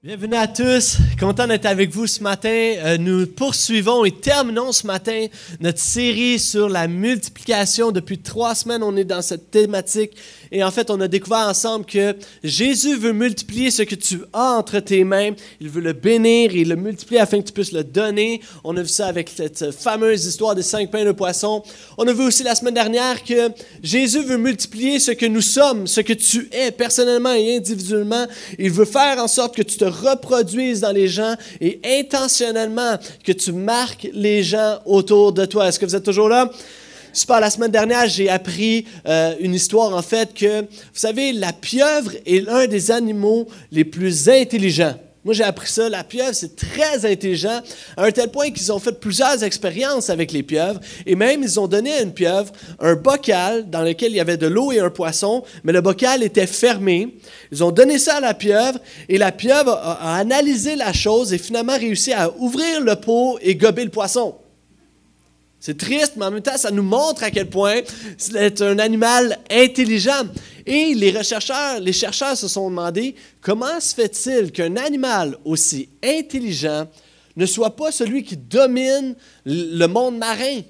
Bienvenue 0.00 0.36
à 0.36 0.46
tous, 0.46 0.98
content 1.18 1.48
d'être 1.48 1.66
avec 1.66 1.90
vous 1.90 2.06
ce 2.06 2.22
matin. 2.22 2.48
Euh, 2.48 2.98
nous 2.98 3.26
poursuivons 3.26 4.04
et 4.04 4.12
terminons 4.12 4.70
ce 4.70 4.86
matin 4.86 5.26
notre 5.58 5.80
série 5.80 6.38
sur 6.38 6.68
la 6.68 6.86
multiplication. 6.86 7.90
Depuis 7.90 8.18
trois 8.18 8.54
semaines, 8.54 8.84
on 8.84 8.96
est 8.96 9.02
dans 9.02 9.22
cette 9.22 9.50
thématique 9.50 10.12
et 10.52 10.62
en 10.62 10.70
fait, 10.70 10.92
on 10.92 11.00
a 11.00 11.08
découvert 11.08 11.48
ensemble 11.48 11.84
que 11.84 12.14
Jésus 12.44 12.94
veut 12.94 13.12
multiplier 13.12 13.72
ce 13.72 13.82
que 13.82 13.96
tu 13.96 14.20
as 14.32 14.52
entre 14.52 14.78
tes 14.78 15.02
mains. 15.02 15.32
Il 15.60 15.68
veut 15.68 15.80
le 15.80 15.94
bénir 15.94 16.54
et 16.54 16.64
le 16.64 16.76
multiplier 16.76 17.20
afin 17.20 17.40
que 17.40 17.48
tu 17.48 17.52
puisses 17.52 17.72
le 17.72 17.82
donner. 17.82 18.40
On 18.62 18.76
a 18.76 18.82
vu 18.82 18.88
ça 18.88 19.08
avec 19.08 19.28
cette 19.34 19.72
fameuse 19.72 20.26
histoire 20.26 20.54
des 20.54 20.62
cinq 20.62 20.92
pains 20.92 21.04
de 21.04 21.10
poisson. 21.10 21.64
On 21.96 22.06
a 22.06 22.12
vu 22.12 22.22
aussi 22.22 22.44
la 22.44 22.54
semaine 22.54 22.74
dernière 22.74 23.24
que 23.24 23.48
Jésus 23.82 24.22
veut 24.22 24.38
multiplier 24.38 25.00
ce 25.00 25.10
que 25.10 25.26
nous 25.26 25.42
sommes, 25.42 25.88
ce 25.88 26.02
que 26.02 26.12
tu 26.12 26.48
es 26.52 26.70
personnellement 26.70 27.34
et 27.34 27.56
individuellement. 27.56 28.28
Il 28.60 28.70
veut 28.70 28.84
faire 28.84 29.18
en 29.18 29.26
sorte 29.26 29.56
que 29.56 29.62
tu 29.62 29.76
te 29.76 29.87
reproduises 29.88 30.80
dans 30.80 30.92
les 30.92 31.08
gens 31.08 31.34
et 31.60 31.80
intentionnellement 31.84 32.96
que 33.24 33.32
tu 33.32 33.52
marques 33.52 34.08
les 34.12 34.42
gens 34.42 34.78
autour 34.84 35.32
de 35.32 35.44
toi. 35.44 35.68
Est-ce 35.68 35.78
que 35.78 35.86
vous 35.86 35.96
êtes 35.96 36.04
toujours 36.04 36.28
là? 36.28 36.50
Super, 37.12 37.40
la 37.40 37.50
semaine 37.50 37.70
dernière, 37.70 38.06
j'ai 38.06 38.28
appris 38.28 38.84
euh, 39.06 39.34
une 39.40 39.54
histoire 39.54 39.96
en 39.96 40.02
fait 40.02 40.34
que, 40.34 40.60
vous 40.60 40.66
savez, 40.92 41.32
la 41.32 41.52
pieuvre 41.52 42.12
est 42.26 42.46
l'un 42.46 42.66
des 42.66 42.90
animaux 42.90 43.48
les 43.72 43.84
plus 43.84 44.28
intelligents. 44.28 44.94
Moi, 45.24 45.34
j'ai 45.34 45.44
appris 45.44 45.68
ça. 45.68 45.88
La 45.88 46.04
pieuvre, 46.04 46.32
c'est 46.32 46.54
très 46.54 47.04
intelligent, 47.04 47.60
à 47.96 48.04
un 48.04 48.10
tel 48.10 48.30
point 48.30 48.50
qu'ils 48.50 48.72
ont 48.72 48.78
fait 48.78 48.92
plusieurs 48.92 49.42
expériences 49.42 50.10
avec 50.10 50.32
les 50.32 50.42
pieuvres. 50.42 50.80
Et 51.06 51.16
même, 51.16 51.42
ils 51.42 51.58
ont 51.58 51.66
donné 51.66 51.92
à 51.92 52.02
une 52.02 52.12
pieuvre 52.12 52.52
un 52.78 52.94
bocal 52.94 53.68
dans 53.68 53.82
lequel 53.82 54.12
il 54.12 54.16
y 54.16 54.20
avait 54.20 54.36
de 54.36 54.46
l'eau 54.46 54.70
et 54.70 54.78
un 54.78 54.90
poisson, 54.90 55.42
mais 55.64 55.72
le 55.72 55.80
bocal 55.80 56.22
était 56.22 56.46
fermé. 56.46 57.16
Ils 57.50 57.64
ont 57.64 57.72
donné 57.72 57.98
ça 57.98 58.16
à 58.16 58.20
la 58.20 58.34
pieuvre, 58.34 58.78
et 59.08 59.18
la 59.18 59.32
pieuvre 59.32 59.72
a, 59.72 60.16
analysé 60.16 60.76
la 60.76 60.92
chose 60.92 61.32
et 61.32 61.38
finalement 61.38 61.76
réussi 61.76 62.12
à 62.12 62.30
ouvrir 62.38 62.80
le 62.80 62.94
pot 62.96 63.38
et 63.42 63.56
gober 63.56 63.84
le 63.84 63.90
poisson. 63.90 64.36
C'est 65.60 65.76
triste, 65.76 66.12
mais 66.16 66.24
en 66.24 66.30
même 66.30 66.42
temps, 66.42 66.56
ça 66.56 66.70
nous 66.70 66.84
montre 66.84 67.24
à 67.24 67.32
quel 67.32 67.48
point 67.48 67.80
c'est 68.16 68.62
un 68.62 68.78
animal 68.78 69.38
intelligent. 69.50 70.22
Et 70.68 70.94
les 70.94 71.12
chercheurs 71.22 72.36
se 72.36 72.46
sont 72.46 72.68
demandé 72.68 73.14
comment 73.40 73.80
se 73.80 73.94
fait-il 73.94 74.52
qu'un 74.52 74.76
animal 74.76 75.38
aussi 75.46 75.88
intelligent 76.04 76.86
ne 77.36 77.46
soit 77.46 77.74
pas 77.74 77.90
celui 77.90 78.22
qui 78.22 78.36
domine 78.36 79.14
le 79.46 79.86
monde 79.86 80.18
marin? 80.18 80.60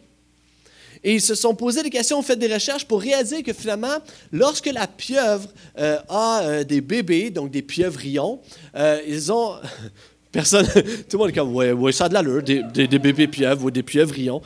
Et 1.03 1.15
ils 1.15 1.21
se 1.21 1.35
sont 1.35 1.55
posé 1.55 1.83
des 1.83 1.91
questions, 1.91 2.19
ont 2.19 2.23
fait 2.23 2.37
des 2.37 2.53
recherches 2.53 2.85
pour 2.85 3.01
réaliser 3.01 3.43
que 3.43 3.53
finalement, 3.53 3.99
lorsque 4.31 4.67
la 4.67 4.87
pieuvre 4.87 5.49
euh, 5.79 5.99
a 6.09 6.43
euh, 6.43 6.65
des 6.65 6.81
bébés, 6.81 7.31
donc 7.31 7.51
des 7.51 7.63
pieuvrions, 7.63 8.41
euh, 8.77 9.01
ils 9.07 9.33
ont 9.33 9.55
Personne, 10.31 10.67
tout 11.09 11.17
le 11.17 11.19
monde 11.19 11.31
est 11.31 11.33
comme, 11.33 11.55
ouais, 11.55 11.73
ouais 11.73 11.91
ça 11.91 12.05
a 12.05 12.09
de 12.11 12.15
l'allure, 12.15 12.43
des, 12.43 12.63
des, 12.63 12.87
des, 12.87 12.99
bébés 12.99 13.29
pieuvres 13.29 13.65
ou 13.65 13.71
des 13.71 13.83
pieuvrions. 13.83 14.43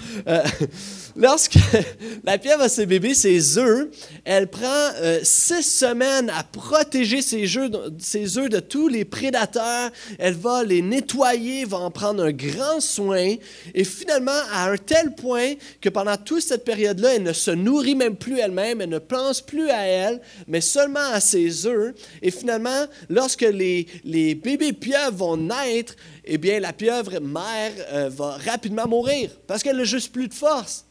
Lorsque 1.16 1.58
la 2.24 2.38
pieuvre 2.38 2.62
a 2.62 2.68
ses 2.68 2.86
bébés, 2.86 3.14
ses 3.14 3.58
œufs, 3.58 3.88
elle 4.24 4.48
prend 4.48 4.90
euh, 4.96 5.20
six 5.22 5.62
semaines 5.62 6.30
à 6.30 6.42
protéger 6.42 7.20
ses, 7.20 7.56
œufs 7.58 8.48
de 8.48 8.60
tous 8.60 8.88
les 8.88 9.04
prédateurs. 9.04 9.90
Elle 10.18 10.34
va 10.34 10.64
les 10.64 10.80
nettoyer, 10.80 11.64
va 11.64 11.78
en 11.78 11.90
prendre 11.90 12.24
un 12.24 12.32
grand 12.32 12.80
soin. 12.80 13.34
Et 13.74 13.84
finalement, 13.84 14.32
à 14.52 14.70
un 14.70 14.76
tel 14.76 15.14
point 15.14 15.54
que 15.80 15.88
pendant 15.88 16.16
toute 16.16 16.42
cette 16.42 16.64
période-là, 16.64 17.16
elle 17.16 17.24
ne 17.24 17.32
se 17.32 17.50
nourrit 17.50 17.94
même 17.94 18.16
plus 18.16 18.38
elle-même, 18.38 18.80
elle 18.80 18.88
ne 18.88 18.98
pense 18.98 19.40
plus 19.40 19.70
à 19.70 19.82
elle, 19.86 20.20
mais 20.46 20.60
seulement 20.60 21.10
à 21.12 21.20
ses 21.20 21.66
œufs. 21.66 21.94
Et 22.22 22.30
finalement, 22.30 22.86
lorsque 23.10 23.42
les, 23.42 23.86
les 24.04 24.34
bébés 24.34 24.72
pieuvres 24.72 25.12
vont 25.12 25.36
naître, 25.36 25.94
eh 26.24 26.38
bien, 26.38 26.60
la 26.60 26.72
pieuvre 26.72 27.20
mère 27.20 27.72
euh, 27.92 28.08
va 28.08 28.38
rapidement 28.38 28.86
mourir 28.86 29.30
parce 29.46 29.62
qu'elle 29.62 29.76
n'a 29.76 29.84
juste 29.84 30.12
plus 30.12 30.28
de 30.28 30.34
force 30.34 30.86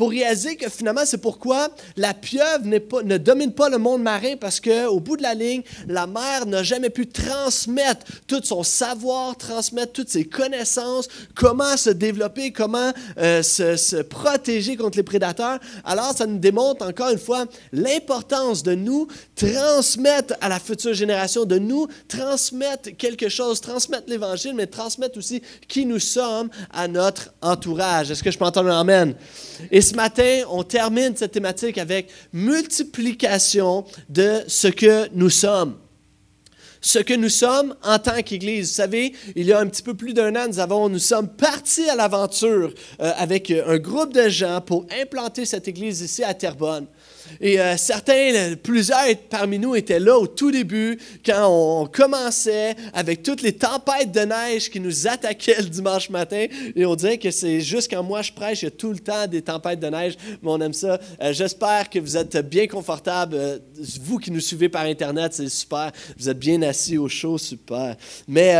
pour 0.00 0.08
réaliser 0.08 0.56
que 0.56 0.70
finalement, 0.70 1.02
c'est 1.04 1.18
pourquoi 1.18 1.68
la 1.98 2.14
pieuvre 2.14 2.64
ne 2.64 3.18
domine 3.18 3.52
pas 3.52 3.68
le 3.68 3.76
monde 3.76 4.02
marin 4.02 4.34
parce 4.40 4.58
qu'au 4.58 4.98
bout 4.98 5.18
de 5.18 5.22
la 5.22 5.34
ligne, 5.34 5.60
la 5.88 6.06
mère 6.06 6.46
n'a 6.46 6.62
jamais 6.62 6.88
pu 6.88 7.06
transmettre 7.06 8.06
tout 8.26 8.40
son 8.42 8.62
savoir, 8.62 9.36
transmettre 9.36 9.92
toutes 9.92 10.08
ses 10.08 10.24
connaissances, 10.24 11.06
comment 11.34 11.76
se 11.76 11.90
développer, 11.90 12.50
comment 12.50 12.94
euh, 13.18 13.42
se, 13.42 14.00
protéger 14.00 14.74
contre 14.78 14.96
les 14.96 15.02
prédateurs. 15.02 15.58
Alors, 15.84 16.16
ça 16.16 16.24
nous 16.24 16.38
démontre 16.38 16.86
encore 16.86 17.10
une 17.10 17.18
fois 17.18 17.44
l'importance 17.70 18.62
de 18.62 18.74
nous 18.74 19.06
transmettre 19.36 20.32
à 20.40 20.48
la 20.48 20.60
future 20.60 20.94
génération, 20.94 21.44
de 21.44 21.58
nous 21.58 21.88
transmettre 22.08 22.96
quelque 22.96 23.28
chose, 23.28 23.60
transmettre 23.60 24.04
l'Évangile, 24.08 24.54
mais 24.54 24.66
transmettre 24.66 25.18
aussi 25.18 25.42
qui 25.68 25.84
nous 25.84 25.98
sommes 25.98 26.48
à 26.72 26.88
notre 26.88 27.34
entourage. 27.42 28.10
Est-ce 28.10 28.22
que 28.22 28.30
je 28.30 28.38
peux 28.38 28.46
entendre 28.46 28.70
un 28.70 28.80
Amen? 28.80 29.14
Ce 29.90 29.96
matin, 29.96 30.42
on 30.50 30.62
termine 30.62 31.16
cette 31.16 31.32
thématique 31.32 31.76
avec 31.76 32.08
multiplication 32.32 33.84
de 34.08 34.42
ce 34.46 34.68
que 34.68 35.08
nous 35.12 35.30
sommes. 35.30 35.76
Ce 36.80 37.00
que 37.00 37.14
nous 37.14 37.28
sommes 37.28 37.74
en 37.82 37.98
tant 37.98 38.22
qu'Église. 38.22 38.68
Vous 38.68 38.74
savez, 38.74 39.12
il 39.34 39.46
y 39.46 39.52
a 39.52 39.58
un 39.58 39.66
petit 39.66 39.82
peu 39.82 39.94
plus 39.94 40.14
d'un 40.14 40.34
an, 40.36 40.46
nous, 40.46 40.60
avons, 40.60 40.88
nous 40.88 41.00
sommes 41.00 41.28
partis 41.28 41.90
à 41.90 41.96
l'aventure 41.96 42.72
euh, 43.00 43.12
avec 43.16 43.50
un 43.50 43.78
groupe 43.78 44.14
de 44.14 44.28
gens 44.28 44.60
pour 44.60 44.86
implanter 45.02 45.44
cette 45.44 45.66
Église 45.66 46.00
ici 46.02 46.22
à 46.22 46.34
Terrebonne. 46.34 46.86
Et 47.40 47.60
euh, 47.60 47.76
certains, 47.76 48.54
plusieurs 48.62 48.98
parmi 49.28 49.58
nous 49.58 49.74
étaient 49.74 50.00
là 50.00 50.18
au 50.18 50.26
tout 50.26 50.50
début, 50.50 50.98
quand 51.24 51.46
on 51.48 51.86
commençait 51.86 52.74
avec 52.92 53.22
toutes 53.22 53.42
les 53.42 53.52
tempêtes 53.52 54.12
de 54.12 54.20
neige 54.20 54.70
qui 54.70 54.80
nous 54.80 55.06
attaquaient 55.06 55.62
le 55.62 55.68
dimanche 55.68 56.10
matin. 56.10 56.46
Et 56.74 56.84
on 56.84 56.94
dirait 56.94 57.18
que 57.18 57.30
c'est 57.30 57.60
juste 57.60 57.90
quand 57.90 58.02
moi 58.02 58.22
je 58.22 58.32
prêche, 58.32 58.62
il 58.62 58.66
y 58.66 58.68
a 58.68 58.72
tout 58.72 58.92
le 58.92 58.98
temps 58.98 59.26
des 59.26 59.42
tempêtes 59.42 59.80
de 59.80 59.88
neige, 59.88 60.14
mais 60.42 60.50
on 60.50 60.60
aime 60.60 60.72
ça. 60.72 60.98
Euh, 61.22 61.32
J'espère 61.32 61.88
que 61.88 61.98
vous 61.98 62.16
êtes 62.16 62.36
bien 62.48 62.66
confortable. 62.66 63.36
Euh, 63.36 63.58
vous 64.02 64.18
qui 64.18 64.30
nous 64.30 64.40
suivez 64.40 64.68
par 64.68 64.82
Internet, 64.82 65.34
c'est 65.34 65.48
super. 65.48 65.92
Vous 66.18 66.28
êtes 66.28 66.38
bien 66.38 66.60
assis 66.62 66.98
au 66.98 67.08
chaud, 67.08 67.38
super. 67.38 67.96
Mais 68.28 68.54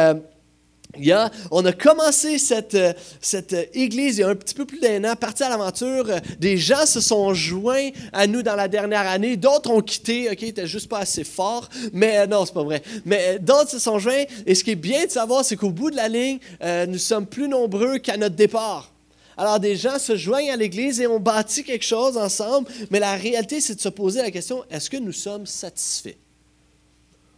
euh. 0.97 1.29
On 1.51 1.65
a 1.65 1.73
commencé 1.73 2.39
cette, 2.39 2.75
euh, 2.75 2.93
cette 3.21 3.55
église 3.75 4.19
il 4.19 4.21
y 4.21 4.25
a 4.25 4.29
un 4.29 4.35
petit 4.35 4.55
peu 4.55 4.65
plus 4.65 4.81
d'un 4.81 5.05
an, 5.05 5.15
parti 5.17 5.43
à 5.43 5.49
l'aventure. 5.49 6.07
Des 6.39 6.57
gens 6.57 6.87
se 6.87 7.01
sont 7.01 7.33
joints 7.35 7.91
à 8.13 8.27
nous 8.27 8.43
dans 8.43 8.57
la 8.57 8.69
dernière 8.69 9.07
année. 9.07 9.37
D'autres 9.37 9.71
ont 9.71 9.81
quitté, 9.81 10.29
OK, 10.31 10.43
n'étaient 10.43 10.67
juste 10.67 10.89
pas 10.89 10.99
assez 10.99 11.25
forts. 11.25 11.69
Mais 11.93 12.19
euh, 12.19 12.27
non, 12.27 12.45
c'est 12.45 12.55
pas 12.55 12.63
vrai. 12.63 12.83
Mais 13.05 13.37
euh, 13.37 13.39
d'autres 13.39 13.71
se 13.71 13.79
sont 13.79 13.99
joints. 13.99 14.25
Et 14.47 14.55
ce 14.55 14.65
qui 14.65 14.73
est 14.73 14.77
bien 14.77 15.07
de 15.07 15.11
savoir, 15.11 15.45
c'est 15.45 15.57
qu'au 15.57 15.71
bout 15.71 15.91
de 15.91 15.97
la 15.97 16.09
ligne, 16.09 16.39
euh, 16.63 16.87
nous 16.87 16.99
sommes 16.99 17.27
plus 17.27 17.49
nombreux 17.49 17.99
qu'à 17.99 18.17
notre 18.17 18.37
départ. 18.37 18.93
Alors 19.37 19.59
des 19.59 19.77
gens 19.77 19.99
se 19.99 20.17
joignent 20.17 20.51
à 20.51 20.57
l'Église 20.57 21.01
et 21.01 21.07
on 21.07 21.19
bâtit 21.19 21.65
quelque 21.65 21.85
chose 21.85 22.19
ensemble, 22.19 22.69
mais 22.91 22.99
la 22.99 23.15
réalité, 23.15 23.61
c'est 23.63 23.75
de 23.75 23.81
se 23.81 23.89
poser 23.89 24.21
la 24.21 24.31
question, 24.31 24.65
est-ce 24.71 24.91
que 24.91 24.99
nous 24.99 25.13
sommes 25.13 25.47
satisfaits? 25.47 26.19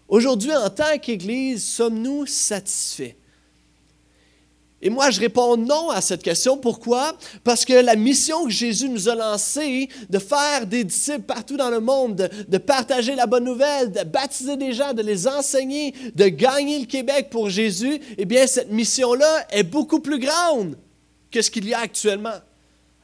Aujourd'hui, 0.09 0.53
en 0.53 0.69
tant 0.69 0.99
qu'Église, 0.99 1.65
sommes-nous 1.65 2.27
satisfaits? 2.27 3.15
Et 4.85 4.91
moi, 4.91 5.11
je 5.11 5.21
réponds 5.21 5.57
non 5.57 5.91
à 5.91 6.01
cette 6.01 6.25
question. 6.25 6.57
Pourquoi? 6.57 7.17
Parce 7.45 7.65
que 7.65 7.73
la 7.73 7.95
mission 7.95 8.45
que 8.45 8.51
Jésus 8.51 8.89
nous 8.89 9.09
a 9.09 9.15
lancée, 9.15 9.89
de 10.11 10.19
faire 10.19 10.67
des 10.67 10.83
disciples 10.83 11.23
partout 11.23 11.57
dans 11.57 11.71
le 11.71 11.79
monde, 11.79 12.17
de, 12.17 12.29
de, 12.49 12.59
partager 12.59 13.15
la 13.15 13.27
bonne 13.27 13.45
nouvelle, 13.45 13.93
de 13.93 14.03
baptiser 14.03 14.57
des 14.57 14.73
gens, 14.73 14.93
de 14.93 15.03
les 15.03 15.29
enseigner, 15.29 15.95
de 16.17 16.27
gagner 16.27 16.81
le 16.81 16.87
Québec 16.87 17.29
pour 17.31 17.49
Jésus, 17.49 18.01
eh 18.19 18.25
bien, 18.25 18.47
cette 18.49 18.73
mission-là 18.73 19.47
est 19.51 19.63
beaucoup 19.63 20.01
plus 20.01 20.19
grande 20.19 20.77
que 21.31 21.41
ce 21.41 21.51
qu'il 21.51 21.69
y 21.69 21.75
a 21.75 21.79
actuellement. 21.79 22.41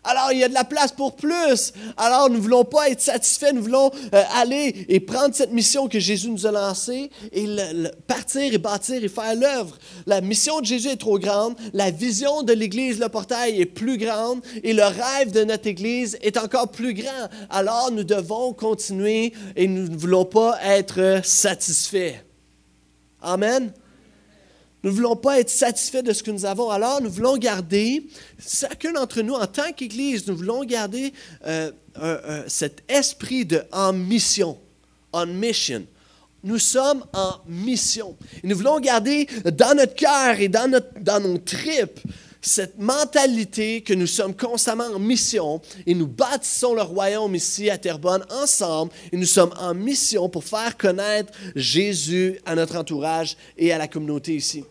Alors, 0.04 0.32
il 0.32 0.38
y 0.38 0.44
a 0.44 0.48
de 0.48 0.54
la 0.54 0.64
place 0.64 0.92
pour 0.92 1.16
plus. 1.16 1.72
Alors, 1.97 2.31
nous 2.31 2.36
ne 2.36 2.41
voulons 2.41 2.64
pas 2.64 2.88
être 2.88 3.00
satisfaits, 3.00 3.53
nous 3.53 3.62
voulons 3.62 3.91
euh, 4.14 4.22
aller 4.36 4.86
et 4.88 5.00
prendre 5.00 5.34
cette 5.34 5.53
mission 5.53 5.88
que 5.88 5.98
Jésus 5.98 6.31
nous 6.31 6.47
a 6.47 6.53
lancée 6.53 7.10
et 7.32 7.47
partir 8.06 8.54
et 8.54 8.58
bâtir 8.58 9.03
et 9.03 9.08
faire 9.08 9.34
l'œuvre. 9.34 9.76
La 10.06 10.20
mission 10.20 10.61
de 10.61 10.67
Jésus 10.67 10.88
est 10.88 10.96
trop 10.96 11.19
grande, 11.19 11.56
la 11.73 11.90
vision 11.90 12.43
de 12.43 12.52
l'Église, 12.52 13.00
le 13.00 13.08
portail 13.08 13.61
est 13.61 13.67
plus 13.67 13.99
grande 13.99 14.40
et 14.62 14.73
le 14.73 14.84
rêve 14.84 15.32
de 15.32 15.44
notre 15.44 15.67
Église 15.67 16.17
est 16.23 16.37
encore 16.37 16.69
plus 16.69 16.94
grand. 16.94 17.28
Alors, 17.50 17.90
nous 17.90 18.05
devons 18.05 18.52
continuer 18.52 19.32
et 19.56 19.67
nous 19.67 19.88
ne 19.88 19.96
voulons 19.96 20.25
pas 20.25 20.58
être 20.64 21.20
satisfaits. 21.25 22.14
Amen. 23.20 23.73
Nous 24.82 24.90
ne 24.90 24.94
voulons 24.94 25.16
pas 25.16 25.40
être 25.40 25.50
satisfaits 25.50 26.02
de 26.02 26.12
ce 26.12 26.22
que 26.22 26.30
nous 26.30 26.44
avons. 26.44 26.70
Alors, 26.70 27.02
nous 27.02 27.10
voulons 27.10 27.36
garder, 27.36 28.06
chacun 28.38 28.92
d'entre 28.92 29.22
nous, 29.22 29.34
en 29.34 29.46
tant 29.46 29.72
qu'Église, 29.72 30.26
nous 30.28 30.36
voulons 30.36 30.64
garder 30.64 31.12
euh, 31.46 31.72
cet 32.46 32.82
esprit 32.88 33.44
de 33.44 33.62
en 33.72 33.92
mission, 33.92 34.56
on 35.12 35.26
mission. 35.26 35.84
Nous 36.44 36.58
sommes 36.58 37.04
en 37.12 37.32
mission. 37.48 38.16
Et 38.42 38.46
nous 38.46 38.56
voulons 38.56 38.78
garder 38.78 39.26
dans 39.56 39.76
notre 39.76 39.94
cœur 39.96 40.38
et 40.38 40.48
dans, 40.48 40.70
notre, 40.70 41.00
dans 41.00 41.20
nos 41.20 41.38
tripes 41.38 42.00
cette 42.40 42.79
mentalité 42.79 43.82
que 43.82 43.94
nous 43.94 44.06
sommes 44.06 44.35
constamment 44.35 44.87
en 44.87 44.99
mission 44.99 45.61
et 45.87 45.94
nous 45.94 46.06
bâtissons 46.06 46.75
le 46.75 46.82
royaume 46.82 47.35
ici 47.35 47.69
à 47.70 47.79
Terrebonne 47.79 48.25
ensemble 48.31 48.93
et 49.12 49.17
nous 49.17 49.26
sommes 49.26 49.52
en 49.58 49.75
mission 49.75 50.29
pour 50.29 50.44
faire 50.44 50.76
connaître 50.76 51.32
Jésus 51.56 52.40
à 52.46 52.55
notre 52.55 52.76
entourage 52.76 53.37
et 53.56 53.73
à 53.73 53.79
la 53.79 53.88
communauté 53.88 54.37
ici. 54.37 54.64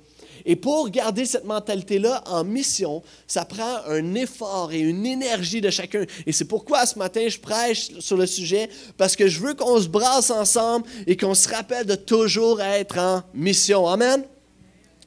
Et 0.45 0.55
pour 0.55 0.89
garder 0.89 1.25
cette 1.25 1.43
mentalité-là 1.43 2.23
en 2.25 2.45
mission, 2.45 3.03
ça 3.27 3.43
prend 3.43 3.81
un 3.85 4.15
effort 4.15 4.71
et 4.71 4.79
une 4.79 5.05
énergie 5.05 5.59
de 5.59 5.69
chacun. 5.69 6.05
Et 6.25 6.31
c'est 6.31 6.45
pourquoi 6.45 6.85
ce 6.85 6.97
matin, 6.97 7.27
je 7.27 7.37
prêche 7.37 7.99
sur 7.99 8.15
le 8.15 8.25
sujet, 8.25 8.69
parce 8.95 9.17
que 9.17 9.27
je 9.27 9.41
veux 9.41 9.55
qu'on 9.55 9.81
se 9.81 9.89
brasse 9.89 10.31
ensemble 10.31 10.87
et 11.05 11.17
qu'on 11.17 11.33
se 11.33 11.49
rappelle 11.49 11.85
de 11.85 11.95
toujours 11.95 12.61
être 12.61 12.97
en 12.97 13.23
mission. 13.33 13.89
Amen? 13.89 14.23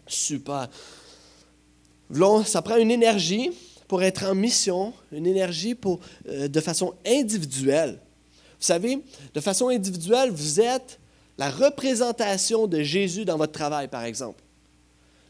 Super. 0.06 0.68
Ça 2.44 2.62
prend 2.62 2.76
une 2.76 2.90
énergie 2.90 3.50
pour 3.86 4.02
être 4.02 4.24
en 4.24 4.34
mission, 4.34 4.92
une 5.12 5.26
énergie 5.26 5.74
pour, 5.74 6.00
euh, 6.28 6.48
de 6.48 6.60
façon 6.60 6.94
individuelle. 7.06 7.98
Vous 8.58 8.66
savez, 8.66 9.00
de 9.34 9.40
façon 9.40 9.68
individuelle, 9.68 10.30
vous 10.30 10.60
êtes 10.60 10.98
la 11.38 11.50
représentation 11.50 12.66
de 12.66 12.82
Jésus 12.82 13.24
dans 13.24 13.38
votre 13.38 13.52
travail, 13.52 13.88
par 13.88 14.04
exemple. 14.04 14.42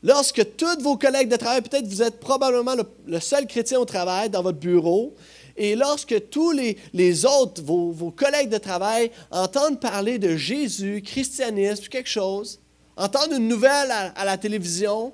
Lorsque 0.02 0.56
tous 0.56 0.82
vos 0.82 0.96
collègues 0.96 1.28
de 1.28 1.36
travail, 1.36 1.60
peut-être 1.60 1.86
vous 1.86 2.02
êtes 2.02 2.20
probablement 2.20 2.74
le, 3.06 3.20
seul 3.20 3.46
chrétien 3.46 3.78
au 3.78 3.84
travail 3.84 4.30
dans 4.30 4.42
votre 4.42 4.58
bureau, 4.58 5.14
et 5.56 5.76
lorsque 5.76 6.30
tous 6.30 6.52
les, 6.52 7.26
autres, 7.26 7.62
vos, 7.62 8.10
collègues 8.10 8.48
de 8.48 8.58
travail, 8.58 9.10
entendent 9.30 9.78
parler 9.78 10.18
de 10.18 10.36
Jésus, 10.36 11.02
christianisme, 11.04 11.84
quelque 11.88 12.08
chose, 12.08 12.60
entendent 12.96 13.32
une 13.32 13.48
nouvelle 13.48 13.90
à, 13.90 14.24
la 14.24 14.38
télévision, 14.38 15.12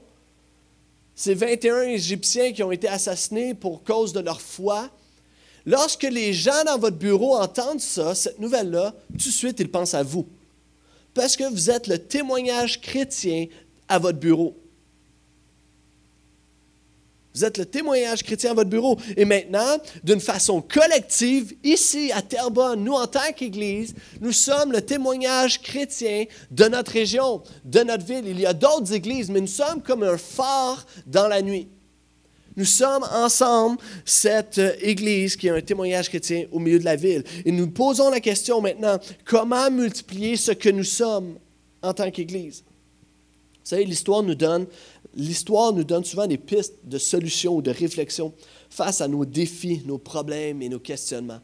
ces 1.17 1.35
21 1.35 1.83
Égyptiens 1.83 2.53
qui 2.53 2.63
ont 2.63 2.71
été 2.71 2.87
assassinés 2.87 3.55
pour 3.55 3.83
cause 3.83 4.13
de 4.13 4.21
leur 4.21 4.41
foi, 4.41 4.91
lorsque 5.65 6.03
les 6.03 6.35
gens 6.35 6.63
dans 6.67 6.79
votre 6.79 6.99
bureau 6.99 7.37
entendent 7.37 7.81
ça, 7.81 8.15
cette 8.15 8.39
nouvelle-là, 8.39 8.95
tout 9.19 9.29
de 9.29 9.35
suite, 9.35 9.59
ils 9.59 9.71
pensent 9.71 9.95
à 9.95 10.03
vous. 10.03 10.29
Parce 11.15 11.35
que 11.35 11.51
vous 11.51 11.71
êtes 11.71 11.87
le 11.87 11.99
témoignage 11.99 12.83
chrétien 12.83 13.47
à 13.89 13.99
votre 13.99 14.19
bureau. 14.19 14.55
Vous 17.37 17.45
êtes 17.45 17.59
le 17.59 17.67
témoignage 17.67 18.23
chrétien 18.23 18.53
à 18.53 18.55
votre 18.55 18.71
bureau. 18.71 18.97
Et 19.15 19.27
maintenant, 19.27 19.77
d'une 20.03 20.21
façon 20.21 20.63
collective, 20.63 21.55
ici 21.63 22.11
à 22.15 22.23
Terrebonne, 22.23 22.83
nous 22.83 22.95
en 22.95 23.07
tant 23.07 23.31
qu'Église, 23.37 23.95
nous 24.23 24.33
sommes 24.33 24.73
le 24.73 24.81
témoignage 24.81 25.61
chrétien 25.61 26.25
de 26.51 26.65
notre 26.65 26.93
région, 26.93 27.43
de 27.63 27.81
notre 27.81 28.07
ville. 28.07 28.27
Il 28.27 28.41
y 28.41 28.47
a 28.47 28.55
d'autres 28.55 28.95
églises, 28.95 29.29
mais 29.29 29.43
nous 29.43 29.47
sommes 29.49 29.83
comme 29.83 30.03
un 30.03 30.17
phare 30.17 30.87
dans 31.07 31.29
la 31.29 31.43
nuit. 31.43 31.69
Nous 32.57 32.65
sommes 32.65 33.05
ensemble 33.13 33.83
cette 34.07 34.59
Église 34.81 35.37
qui 35.37 35.51
a 35.51 35.55
un 35.57 35.61
témoignage 35.61 36.09
chrétien 36.09 36.47
au 36.53 36.59
milieu 36.59 36.79
de 36.79 36.87
la 36.87 36.97
ville. 36.97 37.23
Et 37.45 37.53
nous 37.53 37.69
posons 37.69 38.09
la 38.09 38.21
question 38.21 38.63
maintenant, 38.63 38.99
comment 39.27 39.71
multiplier 39.71 40.37
ce 40.37 40.53
que 40.53 40.71
nous 40.71 40.85
sommes 40.85 41.39
en 41.83 41.93
tant 41.93 42.11
qu'Église? 42.11 42.65
Vous 43.67 43.71
savez, 43.71 43.85
l'histoire 43.85 44.23
nous 44.23 44.37
donne 44.37 44.65
l'histoire 45.17 45.73
nous 45.73 45.85
donne 45.85 46.05
souvent 46.05 46.27
des 46.27 46.39
pistes 46.39 46.75
de 46.85 46.99
solutions 46.99 47.57
ou 47.57 47.63
de 47.63 47.71
réflexion 47.71 48.33
face 48.71 49.01
à 49.01 49.09
nos 49.09 49.25
défis, 49.25 49.83
nos 49.87 49.99
problèmes 49.99 50.63
et 50.63 50.69
nos 50.69 50.79
questionnements. 50.79 51.41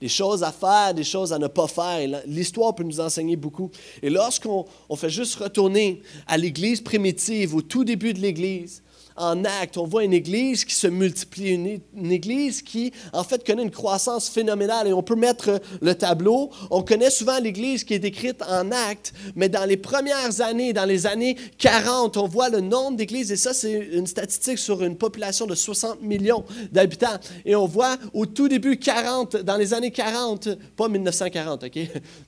Des 0.00 0.08
choses 0.08 0.42
à 0.42 0.52
faire, 0.52 0.94
des 0.94 1.04
choses 1.04 1.32
à 1.32 1.38
ne 1.38 1.48
pas 1.48 1.66
faire. 1.66 2.22
L'histoire 2.26 2.74
peut 2.74 2.84
nous 2.84 3.00
enseigner 3.00 3.36
beaucoup. 3.36 3.70
Et 4.02 4.08
lorsqu'on 4.08 4.66
fait 4.96 5.10
juste 5.10 5.34
retourner 5.34 6.00
à 6.26 6.38
l'Église 6.38 6.80
primitive, 6.80 7.54
au 7.54 7.60
tout 7.60 7.84
début 7.84 8.14
de 8.14 8.20
l'Église, 8.20 8.82
en 9.20 9.44
acte. 9.44 9.76
On 9.76 9.86
voit 9.86 10.04
une 10.04 10.12
Église 10.12 10.64
qui 10.64 10.74
se 10.74 10.86
multiplie, 10.86 11.80
une, 11.94 12.10
Église 12.10 12.62
qui, 12.62 12.92
en 13.12 13.22
fait, 13.22 13.46
connaît 13.46 13.62
une 13.62 13.70
croissance 13.70 14.28
phénoménale. 14.28 14.88
Et 14.88 14.92
on 14.92 15.02
peut 15.02 15.14
mettre 15.14 15.60
le 15.80 15.94
tableau. 15.94 16.50
On 16.70 16.82
connaît 16.82 17.10
souvent 17.10 17.38
l'Église 17.38 17.84
qui 17.84 17.94
est 17.94 17.98
décrite 17.98 18.42
en 18.48 18.72
acte, 18.72 19.12
mais 19.36 19.48
dans 19.48 19.64
les 19.64 19.76
premières 19.76 20.40
années, 20.40 20.72
dans 20.72 20.86
les 20.86 21.06
années 21.06 21.36
40, 21.58 22.16
on 22.16 22.26
voit 22.26 22.48
le 22.48 22.60
nombre 22.60 22.96
d'églises, 22.96 23.30
et 23.30 23.36
ça, 23.36 23.52
c'est 23.52 23.72
une 23.92 24.06
statistique 24.06 24.58
sur 24.58 24.82
une 24.82 24.96
population 24.96 25.46
de 25.46 25.54
60 25.54 26.02
millions 26.02 26.44
d'habitants. 26.72 27.18
Et 27.44 27.54
on 27.54 27.66
voit 27.66 27.96
au 28.14 28.26
tout 28.26 28.48
début 28.48 28.78
40, 28.78 29.36
dans 29.36 29.56
les 29.56 29.74
années 29.74 29.90
40, 29.90 30.48
pas 30.76 30.88
1940, 30.88 31.64
OK? 31.64 31.78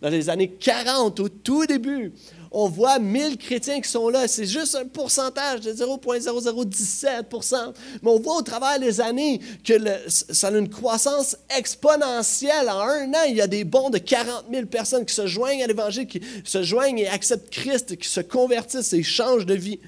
Dans 0.00 0.10
les 0.10 0.28
années 0.28 0.48
40, 0.48 1.20
au 1.20 1.28
tout 1.28 1.66
début, 1.66 2.12
on 2.54 2.68
voit 2.68 2.98
1000 2.98 3.38
chrétiens 3.38 3.80
qui 3.80 3.88
sont 3.88 4.10
là. 4.10 4.28
C'est 4.28 4.44
juste 4.44 4.74
un 4.74 4.84
pourcentage 4.84 5.60
de 5.60 5.72
0,0017% 5.72 7.72
Mais 8.02 8.10
on 8.10 8.20
voit 8.20 8.36
au 8.36 8.42
travers 8.42 8.78
des 8.78 9.00
années 9.00 9.40
que 9.64 9.72
ça 10.06 10.48
a 10.48 10.50
une 10.50 10.68
croissance 10.68 11.34
exponentielle. 11.56 12.68
En 12.68 12.80
un 12.80 13.08
an, 13.14 13.22
il 13.26 13.36
y 13.36 13.40
a 13.40 13.46
des 13.46 13.64
bons 13.64 13.88
de 13.88 13.96
40 13.96 14.44
000 14.52 14.66
personnes 14.66 15.06
qui 15.06 15.14
se 15.14 15.26
joignent 15.26 15.64
à 15.64 15.66
l'Évangile, 15.66 16.06
qui 16.06 16.20
se 16.44 16.62
joignent 16.62 16.98
et 16.98 17.08
acceptent 17.08 17.50
Christ, 17.50 17.96
qui 17.96 18.08
se 18.08 18.20
convertissent 18.20 18.92
et 18.92 19.02
changent 19.02 19.46
de 19.46 19.54
vie. 19.54 19.80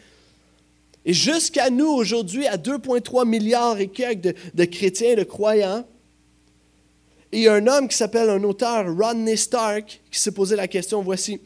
Et 1.05 1.13
jusqu'à 1.13 1.69
nous, 1.69 1.89
aujourd'hui, 1.89 2.47
à 2.47 2.57
2,3 2.57 3.29
milliards 3.29 3.79
et 3.79 3.89
quelques 3.89 4.35
de, 4.55 4.65
chrétiens, 4.65 5.17
de 5.17 5.25
croyants, 5.25 5.85
et 7.31 7.39
il 7.39 7.43
y 7.43 7.49
a 7.49 7.55
un 7.55 7.67
homme 7.67 7.89
qui 7.89 7.97
s'appelle 7.97 8.31
un 8.31 8.43
auteur, 8.45 8.87
Rodney 8.97 9.37
Stark, 9.37 10.01
qui 10.11 10.19
s'est 10.19 10.31
posé 10.31 10.57
la 10.57 10.69
question, 10.69 11.03
voici, 11.03 11.41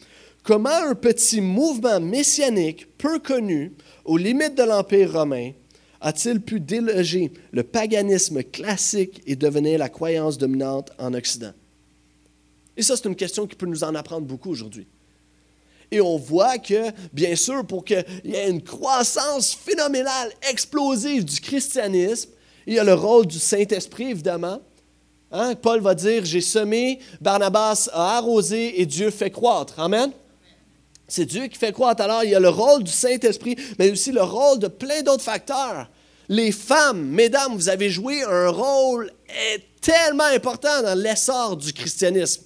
Comment 0.48 0.70
un 0.70 0.94
petit 0.94 1.42
mouvement 1.42 2.00
messianique 2.00 2.96
peu 2.96 3.18
connu, 3.18 3.74
aux 4.06 4.16
limites 4.16 4.54
de 4.54 4.62
l'Empire 4.62 5.12
romain, 5.12 5.52
a-t-il 6.00 6.40
pu 6.40 6.58
déloger 6.58 7.30
le 7.52 7.62
paganisme 7.62 8.42
classique 8.42 9.20
et 9.26 9.36
devenir 9.36 9.78
la 9.78 9.90
croyance 9.90 10.38
dominante 10.38 10.90
en 10.98 11.12
Occident? 11.12 11.52
Et 12.78 12.82
ça, 12.82 12.96
c'est 12.96 13.06
une 13.06 13.14
question 13.14 13.46
qui 13.46 13.56
peut 13.56 13.66
nous 13.66 13.84
en 13.84 13.94
apprendre 13.94 14.26
beaucoup 14.26 14.48
aujourd'hui. 14.48 14.86
Et 15.90 16.00
on 16.00 16.16
voit 16.16 16.56
que, 16.56 16.92
bien 17.12 17.36
sûr, 17.36 17.66
pour 17.66 17.84
qu'il 17.84 18.02
y 18.24 18.34
ait 18.34 18.48
une 18.48 18.62
croissance 18.62 19.54
phénoménale, 19.54 20.32
explosive 20.50 21.26
du 21.26 21.42
christianisme, 21.42 22.30
il 22.66 22.72
y 22.72 22.78
a 22.78 22.84
le 22.84 22.94
rôle 22.94 23.26
du 23.26 23.38
Saint-Esprit, 23.38 24.12
évidemment. 24.12 24.62
Hein? 25.30 25.56
Paul 25.56 25.80
va 25.80 25.94
dire, 25.94 26.24
j'ai 26.24 26.40
semé, 26.40 27.00
Barnabas 27.20 27.90
a 27.92 28.16
arrosé 28.16 28.80
et 28.80 28.86
Dieu 28.86 29.10
fait 29.10 29.30
croître. 29.30 29.78
Amen. 29.78 30.10
C'est 31.08 31.24
Dieu 31.24 31.46
qui 31.46 31.58
fait 31.58 31.72
croître. 31.72 32.02
Alors, 32.02 32.22
il 32.22 32.30
y 32.30 32.34
a 32.34 32.40
le 32.40 32.50
rôle 32.50 32.84
du 32.84 32.92
Saint-Esprit, 32.92 33.56
mais 33.78 33.90
aussi 33.90 34.12
le 34.12 34.22
rôle 34.22 34.58
de 34.58 34.68
plein 34.68 35.02
d'autres 35.02 35.24
facteurs. 35.24 35.88
Les 36.28 36.52
femmes, 36.52 37.02
mesdames, 37.06 37.54
vous 37.54 37.70
avez 37.70 37.88
joué 37.88 38.22
un 38.22 38.50
rôle 38.50 39.10
tellement 39.80 40.24
important 40.24 40.82
dans 40.82 40.98
l'essor 40.98 41.56
du 41.56 41.72
christianisme. 41.72 42.42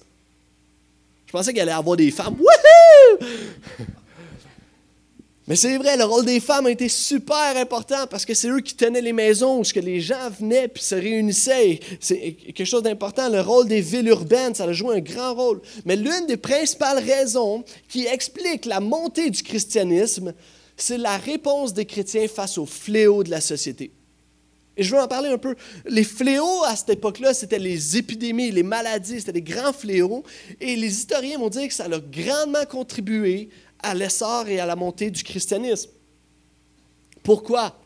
Je 1.25 1.31
pensais 1.33 1.51
qu'il 1.51 1.61
allait 1.61 1.71
avoir 1.71 1.97
des 1.97 2.11
femmes. 2.11 2.37
Wouhou! 2.39 3.27
Mais 5.45 5.57
c'est 5.57 5.77
vrai, 5.77 5.97
le 5.97 6.05
rôle 6.05 6.23
des 6.23 6.39
femmes 6.39 6.67
a 6.67 6.71
été 6.71 6.87
super 6.87 7.57
important 7.57 8.07
parce 8.09 8.23
que 8.23 8.33
c'est 8.33 8.47
eux 8.47 8.61
qui 8.61 8.75
tenaient 8.75 9.01
les 9.01 9.11
maisons 9.11 9.59
où 9.59 9.63
les 9.81 9.99
gens 9.99 10.29
venaient 10.39 10.69
puis 10.69 10.81
se 10.81 10.95
réunissaient. 10.95 11.81
C'est 11.99 12.31
quelque 12.31 12.63
chose 12.63 12.83
d'important. 12.83 13.27
Le 13.27 13.41
rôle 13.41 13.67
des 13.67 13.81
villes 13.81 14.07
urbaines, 14.07 14.55
ça 14.55 14.63
a 14.63 14.71
joué 14.71 14.97
un 14.97 15.01
grand 15.01 15.33
rôle. 15.33 15.61
Mais 15.83 15.97
l'une 15.97 16.27
des 16.27 16.37
principales 16.37 16.99
raisons 16.99 17.65
qui 17.89 18.05
explique 18.05 18.65
la 18.65 18.79
montée 18.79 19.29
du 19.29 19.43
christianisme, 19.43 20.33
c'est 20.77 20.97
la 20.97 21.17
réponse 21.17 21.73
des 21.73 21.85
chrétiens 21.85 22.27
face 22.29 22.57
aux 22.57 22.65
fléaux 22.65 23.23
de 23.23 23.29
la 23.29 23.41
société. 23.41 23.91
Et 24.75 24.83
je 24.83 24.95
veux 24.95 25.01
en 25.01 25.07
parler 25.07 25.29
un 25.29 25.37
peu. 25.37 25.55
Les 25.85 26.03
fléaux 26.03 26.63
à 26.65 26.75
cette 26.75 26.89
époque-là, 26.89 27.33
c'était 27.33 27.59
les 27.59 27.97
épidémies, 27.97 28.49
les 28.49 28.63
maladies, 28.63 29.19
c'était 29.19 29.33
des 29.33 29.41
grands 29.41 29.73
fléaux. 29.73 30.23
Et 30.59 30.75
les 30.75 30.91
historiens 30.91 31.37
vont 31.37 31.49
dire 31.49 31.67
que 31.67 31.73
ça 31.73 31.85
a 31.85 31.99
grandement 31.99 32.65
contribué 32.67 33.49
à 33.83 33.93
l'essor 33.93 34.47
et 34.47 34.59
à 34.59 34.65
la 34.65 34.75
montée 34.75 35.11
du 35.11 35.23
christianisme. 35.23 35.91
Pourquoi? 37.21 37.77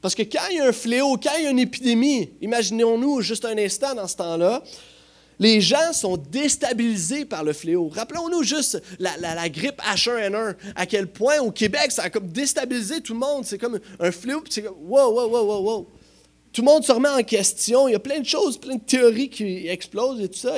Parce 0.00 0.14
que 0.14 0.22
quand 0.22 0.48
il 0.50 0.56
y 0.56 0.60
a 0.60 0.66
un 0.66 0.72
fléau, 0.72 1.16
quand 1.16 1.30
il 1.38 1.44
y 1.44 1.46
a 1.46 1.50
une 1.50 1.58
épidémie, 1.58 2.30
imaginons-nous 2.40 3.20
juste 3.20 3.44
un 3.44 3.56
instant 3.56 3.94
dans 3.94 4.08
ce 4.08 4.16
temps-là, 4.16 4.62
les 5.38 5.60
gens 5.60 5.92
sont 5.92 6.16
déstabilisés 6.16 7.24
par 7.24 7.44
le 7.44 7.52
fléau. 7.52 7.88
Rappelons-nous 7.88 8.42
juste 8.42 8.82
la, 8.98 9.48
grippe 9.48 9.80
H1N1, 9.80 10.56
à 10.76 10.86
quel 10.86 11.08
point 11.08 11.40
au 11.40 11.50
Québec, 11.50 11.90
ça 11.90 12.04
a 12.04 12.10
comme 12.10 12.28
déstabilisé 12.28 13.00
tout 13.00 13.12
le 13.12 13.18
monde. 13.18 13.44
C'est 13.44 13.58
comme 13.58 13.80
un 13.98 14.12
fléau, 14.12 14.40
puis 14.40 14.52
c'est 14.52 14.62
comme 14.62 14.76
wow, 14.82 15.12
wow, 15.12 15.28
wow, 15.28 15.44
wow, 15.44 15.62
wow. 15.62 15.88
Tout 16.52 16.60
le 16.60 16.66
monde 16.66 16.84
se 16.84 16.92
remet 16.92 17.08
en 17.08 17.22
question. 17.22 17.88
Il 17.88 17.92
y 17.92 17.94
a 17.94 18.00
plein 18.00 18.20
de 18.20 18.26
choses, 18.26 18.58
plein 18.58 18.74
de 18.74 18.82
théories 18.82 19.30
qui 19.30 19.66
explosent 19.68 20.20
et 20.20 20.28
tout 20.28 20.38
ça. 20.38 20.56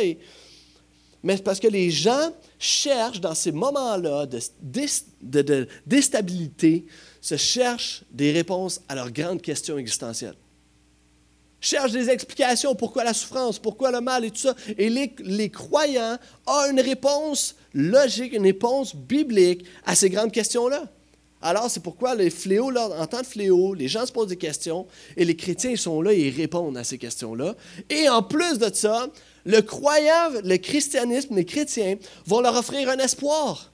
Mais 1.25 1.39
parce 1.39 1.59
que 1.59 1.69
les 1.69 1.91
gens 1.91 2.31
cherchent 2.59 3.21
dans 3.21 3.35
ces 3.35 3.51
moments-là 3.51 4.27
de, 4.27 5.69
déstabilité, 5.87 6.85
se 7.23 7.39
cherchent 7.39 8.03
des 8.11 8.31
réponses 8.31 8.83
à 8.91 8.95
leurs 8.95 9.11
grandes 9.11 9.41
questions 9.41 9.79
existentielles. 9.79 10.37
Cherchent 11.63 11.93
des 11.93 12.11
explications, 12.11 12.75
pourquoi 12.75 13.05
la 13.05 13.15
souffrance, 13.15 13.59
pourquoi 13.59 13.91
le 13.91 14.03
mal 14.03 14.27
et 14.27 14.31
tout 14.31 14.43
ça. 14.43 14.55
Et 14.77 14.91
les, 14.91 15.49
croyants 15.49 16.19
ont 16.47 16.71
une 16.71 16.81
réponse 16.81 17.57
logique, 17.73 18.35
une 18.35 18.45
réponse 18.45 18.95
biblique 18.95 19.65
à 19.87 19.95
ces 19.95 20.11
grandes 20.11 20.31
questions-là. 20.31 20.85
Alors, 21.41 21.71
c'est 21.71 21.83
pourquoi 21.83 22.15
les 22.15 22.29
fléaux, 22.29 22.71
en 22.77 23.07
temps 23.07 23.23
de 23.23 23.27
fléau, 23.27 23.73
les 23.73 23.89
gens 23.89 24.05
se 24.05 24.13
posent 24.13 24.29
des 24.29 24.37
questions 24.37 24.87
et 25.17 25.25
les 25.25 25.37
chrétiens, 25.37 25.75
sont 25.77 26.03
là 26.03 26.13
et 26.13 26.29
ils 26.29 26.37
répondent 26.37 26.77
à 26.77 26.85
ces 26.85 26.99
questions-là. 26.99 27.55
Et 27.89 28.11
en 28.11 28.23
plus 28.23 28.59
de 28.59 28.71
ça, 28.75 29.09
le 29.45 29.61
croyant, 29.61 30.31
le 30.43 30.57
christianisme, 30.57 31.37
les 31.37 31.45
chrétiens 31.45 31.97
vont 32.27 32.41
leur 32.41 32.57
offrir 32.57 32.89
un 32.89 32.99
espoir. 32.99 33.73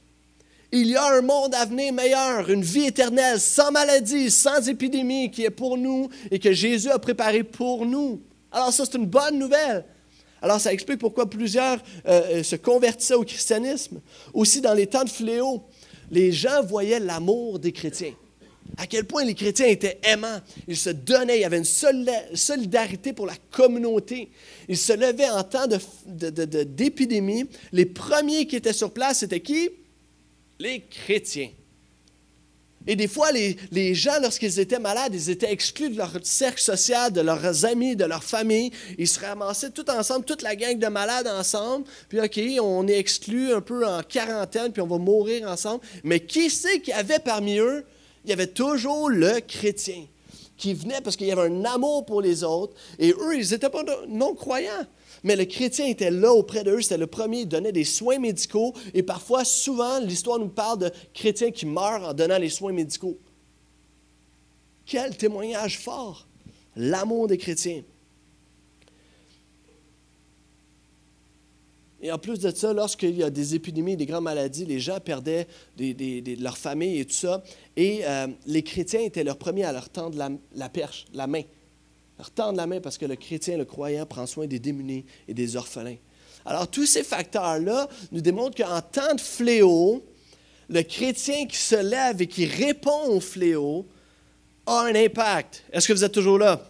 Il 0.73 0.87
y 0.87 0.97
a 0.97 1.15
un 1.15 1.21
monde 1.21 1.55
à 1.55 1.65
venir 1.65 1.93
meilleur, 1.93 2.49
une 2.49 2.63
vie 2.63 2.87
éternelle, 2.87 3.41
sans 3.41 3.73
maladie, 3.73 4.31
sans 4.31 4.69
épidémie, 4.69 5.31
qui 5.31 5.45
est 5.45 5.51
pour 5.51 5.77
nous 5.77 6.09
et 6.31 6.39
que 6.39 6.53
Jésus 6.53 6.91
a 6.91 6.99
préparé 6.99 7.43
pour 7.43 7.87
nous. 7.87 8.21
Alors 8.53 8.73
ça, 8.73 8.85
c'est 8.85 8.97
une 8.97 9.07
bonne 9.07 9.39
nouvelle. 9.39 9.85
Alors 10.43 10.61
ça 10.61 10.73
explique 10.73 10.99
pourquoi 10.99 11.29
plusieurs 11.29 11.79
euh, 12.07 12.39
euh, 12.39 12.43
se 12.43 12.57
convertissaient 12.57 13.15
au 13.15 13.25
christianisme. 13.25 14.01
Aussi, 14.33 14.61
dans 14.61 14.75
les 14.75 14.87
temps 14.87 15.05
de 15.05 15.11
fléau, 15.11 15.63
les 16.11 16.33
gens 16.33 16.63
voyaient 16.63 17.01
l'amour 17.01 17.59
des 17.59 17.73
chrétiens. 17.73 18.15
À 18.77 18.87
quel 18.87 19.05
point 19.05 19.25
les 19.25 19.35
chrétiens 19.35 19.67
étaient 19.67 19.99
aimants. 20.03 20.41
Ils 20.69 20.77
se 20.77 20.91
donnaient, 20.91 21.39
il 21.39 21.43
y 21.43 21.45
avait 21.45 21.59
une 21.59 21.65
solidarité 22.35 23.13
pour 23.13 23.27
la 23.27 23.37
communauté. 23.51 24.31
Ils 24.69 24.79
se 24.79 24.93
levaient 24.93 25.31
en 25.31 25.43
temps 25.43 25.67
d'épidémie. 26.07 27.47
les 27.73 27.87
premiers 27.87 28.47
qui 28.47 28.57
étaient 28.57 28.73
sur 28.73 28.93
place, 28.93 29.19
c'était 29.19 29.41
qui? 29.41 29.71
Les 30.59 30.83
chrétiens. 30.83 31.51
Et 32.87 32.97
des 32.97 33.09
fois, 33.09 33.31
les, 33.31 33.57
les 33.73 33.95
gens, 33.95 34.19
lorsqu'ils 34.23 34.59
étaient 34.59 34.79
malades, 34.79 35.15
ils 35.15 35.29
étaient 35.29 35.53
exclus 35.53 35.91
de 35.91 35.99
leur 35.99 36.13
cercle 36.23 36.61
social, 36.61 37.13
de 37.13 37.21
leurs 37.21 37.67
amis, 37.67 37.95
de 37.95 38.07
leur 38.07 38.25
famille. 38.25 38.73
Ils 38.97 39.07
se 39.07 39.21
ramassaient 39.21 39.71
tout 39.71 39.89
ensemble, 39.91 40.25
toute 40.25 40.41
la 40.41 40.57
gang 40.57 40.79
de 40.79 40.87
malades 40.87 41.27
ensemble. 41.27 41.85
Puis, 42.09 42.21
OK, 42.21 42.41
on 42.63 42.89
est 42.89 42.99
exclus 42.99 43.53
un 43.53 43.61
peu 43.61 43.87
en 43.87 44.03
quarantaine, 44.03 44.73
puis 44.73 44.81
on 44.81 44.87
va 44.87 44.97
mourir 44.97 45.47
ensemble. 45.49 45.85
Mais 46.05 46.21
qui 46.21 46.49
sait 46.49 46.81
qu'il 46.81 46.95
y 46.95 46.97
avait 46.97 47.19
parmi 47.19 47.59
eux? 47.59 47.85
Il 48.25 48.31
y 48.31 48.33
avait 48.33 48.49
toujours 48.49 49.09
le 49.09 49.41
chrétien 49.41 50.05
qui 50.57 50.75
venait 50.75 51.01
parce 51.01 51.17
qu'il 51.17 51.27
y 51.27 51.33
avait 51.33 51.51
un 51.51 51.65
amour 51.65 52.05
pour 52.05 52.21
les 52.21 52.45
autres. 52.45 52.75
Et 52.99 53.13
eux, 53.13 53.37
ils 53.37 53.51
n'étaient 53.51 53.71
pas 53.71 53.83
non-croyants. 54.09 54.87
Mais 55.23 55.37
le 55.37 55.45
chrétien 55.45 55.87
était 55.87 56.11
là 56.11 56.33
auprès 56.33 56.65
d'eux, 56.65 56.81
c'était 56.81 56.97
le 56.97 57.07
premier, 57.07 57.41
il 57.41 57.49
donnait 57.49 57.73
des 57.73 57.85
soins 57.85 58.19
médicaux. 58.19 58.75
Et 58.95 59.03
parfois, 59.03 59.45
souvent, 59.45 59.99
l'histoire 60.01 60.39
nous 60.39 60.49
parle 60.49 60.79
de 60.79 60.91
chrétiens 61.13 61.51
qui 61.51 61.67
meurent 61.67 62.09
en 62.09 62.15
donnant 62.15 62.39
les 62.39 62.49
soins 62.49 62.73
médicaux. 62.73 63.19
Quel 64.87 65.17
témoignage 65.17 65.79
fort! 65.79 66.27
L'amour 66.77 67.27
des 67.27 67.37
chrétiens. 67.37 67.83
Et 72.03 72.11
en 72.11 72.19
plus 72.19 72.39
de 72.39 72.51
ça, 72.51 72.73
lorsqu'il 72.73 73.17
y 73.17 73.23
a 73.23 73.31
des 73.31 73.55
épidémies, 73.55 73.97
des 73.97 74.07
grandes 74.07 74.25
maladies, 74.25 74.65
les 74.65 74.81
gens 74.81 75.01
perdaient 75.01 75.47
leur 75.79 76.57
famille 76.57 77.01
et 77.01 77.05
tout 77.05 77.13
ça. 77.13 77.43
Et 77.77 78.01
euh, 78.05 78.27
les 78.47 78.63
chrétiens 78.63 79.01
étaient 79.01 79.25
leurs 79.25 79.37
premiers 79.37 79.65
à 79.65 79.73
leur 79.73 79.91
tendre 79.91 80.17
la, 80.17 80.31
la 80.55 80.69
perche, 80.69 81.07
la 81.13 81.27
main 81.27 81.43
leur 82.21 82.31
tendre 82.31 82.59
la 82.59 82.67
main 82.67 82.81
parce 82.83 82.99
que 82.99 83.07
le 83.07 83.17
chrétien, 83.17 83.57
le 83.57 83.65
croyant, 83.65 84.05
prend 84.05 84.27
soin 84.27 84.47
des 84.47 84.59
démunis 84.59 85.07
et 85.27 85.33
des 85.33 85.57
orphelins. 85.57 85.97
Alors, 86.45 86.69
tous 86.69 86.85
ces 86.85 87.03
facteurs-là 87.03 87.89
nous 88.13 88.21
démontrent 88.21 88.57
qu'en 88.63 88.83
temps 88.83 89.15
de 89.15 89.21
fléau, 89.21 90.05
le 90.69 90.83
chrétien 90.83 91.47
qui 91.47 91.57
se 91.57 91.77
lève 91.77 92.21
et 92.21 92.27
qui 92.27 92.45
répond 92.45 93.07
au 93.09 93.21
fléau 93.21 93.87
a 94.67 94.83
un 94.83 94.95
impact. 94.95 95.65
Est-ce 95.73 95.89
que 95.89 95.95
vous 95.95 96.05
êtes 96.05 96.13
toujours 96.13 96.39
là? 96.39 96.63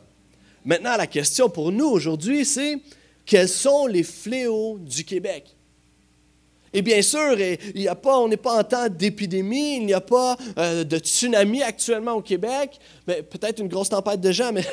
Maintenant, 0.65 0.97
la 0.97 1.09
question 1.09 1.51
pour 1.51 1.73
nous 1.73 1.87
aujourd'hui, 1.87 2.45
c'est 2.45 2.79
quels 3.27 3.49
sont 3.49 3.87
les 3.87 4.03
fléaux 4.03 4.79
du 4.79 5.05
Québec? 5.05 5.57
Et 6.73 6.83
bien 6.83 7.03
sûr, 7.03 7.37
il 7.41 7.83
y 7.83 7.89
a 7.89 7.97
pas, 7.97 8.17
on 8.19 8.29
n'est 8.29 8.37
pas 8.37 8.61
en 8.61 8.65
temps 8.65 8.89
d'épidémie, 8.89 9.79
il 9.79 9.87
n'y 9.87 9.93
a 9.93 10.01
pas 10.01 10.37
euh, 10.57 10.85
de 10.85 10.99
tsunami 10.99 11.63
actuellement 11.63 12.13
au 12.13 12.23
Québec, 12.23 12.79
peut-être 13.07 13.59
une 13.59 13.67
grosse 13.67 13.89
tempête 13.89 14.21
de 14.21 14.31
gens, 14.31 14.53
mais 14.53 14.65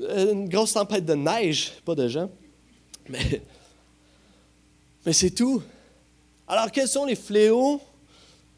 une 0.00 0.48
grosse 0.48 0.74
tempête 0.74 1.06
de 1.06 1.14
neige, 1.14 1.72
pas 1.86 1.94
de 1.94 2.06
gens. 2.06 2.30
Mais, 3.08 3.40
c'est 5.12 5.30
tout. 5.30 5.62
Alors, 6.46 6.70
quels 6.70 6.88
sont 6.88 7.06
les 7.06 7.16
fléaux 7.16 7.80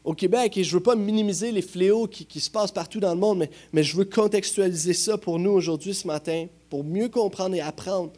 au 0.03 0.13
Québec? 0.13 0.57
Et 0.57 0.65
je 0.65 0.71
ne 0.71 0.73
veux 0.79 0.83
pas 0.83 0.95
minimiser 0.95 1.53
les 1.53 1.61
fléaux 1.61 2.07
qui, 2.07 2.39
se 2.41 2.49
passent 2.49 2.73
partout 2.73 2.99
dans 2.99 3.13
le 3.13 3.19
monde, 3.19 3.47
mais 3.71 3.83
je 3.83 3.95
veux 3.95 4.03
contextualiser 4.03 4.93
ça 4.93 5.17
pour 5.17 5.39
nous 5.39 5.51
aujourd'hui, 5.51 5.93
ce 5.93 6.07
matin, 6.07 6.47
pour 6.69 6.83
mieux 6.83 7.07
comprendre 7.07 7.55
et 7.55 7.61
apprendre 7.61 8.11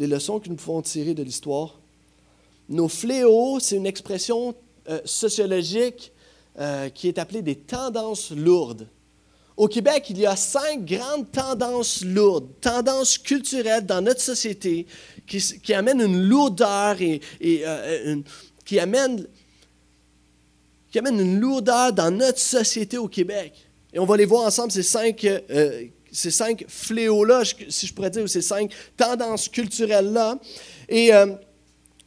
les 0.00 0.08
leçons 0.08 0.40
que 0.40 0.48
nous 0.48 0.56
pouvons 0.56 0.82
tirer 0.82 1.14
de 1.14 1.22
l'histoire 1.22 1.80
nos 2.70 2.88
fléaux, 2.88 3.58
c'est 3.60 3.76
une 3.76 3.86
expression 3.86 4.54
euh, 4.88 5.00
sociologique 5.04 6.12
euh, 6.58 6.88
qui 6.88 7.08
est 7.08 7.18
appelée 7.18 7.42
des 7.42 7.56
tendances 7.56 8.30
lourdes. 8.30 8.86
Au 9.56 9.68
Québec, 9.68 10.06
il 10.08 10.18
y 10.18 10.24
a 10.24 10.36
cinq 10.36 10.86
grandes 10.86 11.30
tendances 11.30 12.02
lourdes, 12.02 12.48
tendances 12.60 13.18
culturelles 13.18 13.84
dans 13.84 14.00
notre 14.00 14.20
société 14.20 14.86
qui, 15.26 15.74
amènent 15.74 16.00
une 16.00 16.22
lourdeur 16.22 16.96
et, 17.02 17.20
euh, 17.42 18.16
qui, 18.64 18.78
amènent, 18.78 19.26
qui 20.90 20.98
une 20.98 21.40
lourdeur 21.40 21.92
dans 21.92 22.10
notre 22.10 22.38
société 22.38 22.96
au 22.96 23.08
Québec. 23.08 23.52
Et 23.92 23.98
on 23.98 24.06
va 24.06 24.16
les 24.16 24.24
voir 24.24 24.46
ensemble, 24.46 24.70
ces 24.70 24.84
cinq, 24.84 25.26
ces 26.12 26.30
cinq 26.30 26.64
fléaux-là, 26.68 27.42
si 27.68 27.86
je 27.86 27.94
pourrais 27.94 28.10
dire, 28.10 28.24
ou 28.24 28.28
ces 28.28 28.42
cinq 28.42 28.72
tendances 28.96 29.48
culturelles-là. 29.48 30.38
Et 30.88 31.12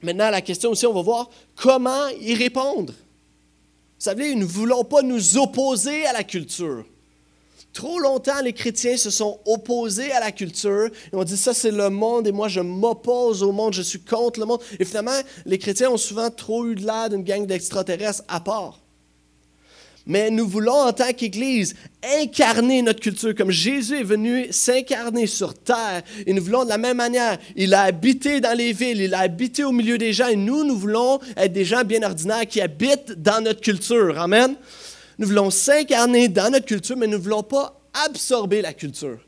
Maintenant, 0.04 0.30
la 0.30 0.42
question 0.42 0.72
aussi, 0.72 0.86
on 0.86 0.94
va 0.94 1.02
voir 1.02 1.30
comment 1.56 2.10
y 2.20 2.36
répondre. 2.36 2.92
Vous 2.94 4.10
savez, 4.10 4.36
nous 4.36 4.42
ne 4.42 4.46
voulons 4.46 4.84
pas 4.84 5.02
nous 5.02 5.38
opposer 5.38 6.06
à 6.06 6.12
la 6.12 6.26
culture. 6.26 6.84
Trop 7.72 8.00
longtemps, 8.00 8.42
les 8.44 8.54
chrétiens 8.54 8.98
se 8.98 9.10
sont 9.10 9.40
opposés 9.46 10.12
à 10.12 10.20
la 10.20 10.34
culture. 10.34 10.90
Ils 11.12 11.18
ont 11.18 11.24
dit 11.24 11.38
ça, 11.38 11.54
c'est 11.54 11.72
le 11.72 11.90
monde 11.90 12.28
et 12.28 12.34
moi, 12.34 12.50
je 12.50 12.60
m'oppose 12.60 13.42
au 13.42 13.54
monde, 13.54 13.74
je 13.74 13.82
suis 13.82 14.02
contre 14.02 14.42
le 14.42 14.46
monde. 14.46 14.62
Et 14.78 14.84
finalement, 14.84 15.18
les 15.46 15.58
chrétiens 15.58 15.90
ont 15.90 15.98
souvent 15.98 16.30
trop 16.30 16.68
eu 16.68 16.76
de 16.76 16.86
l'air 16.86 17.10
d'une 17.10 17.24
gang 17.24 17.48
d'extraterrestres 17.48 18.24
à 18.28 18.42
part. 18.42 18.83
Mais 20.06 20.30
nous 20.30 20.48
voulons, 20.48 20.74
en 20.74 20.92
tant 20.92 21.14
qu'Église, 21.14 21.76
incarner 22.20 22.82
notre 22.82 23.00
culture 23.00 23.34
comme 23.34 23.52
Jésus 23.52 24.00
est 24.00 24.04
venu 24.04 24.48
s'incarner 24.52 25.28
sur 25.28 25.54
terre. 25.54 26.04
Et 26.26 26.34
nous 26.34 26.44
voulons 26.44 26.66
de 26.66 26.70
la 26.70 26.78
même 26.78 26.98
manière. 26.98 27.38
Il 27.56 27.74
a 27.74 27.84
habité 27.84 28.42
dans 28.42 28.58
les 28.58 28.74
villes, 28.74 29.00
il 29.00 29.14
a 29.14 29.20
habité 29.20 29.64
au 29.64 29.72
milieu 29.72 29.98
des 29.98 30.12
gens. 30.12 30.28
Et 30.28 30.36
nous, 30.36 30.66
nous 30.66 30.78
voulons 30.78 31.20
être 31.38 31.54
des 31.54 31.64
gens 31.64 31.86
bien 31.86 32.04
ordinaires 32.04 32.46
qui 32.46 32.60
habitent 32.60 33.14
dans 33.14 33.42
notre 33.42 33.62
culture. 33.62 34.20
Amen. 34.20 34.56
Nous 35.20 35.28
voulons 35.28 35.50
s'incarner 35.50 36.28
dans 36.28 36.52
notre 36.52 36.66
culture, 36.66 36.98
mais 36.98 37.08
nous 37.08 37.18
ne 37.18 37.24
voulons 37.24 37.44
pas 37.44 37.80
absorber 38.06 38.62
la 38.62 38.74
culture. 38.74 39.20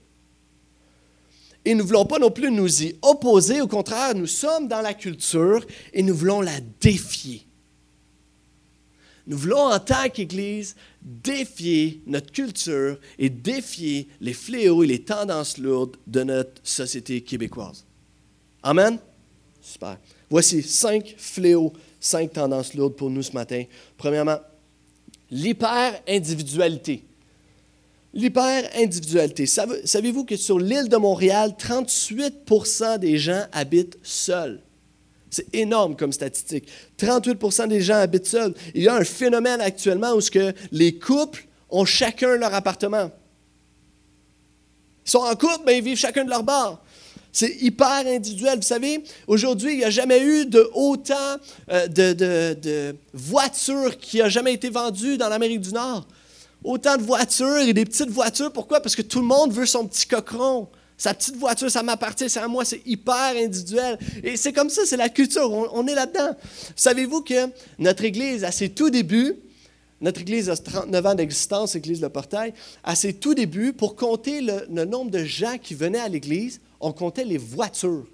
Et 1.63 1.73
nous 1.73 1.83
ne 1.83 1.87
voulons 1.87 2.05
pas 2.05 2.19
non 2.19 2.31
plus 2.31 2.51
nous 2.51 2.83
y 2.83 2.95
opposer. 3.01 3.61
Au 3.61 3.67
contraire, 3.67 4.13
nous 4.13 4.27
sommes 4.27 4.67
dans 4.67 4.81
la 4.81 4.93
culture 4.93 5.65
et 5.93 6.03
nous 6.03 6.13
voulons 6.13 6.41
la 6.41 6.59
défier. 6.81 7.44
Nous 9.27 9.37
voulons, 9.37 9.71
en 9.71 9.79
tant 9.79 10.07
qu'Église, 10.09 10.75
défier 11.01 12.01
notre 12.05 12.31
culture 12.31 12.99
et 13.17 13.29
défier 13.29 14.07
les 14.21 14.33
fléaux 14.33 14.83
et 14.83 14.87
les 14.87 15.01
tendances 15.01 15.57
lourdes 15.57 15.97
de 16.05 16.23
notre 16.23 16.61
société 16.63 17.21
québécoise. 17.21 17.85
Amen? 18.61 18.99
Super. 19.61 19.97
Voici 20.29 20.61
cinq 20.61 21.15
fléaux, 21.17 21.73
cinq 21.99 22.33
tendances 22.33 22.75
lourdes 22.75 22.95
pour 22.95 23.09
nous 23.09 23.23
ce 23.23 23.31
matin. 23.31 23.63
Premièrement, 23.97 24.37
l'hyper-individualité. 25.31 27.03
L'hyper-individualité. 28.13 29.45
Savez-vous 29.47 30.23
que 30.23 30.37
sur 30.37 30.59
l'île 30.59 30.87
de 30.87 30.97
Montréal, 30.97 31.55
38% 31.59 32.99
des 32.99 33.17
gens 33.17 33.45
habitent 33.51 33.97
seuls? 34.03 34.61
C'est 35.29 35.53
énorme 35.53 35.95
comme 35.95 36.13
statistique. 36.13 36.67
38% 36.97 37.67
des 37.67 37.81
gens 37.81 37.95
habitent 37.95 38.27
seuls. 38.27 38.53
Il 38.73 38.83
y 38.83 38.87
a 38.87 38.95
un 38.95 39.03
phénomène 39.03 39.59
actuellement 39.61 40.13
où 40.13 40.19
que 40.19 40.53
les 40.71 40.97
couples 40.97 41.45
ont 41.69 41.85
chacun 41.85 42.37
leur 42.37 42.53
appartement. 42.53 43.11
Ils 45.05 45.11
sont 45.11 45.19
en 45.19 45.35
couple, 45.35 45.61
mais 45.65 45.77
ils 45.77 45.83
vivent 45.83 45.97
chacun 45.97 46.23
de 46.23 46.29
leur 46.29 46.43
bar. 46.43 46.81
C'est 47.31 47.53
hyper 47.59 48.07
individuel. 48.07 48.55
Vous 48.55 48.61
savez, 48.61 49.03
aujourd'hui, 49.27 49.73
il 49.73 49.77
n'y 49.79 49.83
a 49.83 49.89
jamais 49.89 50.21
eu 50.21 50.45
de 50.45 50.69
autant 50.73 51.35
euh, 51.69 51.85
de, 51.87 52.13
de, 52.13 52.95
voitures 53.13 53.97
qui 53.97 54.21
a 54.21 54.29
jamais 54.29 54.53
été 54.53 54.69
vendues 54.69 55.17
dans 55.17 55.27
l'Amérique 55.27 55.59
du 55.59 55.73
Nord. 55.73 56.07
Autant 56.63 56.95
de 56.95 57.03
voitures 57.03 57.57
et 57.57 57.73
des 57.73 57.83
petites 57.83 58.09
voitures. 58.09 58.53
Pourquoi? 58.53 58.79
Parce 58.79 58.95
que 58.95 59.01
tout 59.01 59.19
le 59.19 59.25
monde 59.25 59.51
veut 59.51 59.65
son 59.65 59.85
petit 59.85 60.07
cochon. 60.07 60.69
Sa 60.97 61.13
petite 61.13 61.35
voiture, 61.35 61.69
ça 61.69 61.83
m'appartient, 61.83 62.29
c'est 62.29 62.39
à 62.39 62.47
moi, 62.47 62.63
c'est 62.63 62.81
hyper 62.85 63.35
individuel. 63.35 63.99
Et 64.23 64.37
c'est 64.37 64.53
comme 64.53 64.69
ça, 64.69 64.83
c'est 64.85 64.97
la 64.97 65.09
culture, 65.09 65.51
on, 65.51 65.87
est 65.87 65.95
là-dedans. 65.95 66.35
Savez-vous 66.75 67.21
que 67.21 67.49
notre 67.79 68.05
Église, 68.05 68.45
à 68.45 68.51
ses 68.51 68.69
tout 68.69 68.89
débuts, 68.89 69.35
notre 69.99 70.21
Église 70.21 70.49
a 70.49 70.55
39 70.55 71.05
ans 71.05 71.15
d'existence, 71.15 71.73
l'Église 71.73 72.01
Le 72.01 72.09
Portail, 72.09 72.53
à 72.83 72.95
ses 72.95 73.13
tout 73.13 73.33
débuts, 73.33 73.73
pour 73.73 73.95
compter 73.95 74.41
le, 74.41 74.85
nombre 74.85 75.11
de 75.11 75.23
gens 75.23 75.57
qui 75.57 75.73
venaient 75.73 75.99
à 75.99 76.07
l'Église, 76.07 76.61
on 76.79 76.93
comptait 76.93 77.25
les 77.25 77.37
voitures. 77.37 78.05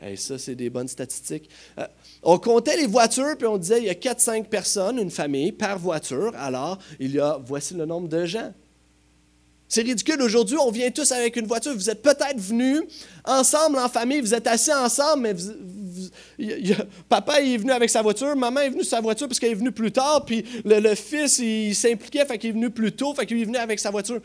Hey, 0.00 0.16
ça, 0.16 0.38
c'est 0.38 0.54
des 0.54 0.70
bonnes 0.70 0.88
statistiques. 0.88 1.50
Euh, 1.78 1.86
on 2.22 2.38
comptait 2.38 2.76
les 2.76 2.86
voitures, 2.86 3.36
puis 3.36 3.48
on 3.48 3.58
disait 3.58 3.78
il 3.78 3.84
y 3.84 3.90
a 3.90 3.94
4-5 3.94 4.44
personnes, 4.44 4.98
une 4.98 5.10
famille, 5.10 5.50
par 5.50 5.78
voiture. 5.78 6.32
Alors, 6.36 6.78
il 7.00 7.12
y 7.12 7.20
a, 7.20 7.38
voici 7.44 7.74
le 7.74 7.84
nombre 7.84 8.08
de 8.08 8.24
gens. 8.24 8.54
C'est 9.68 9.82
ridicule. 9.82 10.22
Aujourd'hui, 10.22 10.56
on 10.58 10.70
vient 10.70 10.90
tous 10.90 11.12
avec 11.12 11.36
une 11.36 11.46
voiture. 11.46 11.74
Vous 11.74 11.90
êtes 11.90 12.00
peut-être 12.00 12.38
venus 12.38 12.82
ensemble 13.24 13.78
en 13.78 13.88
famille, 13.88 14.20
vous 14.20 14.32
êtes 14.32 14.46
assis 14.46 14.72
ensemble, 14.72 15.22
mais 15.22 15.34
papa 17.08 17.42
est 17.42 17.58
venu 17.58 17.72
avec 17.72 17.90
sa 17.90 18.00
voiture, 18.00 18.34
maman 18.34 18.60
est 18.60 18.70
venue 18.70 18.84
sa 18.84 19.02
voiture 19.02 19.28
parce 19.28 19.38
qu'elle 19.38 19.50
est 19.50 19.56
venue 19.56 19.72
plus 19.72 19.92
tard, 19.92 20.24
puis 20.24 20.44
le, 20.64 20.94
fils, 20.94 21.38
il, 21.38 21.74
s'impliquait, 21.74 22.24
fait 22.24 22.38
qu'il 22.38 22.50
est 22.50 22.54
venu 22.54 22.70
plus 22.70 22.92
tôt, 22.92 23.12
fait 23.12 23.26
qu'il 23.26 23.40
est 23.40 23.44
venu 23.44 23.58
avec 23.58 23.78
sa 23.78 23.90
voiture. 23.90 24.20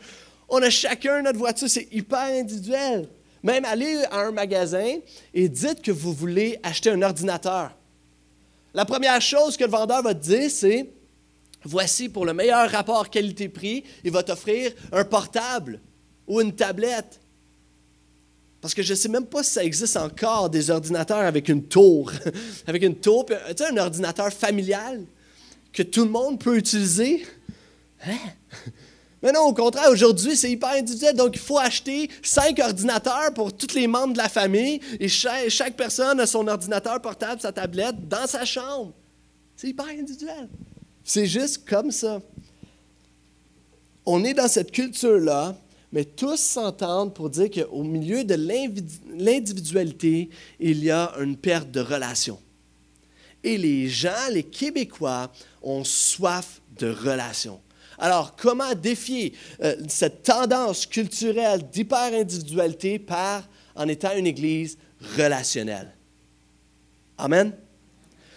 On 0.48 0.62
a 0.62 0.70
chacun 0.70 1.20
notre 1.20 1.38
voiture, 1.38 1.68
c'est 1.68 1.88
hyper 1.92 2.20
individuel. 2.20 3.08
Même 3.42 3.66
aller 3.66 4.02
à 4.10 4.20
un 4.20 4.30
magasin 4.30 4.96
et 5.34 5.48
dites 5.50 5.82
que 5.82 5.90
vous 5.90 6.14
voulez 6.14 6.58
acheter 6.62 6.88
un 6.90 7.02
ordinateur. 7.02 7.72
La 8.72 8.86
première 8.86 9.20
chose 9.20 9.58
que 9.58 9.64
le 9.64 9.70
vendeur 9.70 10.02
va 10.02 10.14
te 10.14 10.24
dire, 10.24 10.50
c'est 10.50 10.88
voici 11.64 12.08
pour 12.08 12.24
le 12.24 12.34
meilleur 12.34 12.70
rapport 12.70 13.10
qualité-prix, 13.10 13.84
il 14.04 14.10
va 14.10 14.22
t'offrir 14.22 14.72
un 14.92 15.04
portable 15.04 15.80
ou 16.26 16.40
une 16.40 16.54
tablette. 16.54 17.20
Parce 18.60 18.72
que 18.72 18.82
je 18.82 18.92
ne 18.92 18.96
sais 18.96 19.08
même 19.08 19.26
pas 19.26 19.42
si 19.42 19.52
ça 19.52 19.64
existe 19.64 19.96
encore 19.96 20.48
des 20.48 20.70
ordinateurs 20.70 21.18
avec 21.18 21.48
une 21.48 21.64
tour. 21.64 22.10
avec 22.66 22.82
une 22.82 22.96
tour, 22.96 23.26
tu 23.26 23.34
sais, 23.56 23.66
un 23.66 23.76
ordinateur 23.76 24.32
familial 24.32 25.04
que 25.72 25.82
tout 25.82 26.04
le 26.04 26.10
monde 26.10 26.40
peut 26.40 26.56
utiliser. 26.56 27.26
Hein? 28.06 28.16
Mais 29.22 29.32
non, 29.32 29.40
au 29.40 29.54
contraire, 29.54 29.88
aujourd'hui, 29.90 30.36
c'est 30.36 30.50
hyper 30.50 30.70
individuel. 30.70 31.16
Donc, 31.16 31.34
il 31.34 31.40
faut 31.40 31.58
acheter 31.58 32.10
cinq 32.22 32.58
ordinateurs 32.58 33.32
pour 33.34 33.56
tous 33.56 33.74
les 33.74 33.86
membres 33.86 34.12
de 34.12 34.18
la 34.18 34.28
famille 34.28 34.80
et 35.00 35.08
chaque, 35.08 35.76
personne 35.76 36.20
a 36.20 36.26
son 36.26 36.46
ordinateur 36.46 37.00
portable, 37.00 37.40
sa 37.40 37.50
tablette 37.50 38.06
dans 38.06 38.26
sa 38.26 38.44
chambre. 38.44 38.92
C'est 39.56 39.68
hyper 39.68 39.86
individuel. 39.86 40.48
C'est 41.04 41.26
juste 41.26 41.68
comme 41.68 41.90
ça. 41.90 42.22
On 44.06 44.24
est 44.24 44.34
dans 44.34 44.48
cette 44.48 44.72
culture-là, 44.72 45.56
mais 45.92 46.04
tous 46.04 46.38
s'entendent 46.40 47.14
pour 47.14 47.30
dire 47.30 47.50
qu'au 47.50 47.84
milieu 47.84 48.24
de 48.24 48.34
l'individualité, 48.34 50.30
il 50.58 50.82
y 50.82 50.90
a 50.90 51.12
une 51.20 51.36
perte 51.36 51.70
de 51.70 51.80
relation. 51.80 52.40
Et 53.42 53.58
les 53.58 53.88
gens, 53.88 54.10
les 54.32 54.42
Québécois, 54.42 55.30
ont 55.62 55.84
soif 55.84 56.62
de 56.78 56.88
relation. 56.90 57.60
Alors, 57.98 58.34
comment 58.34 58.74
défier 58.74 59.34
euh, 59.62 59.76
cette 59.88 60.22
tendance 60.24 60.86
culturelle 60.86 61.68
d'hyper-individualité 61.70 62.98
par 62.98 63.46
en 63.76 63.86
étant 63.88 64.16
une 64.16 64.26
Église 64.26 64.78
relationnelle? 65.16 65.94
Amen? 67.18 67.52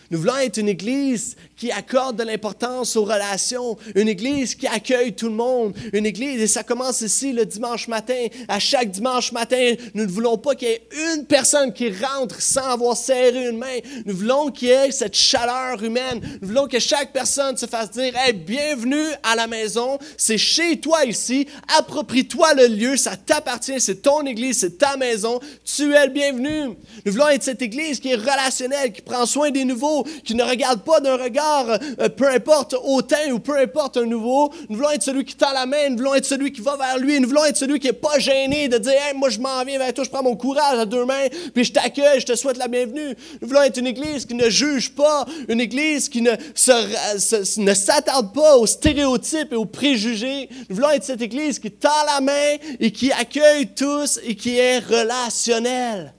Nous 0.09 0.19
voulons 0.19 0.37
être 0.37 0.57
une 0.57 0.69
Église 0.69 1.35
qui 1.57 1.71
accorde 1.71 2.17
de 2.17 2.23
l'importance 2.23 2.95
aux 2.95 3.03
relations, 3.03 3.77
une 3.95 4.07
Église 4.07 4.55
qui 4.55 4.67
accueille 4.67 5.13
tout 5.13 5.27
le 5.27 5.33
monde, 5.33 5.75
une 5.91 6.05
Église, 6.05 6.41
et 6.41 6.47
ça 6.47 6.63
commence 6.63 7.01
ici 7.01 7.33
le 7.33 7.45
dimanche 7.45 7.89
matin. 7.89 8.27
À 8.47 8.59
chaque 8.59 8.91
dimanche 8.91 9.33
matin, 9.33 9.73
nous 9.93 10.05
ne 10.05 10.09
voulons 10.09 10.37
pas 10.37 10.55
qu'il 10.55 10.69
y 10.69 10.71
ait 10.71 10.87
une 11.13 11.25
personne 11.25 11.73
qui 11.73 11.89
rentre 11.89 12.41
sans 12.41 12.69
avoir 12.69 12.95
serré 12.95 13.49
une 13.49 13.57
main. 13.57 13.79
Nous 14.05 14.15
voulons 14.15 14.49
qu'il 14.49 14.69
y 14.69 14.71
ait 14.71 14.91
cette 14.91 15.15
chaleur 15.15 15.83
humaine. 15.83 16.21
Nous 16.41 16.47
voulons 16.47 16.67
que 16.67 16.79
chaque 16.79 17.11
personne 17.11 17.57
se 17.57 17.65
fasse 17.65 17.91
dire, 17.91 18.13
hey, 18.15 18.31
bienvenue 18.31 19.07
à 19.23 19.35
la 19.35 19.47
maison, 19.47 19.97
c'est 20.15 20.37
chez 20.37 20.79
toi 20.79 21.03
ici, 21.03 21.47
approprie-toi 21.77 22.53
le 22.53 22.67
lieu, 22.67 22.95
ça 22.95 23.17
t'appartient, 23.17 23.81
c'est 23.81 24.01
ton 24.03 24.25
Église, 24.25 24.59
c'est 24.59 24.77
ta 24.77 24.95
maison, 24.95 25.41
tu 25.65 25.93
es 25.93 26.05
le 26.05 26.13
bienvenu. 26.13 26.75
Nous 27.05 27.11
voulons 27.11 27.27
être 27.27 27.43
cette 27.43 27.61
Église 27.61 27.99
qui 27.99 28.11
est 28.11 28.15
relationnelle, 28.15 28.93
qui 28.93 29.01
prend 29.01 29.25
soin 29.25 29.51
des 29.51 29.65
nouveaux 29.65 29.96
qui 30.23 30.35
ne 30.35 30.43
regarde 30.43 30.81
pas 30.81 30.99
d'un 30.99 31.17
regard, 31.17 31.65
euh, 31.69 32.09
peu 32.09 32.27
importe 32.27 32.75
autant 32.83 33.15
ou 33.31 33.39
peu 33.39 33.57
importe 33.57 33.97
un 33.97 34.05
nouveau. 34.05 34.51
Nous 34.69 34.77
voulons 34.77 34.91
être 34.91 35.03
celui 35.03 35.25
qui 35.25 35.35
tend 35.35 35.51
la 35.53 35.65
main, 35.65 35.89
nous 35.89 35.97
voulons 35.97 36.15
être 36.15 36.25
celui 36.25 36.51
qui 36.51 36.61
va 36.61 36.75
vers 36.77 36.97
lui, 36.97 37.19
nous 37.19 37.27
voulons 37.27 37.45
être 37.45 37.57
celui 37.57 37.79
qui 37.79 37.87
n'est 37.87 37.93
pas 37.93 38.19
gêné 38.19 38.67
de 38.67 38.77
dire 38.77 38.93
Moi, 39.15 39.29
je 39.29 39.39
m'en 39.39 39.63
viens 39.63 39.77
vers 39.77 39.93
toi, 39.93 40.03
je 40.03 40.09
prends 40.09 40.23
mon 40.23 40.35
courage 40.35 40.79
à 40.79 40.85
deux 40.85 41.05
mains, 41.05 41.27
puis 41.53 41.63
je 41.63 41.73
t'accueille, 41.73 42.19
je 42.19 42.25
te 42.25 42.35
souhaite 42.35 42.57
la 42.57 42.67
bienvenue. 42.67 43.15
Nous 43.41 43.47
voulons 43.47 43.61
être 43.61 43.77
une 43.77 43.87
église 43.87 44.25
qui 44.25 44.35
ne 44.35 44.49
juge 44.49 44.91
pas, 44.91 45.25
une 45.47 45.61
église 45.61 46.09
qui 46.09 46.21
ne, 46.21 46.31
ne 46.31 47.73
s'attarde 47.73 48.33
pas 48.33 48.57
aux 48.57 48.67
stéréotypes 48.67 49.53
et 49.53 49.55
aux 49.55 49.65
préjugés. 49.65 50.49
Nous 50.69 50.75
voulons 50.75 50.89
être 50.91 51.03
cette 51.03 51.21
église 51.21 51.59
qui 51.59 51.71
tend 51.71 51.89
la 52.05 52.21
main 52.21 52.57
et 52.79 52.91
qui 52.91 53.11
accueille 53.11 53.67
tous 53.67 54.19
et 54.23 54.35
qui 54.35 54.57
est 54.57 54.79
relationnelle. 54.79 56.13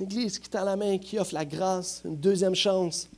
L'Église 0.00 0.38
qui 0.38 0.48
tend 0.48 0.64
la 0.64 0.76
main, 0.76 0.98
qui 0.98 1.18
offre 1.18 1.34
la 1.34 1.44
grâce, 1.44 2.02
une 2.04 2.16
deuxième 2.16 2.54
chance, 2.54 3.08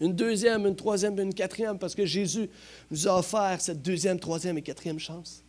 une 0.00 0.14
deuxième, 0.14 0.66
une 0.66 0.76
troisième, 0.76 1.18
une 1.18 1.34
quatrième, 1.34 1.78
parce 1.78 1.94
que 1.94 2.06
Jésus 2.06 2.48
nous 2.90 3.08
a 3.08 3.18
offert 3.18 3.60
cette 3.60 3.82
deuxième, 3.82 4.18
troisième 4.18 4.58
et 4.58 4.62
quatrième 4.62 4.98
chance. 4.98 5.42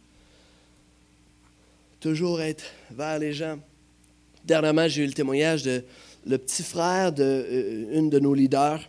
Toujours 1.99 2.41
être 2.41 2.65
vers 2.91 3.19
les 3.19 3.33
gens. 3.33 3.57
Dernièrement, 4.45 4.87
j'ai 4.87 5.03
eu 5.03 5.07
le 5.07 5.13
témoignage 5.13 5.63
de 5.63 5.83
le 6.25 6.37
petit 6.37 6.63
frère 6.63 7.11
d'une 7.11 7.25
euh, 7.25 8.09
de 8.09 8.19
nos 8.19 8.33
leaders. 8.33 8.81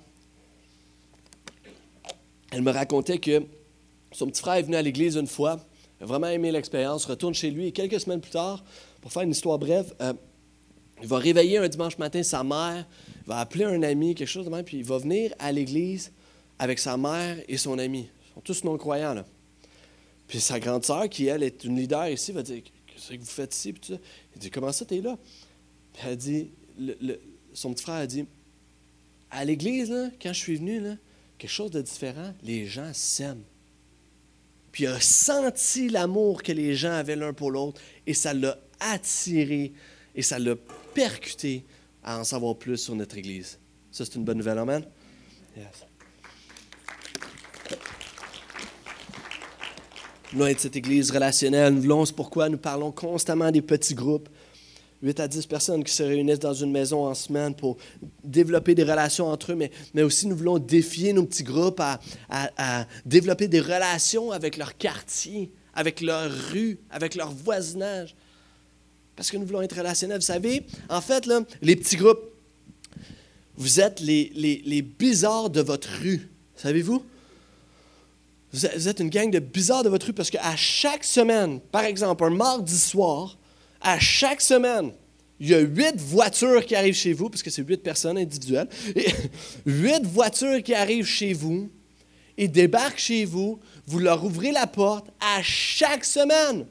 Elle 2.51 2.63
me 2.63 2.73
racontait 2.73 3.19
que 3.19 3.43
son 4.13 4.27
petit 4.27 4.41
frère 4.41 4.55
est 4.55 4.63
venu 4.63 4.77
à 4.77 4.83
l'église 4.83 5.17
une 5.17 5.27
fois, 5.27 5.61
a 6.01 6.05
vraiment 6.05 6.29
aimé 6.29 6.51
l'expérience, 6.51 7.05
retourne 7.05 7.35
chez 7.35 7.51
lui 7.51 7.67
et 7.67 7.73
quelques 7.73 8.01
semaines 8.01 8.21
plus 8.21 8.31
tard, 8.31 8.65
pour 9.01 9.13
faire 9.13 9.23
une 9.23 9.31
histoire 9.31 9.59
brève, 9.59 9.95
euh, 10.01 10.13
il 11.03 11.09
va 11.09 11.19
réveiller 11.19 11.59
un 11.59 11.69
dimanche 11.69 11.99
matin 11.99 12.23
sa 12.23 12.43
mère, 12.43 12.87
va 13.27 13.39
appeler 13.39 13.65
un 13.65 13.83
ami, 13.83 14.15
quelque 14.15 14.29
chose 14.29 14.47
de 14.47 14.51
même, 14.51 14.65
puis 14.65 14.79
il 14.79 14.85
va 14.85 14.99
venir 14.99 15.33
à 15.39 15.53
l'église 15.53 16.13
avec 16.59 16.79
sa 16.79 16.97
mère 16.97 17.37
et 17.47 17.57
son 17.57 17.79
ami. 17.79 18.09
Ils 18.09 18.35
sont 18.35 18.41
tous 18.41 18.65
non-croyants, 18.65 19.15
là. 19.15 19.25
Puis 20.27 20.41
sa 20.41 20.61
grande 20.61 20.85
sœur, 20.85 21.09
qui, 21.09 21.27
elle, 21.27 21.43
est 21.43 21.65
une 21.65 21.77
leader 21.77 22.09
ici, 22.09 22.33
va 22.33 22.43
dire 22.43 22.63
Qu'est-ce 22.87 23.15
que 23.15 23.19
vous 23.19 23.25
faites 23.25 23.55
ici 23.55 23.73
puis. 23.73 23.99
Il 24.35 24.41
dit 24.41 24.51
Comment 24.51 24.73
ça, 24.73 24.85
t'es 24.85 25.01
là? 25.01 25.17
Puis 25.95 26.03
elle 26.07 26.17
dit 26.17 26.51
Son 27.55 27.73
petit 27.73 27.83
frère 27.83 27.97
a 27.97 28.07
dit 28.07 28.27
À 29.31 29.45
l'église, 29.45 29.91
là, 29.91 30.11
quand 30.21 30.33
je 30.33 30.39
suis 30.39 30.57
venu, 30.57 30.83
quelque 31.39 31.51
chose 31.51 31.71
de 31.71 31.81
différent, 31.81 32.35
les 32.43 32.67
gens 32.67 32.91
s'aiment. 32.93 33.43
Puis 34.71 34.85
il 34.85 34.89
a 34.89 35.01
senti 35.01 35.89
l'amour 35.89 36.43
que 36.43 36.53
les 36.53 36.75
gens 36.75 36.93
avaient 36.93 37.17
l'un 37.17 37.33
pour 37.33 37.51
l'autre 37.51 37.81
et 38.07 38.13
ça 38.15 38.35
l'a 38.35 38.59
attiré 38.81 39.73
et 40.15 40.23
ça 40.23 40.39
l'a 40.39 40.55
à 42.03 42.19
en 42.19 42.25
savoir 42.25 42.57
plus 42.57 42.77
sur 42.77 42.95
notre 42.95 43.17
Église. 43.17 43.59
Ça, 43.91 44.05
c'est 44.05 44.15
une 44.15 44.25
bonne 44.25 44.39
nouvelle, 44.39 44.59
Amen? 44.59 44.85
Yes. 45.57 45.67
Nous 50.33 50.47
être 50.47 50.61
cette 50.61 50.77
Église 50.77 51.11
relationnelle. 51.11 51.75
Nous 51.75 51.83
voulons, 51.83 52.05
c'est 52.05 52.15
pourquoi 52.15 52.49
nous 52.49 52.59
parlons 52.59 52.93
constamment 52.93 53.51
des 53.51 53.63
petits 53.63 53.95
groupes. 53.95 54.29
8 55.03 55.21
à 55.21 55.29
10 55.29 55.47
personnes 55.47 55.85
qui 55.85 55.93
se 55.93 56.03
réunissent 56.03 56.41
dans 56.41 56.55
une 56.55 56.73
maison 56.73 57.07
en 57.07 57.15
semaine 57.15 57.55
pour 57.55 57.77
développer 58.25 58.75
des 58.75 58.83
relations 58.83 59.29
entre 59.29 59.53
eux, 59.53 59.55
mais, 59.55 59.71
mais 59.95 60.03
aussi 60.03 60.27
nous 60.27 60.37
voulons 60.37 60.59
défier 60.59 61.13
nos 61.13 61.25
petits 61.25 61.45
groupes 61.45 61.81
à, 61.81 62.87
développer 63.07 63.49
des 63.49 63.61
relations 63.61 64.33
avec 64.33 64.57
leur 64.57 64.77
quartier, 64.77 65.53
avec 65.73 66.01
leur 66.01 66.31
rue, 66.51 66.79
avec 66.91 67.15
leur 67.15 67.31
voisinage. 67.31 68.17
Parce 69.19 69.33
que 69.33 69.37
nous 69.37 69.47
voulons 69.47 69.63
être 69.63 69.77
relationnels. 69.77 70.21
Vous 70.21 70.27
savez, 70.27 70.65
en 70.89 71.01
fait, 71.01 71.27
là, 71.27 71.41
les 71.61 71.75
petits 71.75 71.97
groupes, 71.97 72.23
vous 73.57 73.81
êtes 73.81 73.99
les, 73.99 74.31
les, 74.65 74.81
bizarres 74.81 75.51
de 75.51 75.61
votre 75.61 75.89
rue. 76.01 76.29
Savez-vous? 76.55 77.05
Vous 78.53 78.89
êtes 78.89 79.01
une 79.01 79.11
gang 79.11 79.29
de 79.29 79.41
bizarres 79.41 79.83
de 79.83 79.89
votre 79.89 80.07
rue 80.07 80.13
parce 80.13 80.31
qu'à 80.31 80.55
chaque 80.55 81.03
semaine, 81.03 81.59
par 81.59 81.83
exemple, 81.83 82.23
un 82.23 82.31
mardi 82.31 82.79
soir, 82.79 83.37
à 83.81 83.99
chaque 83.99 84.41
semaine, 84.41 84.93
il 85.41 85.49
y 85.49 85.55
a 85.55 85.59
huit 85.59 85.97
voitures 85.97 86.65
qui 86.65 86.77
arrivent 86.77 86.95
chez 86.95 87.13
vous, 87.13 87.29
parce 87.29 87.43
que 87.43 87.51
c'est 87.51 87.67
huit 87.67 87.83
personnes 87.83 88.19
individuelles, 88.19 88.69
huit 89.67 90.05
voitures 90.05 90.63
qui 90.63 90.75
arrivent 90.75 91.05
chez 91.05 91.33
vous 91.33 91.69
et 92.37 92.47
débarquent 92.47 93.01
chez 93.01 93.25
vous, 93.25 93.59
vous 93.85 93.99
leur 93.99 94.25
ouvrez 94.25 94.53
la 94.53 94.69
porte 94.69 95.09
à 95.19 95.43
chaque 95.43 96.05
semaine. 96.05 96.67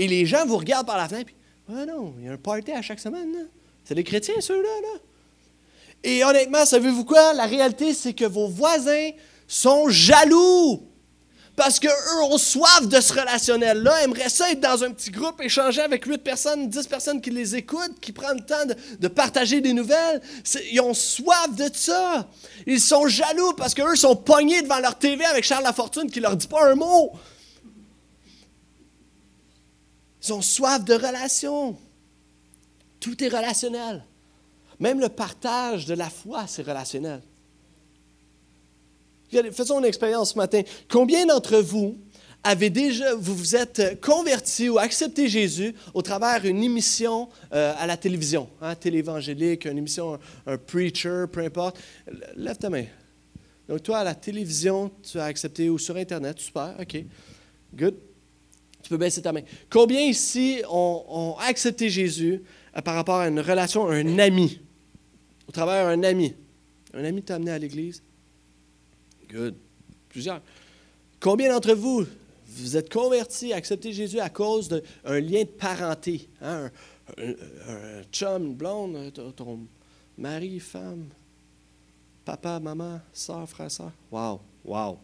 Et 0.00 0.08
les 0.08 0.24
gens 0.24 0.46
vous 0.46 0.56
regardent 0.56 0.86
par 0.86 0.96
la 0.96 1.06
fenêtre, 1.10 1.26
puis, 1.26 1.36
ah 1.68 1.84
non, 1.84 2.14
il 2.18 2.24
y 2.24 2.28
a 2.30 2.32
un 2.32 2.38
party 2.38 2.72
à 2.72 2.80
chaque 2.80 3.00
semaine. 3.00 3.48
C'est 3.84 3.94
les 3.94 4.02
chrétiens, 4.02 4.40
ceux-là. 4.40 4.80
Là. 4.80 4.98
Et 6.02 6.24
honnêtement, 6.24 6.64
savez-vous 6.64 7.04
quoi? 7.04 7.34
La 7.34 7.44
réalité, 7.44 7.92
c'est 7.92 8.14
que 8.14 8.24
vos 8.24 8.48
voisins 8.48 9.10
sont 9.46 9.90
jaloux. 9.90 10.86
Parce 11.54 11.78
qu'eux 11.78 11.90
ont 12.22 12.38
soif 12.38 12.88
de 12.88 12.98
ce 12.98 13.12
relationnel-là, 13.12 14.04
aimeraient 14.04 14.30
ça 14.30 14.50
être 14.50 14.60
dans 14.60 14.82
un 14.82 14.90
petit 14.90 15.10
groupe, 15.10 15.42
échanger 15.42 15.82
avec 15.82 16.06
8 16.06 16.22
personnes, 16.22 16.70
10 16.70 16.86
personnes 16.86 17.20
qui 17.20 17.28
les 17.28 17.56
écoutent, 17.56 18.00
qui 18.00 18.12
prennent 18.12 18.38
le 18.38 18.46
temps 18.46 18.64
de, 18.64 18.74
de 18.98 19.08
partager 19.08 19.60
des 19.60 19.74
nouvelles. 19.74 20.22
Ils 20.72 20.80
ont 20.80 20.94
soif 20.94 21.54
de 21.54 21.68
ça. 21.74 22.26
Ils 22.66 22.80
sont 22.80 23.06
jaloux 23.06 23.52
parce 23.52 23.74
qu'eux 23.74 23.96
sont 23.96 24.16
pognés 24.16 24.62
devant 24.62 24.78
leur 24.78 24.98
TV 24.98 25.26
avec 25.26 25.44
Charles 25.44 25.64
Lafortune 25.64 26.10
qui 26.10 26.20
leur 26.20 26.36
dit 26.36 26.46
pas 26.46 26.70
un 26.70 26.74
mot. 26.74 27.12
Ils 30.22 30.32
ont 30.32 30.42
soif 30.42 30.84
de 30.84 30.94
relations. 30.94 31.76
Tout 32.98 33.22
est 33.24 33.28
relationnel. 33.28 34.04
Même 34.78 35.00
le 35.00 35.08
partage 35.08 35.86
de 35.86 35.94
la 35.94 36.10
foi, 36.10 36.46
c'est 36.46 36.62
relationnel. 36.62 37.22
Faisons 39.52 39.78
une 39.78 39.84
expérience 39.84 40.32
ce 40.32 40.38
matin. 40.38 40.62
Combien 40.88 41.26
d'entre 41.26 41.58
vous 41.58 41.96
avez 42.42 42.70
déjà, 42.70 43.14
vous 43.14 43.34
vous 43.34 43.54
êtes 43.54 44.00
convertis 44.00 44.68
ou 44.68 44.78
accepté 44.78 45.28
Jésus 45.28 45.74
au 45.92 46.02
travers 46.02 46.40
d'une 46.40 46.62
émission 46.62 47.28
euh, 47.52 47.74
à 47.78 47.86
la 47.86 47.96
télévision, 47.96 48.48
hein, 48.62 48.74
télévangélique, 48.74 49.66
une 49.66 49.78
émission, 49.78 50.18
un, 50.46 50.56
preacher, 50.56 51.26
peu 51.30 51.40
importe. 51.40 51.78
Lève 52.36 52.56
ta 52.56 52.70
main. 52.70 52.86
Donc, 53.68 53.82
toi, 53.82 53.98
à 53.98 54.04
la 54.04 54.14
télévision, 54.14 54.90
tu 55.02 55.20
as 55.20 55.24
accepté 55.24 55.68
ou 55.68 55.78
sur 55.78 55.96
Internet, 55.96 56.40
super, 56.40 56.74
OK. 56.80 57.04
Good. 57.74 57.94
Tu 58.82 58.88
peux 58.88 58.96
baisser 58.96 59.22
ta 59.22 59.32
main. 59.32 59.42
Combien 59.68 60.00
ici 60.00 60.62
ont, 60.68 61.36
accepté 61.40 61.90
Jésus 61.90 62.42
euh, 62.76 62.80
par 62.80 62.94
rapport 62.94 63.16
à 63.16 63.28
une 63.28 63.40
relation, 63.40 63.88
un 63.88 64.18
ami, 64.18 64.60
au 65.48 65.52
travers 65.52 65.86
d'un 65.86 66.02
ami? 66.02 66.34
Un 66.94 67.04
ami 67.04 67.22
t'a 67.22 67.36
amené 67.36 67.52
à 67.52 67.58
l'Église? 67.58 68.02
Good. 69.30 69.54
Plusieurs. 70.08 70.40
Combien 71.20 71.52
d'entre 71.52 71.74
vous 71.74 72.06
vous 72.52 72.76
êtes 72.76 72.92
convertis, 72.92 73.52
accepté 73.52 73.92
Jésus 73.92 74.18
à 74.18 74.28
cause 74.28 74.68
d'un 74.68 75.20
lien 75.20 75.42
de 75.42 75.48
parenté. 75.48 76.28
Hein? 76.42 76.70
Un, 77.16 78.02
chum, 78.12 78.44
une 78.44 78.54
blonde, 78.54 79.12
ton, 79.36 79.60
mari, 80.18 80.58
femme, 80.58 81.08
papa, 82.24 82.58
maman, 82.60 83.00
soeur, 83.12 83.48
frère, 83.48 83.70
soeur. 83.70 83.92
Wow, 84.10 84.40
wow. 84.64 84.98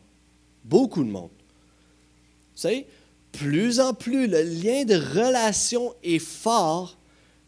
Beaucoup 0.64 1.04
de 1.04 1.10
monde. 1.10 1.30
Vous 1.30 2.60
savez, 2.60 2.86
plus 3.32 3.80
en 3.80 3.94
plus 3.94 4.26
le 4.26 4.42
lien 4.42 4.84
de 4.84 4.94
relation 4.94 5.94
est 6.02 6.18
fort, 6.18 6.96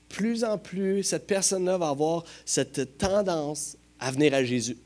plus 0.08 0.44
en 0.44 0.58
plus 0.58 1.02
cette 1.02 1.26
personne-là 1.26 1.78
va 1.78 1.88
avoir 1.88 2.24
cette 2.44 2.98
tendance 2.98 3.76
à 3.98 4.10
venir 4.10 4.34
à 4.34 4.44
Jésus. 4.44 4.76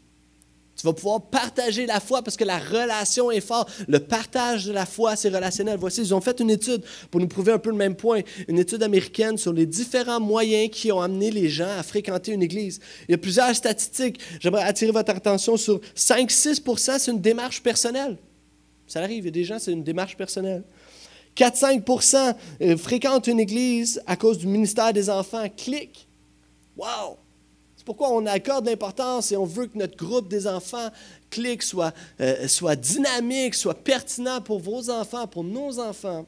Tu 0.83 0.89
vas 0.89 0.95
pouvoir 0.95 1.21
partager 1.21 1.87
la 1.87 2.01
foi 2.01 2.23
parce 2.23 2.37
que 2.37 2.43
la 2.43 2.59
relation 2.59 3.31
est 3.31 3.41
forte. 3.41 3.71
Le 3.87 4.01
partage 4.01 4.65
de 4.65 4.73
la 4.73 4.85
foi, 4.85 5.15
c'est 5.15 5.29
relationnel. 5.29 5.77
Voici, 5.79 6.01
ils 6.01 6.13
ont 6.13 6.21
fait 6.21 6.41
une 6.41 6.51
étude 6.51 6.83
pour 7.09 7.21
nous 7.21 7.29
prouver 7.29 7.53
un 7.53 7.59
peu 7.59 7.71
le 7.71 7.77
même 7.77 7.95
point. 7.95 8.23
Une 8.49 8.59
étude 8.59 8.83
américaine 8.83 9.39
sur 9.39 9.53
les 9.53 9.65
différents 9.65 10.19
moyens 10.19 10.71
qui 10.73 10.91
ont 10.91 11.01
amené 11.01 11.31
les 11.31 11.49
gens 11.49 11.71
à 11.79 11.85
fréquenter 11.85 12.33
une 12.33 12.43
église. 12.43 12.81
Il 13.09 13.13
y 13.13 13.15
a 13.15 13.19
plusieurs 13.19 13.55
statistiques. 13.55 14.19
J'aimerais 14.41 14.65
attirer 14.65 14.91
votre 14.91 15.15
attention 15.15 15.57
sur 15.57 15.79
5-6% 15.95 16.99
c'est 16.99 17.13
une 17.13 17.21
démarche 17.21 17.63
personnelle. 17.63 18.17
Ça 18.89 19.01
arrive, 19.01 19.23
il 19.23 19.27
y 19.27 19.29
a 19.29 19.31
des 19.31 19.45
gens, 19.45 19.61
c'est 19.61 19.73
une 19.73 19.85
démarche 19.85 20.17
personnelle. 20.17 20.65
4-5% 21.37 22.35
euh, 22.61 22.77
fréquentent 22.77 23.27
une 23.27 23.41
église 23.41 24.03
à 24.07 24.17
cause 24.17 24.39
du 24.39 24.47
ministère 24.47 24.93
des 24.93 25.09
enfants. 25.09 25.47
Clique. 25.57 26.07
Wow! 26.77 27.17
C'est 27.77 27.87
pourquoi 27.87 28.13
on 28.13 28.27
accorde 28.27 28.67
l'importance 28.67 29.33
et 29.33 29.37
on 29.37 29.45
veut 29.45 29.67
que 29.67 29.77
notre 29.77 29.97
groupe 29.97 30.29
des 30.29 30.47
enfants 30.47 30.91
clique, 31.31 31.63
soit, 31.63 31.93
euh, 32.21 32.47
dynamique, 32.77 33.55
soit 33.55 33.75
pertinent 33.75 34.41
pour 34.41 34.61
vos 34.61 34.91
enfants, 34.91 35.27
pour 35.27 35.43
nos 35.43 35.81
enfants. 35.81 36.27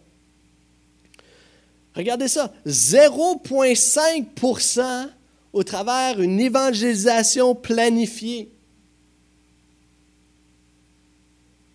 Regardez 1.94 2.26
ça, 2.26 2.52
0,5% 2.66 5.10
au 5.52 5.62
travers 5.62 6.16
d'une 6.16 6.40
évangélisation 6.40 7.54
planifiée. 7.54 8.50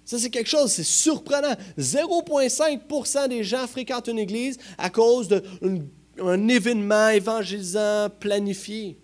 Ça, 0.10 0.18
c'est 0.18 0.32
quelque 0.32 0.50
chose, 0.50 0.72
c'est 0.72 0.84
surprenant. 0.84 1.56
0,5% 1.78 3.28
des 3.28 3.44
gens 3.44 3.68
fréquentent 3.68 4.08
une 4.08 4.18
église 4.18 4.58
à 4.80 4.90
cause 4.90 5.28
d'un 5.28 6.48
événement 6.48 7.10
évangélisant 7.10 8.10
planifié. 8.20 8.98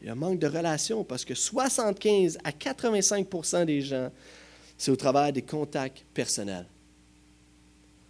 Il 0.00 0.08
y 0.08 0.10
a 0.10 0.14
un 0.14 0.16
manque 0.16 0.40
de 0.40 0.48
relation 0.48 1.04
parce 1.04 1.24
que 1.24 1.36
75 1.36 2.38
à 2.42 2.50
85% 2.50 3.66
des 3.66 3.82
gens, 3.82 4.10
c'est 4.76 4.90
au 4.90 4.96
travers 4.96 5.32
des 5.32 5.42
contacts 5.42 6.04
personnels. 6.12 6.66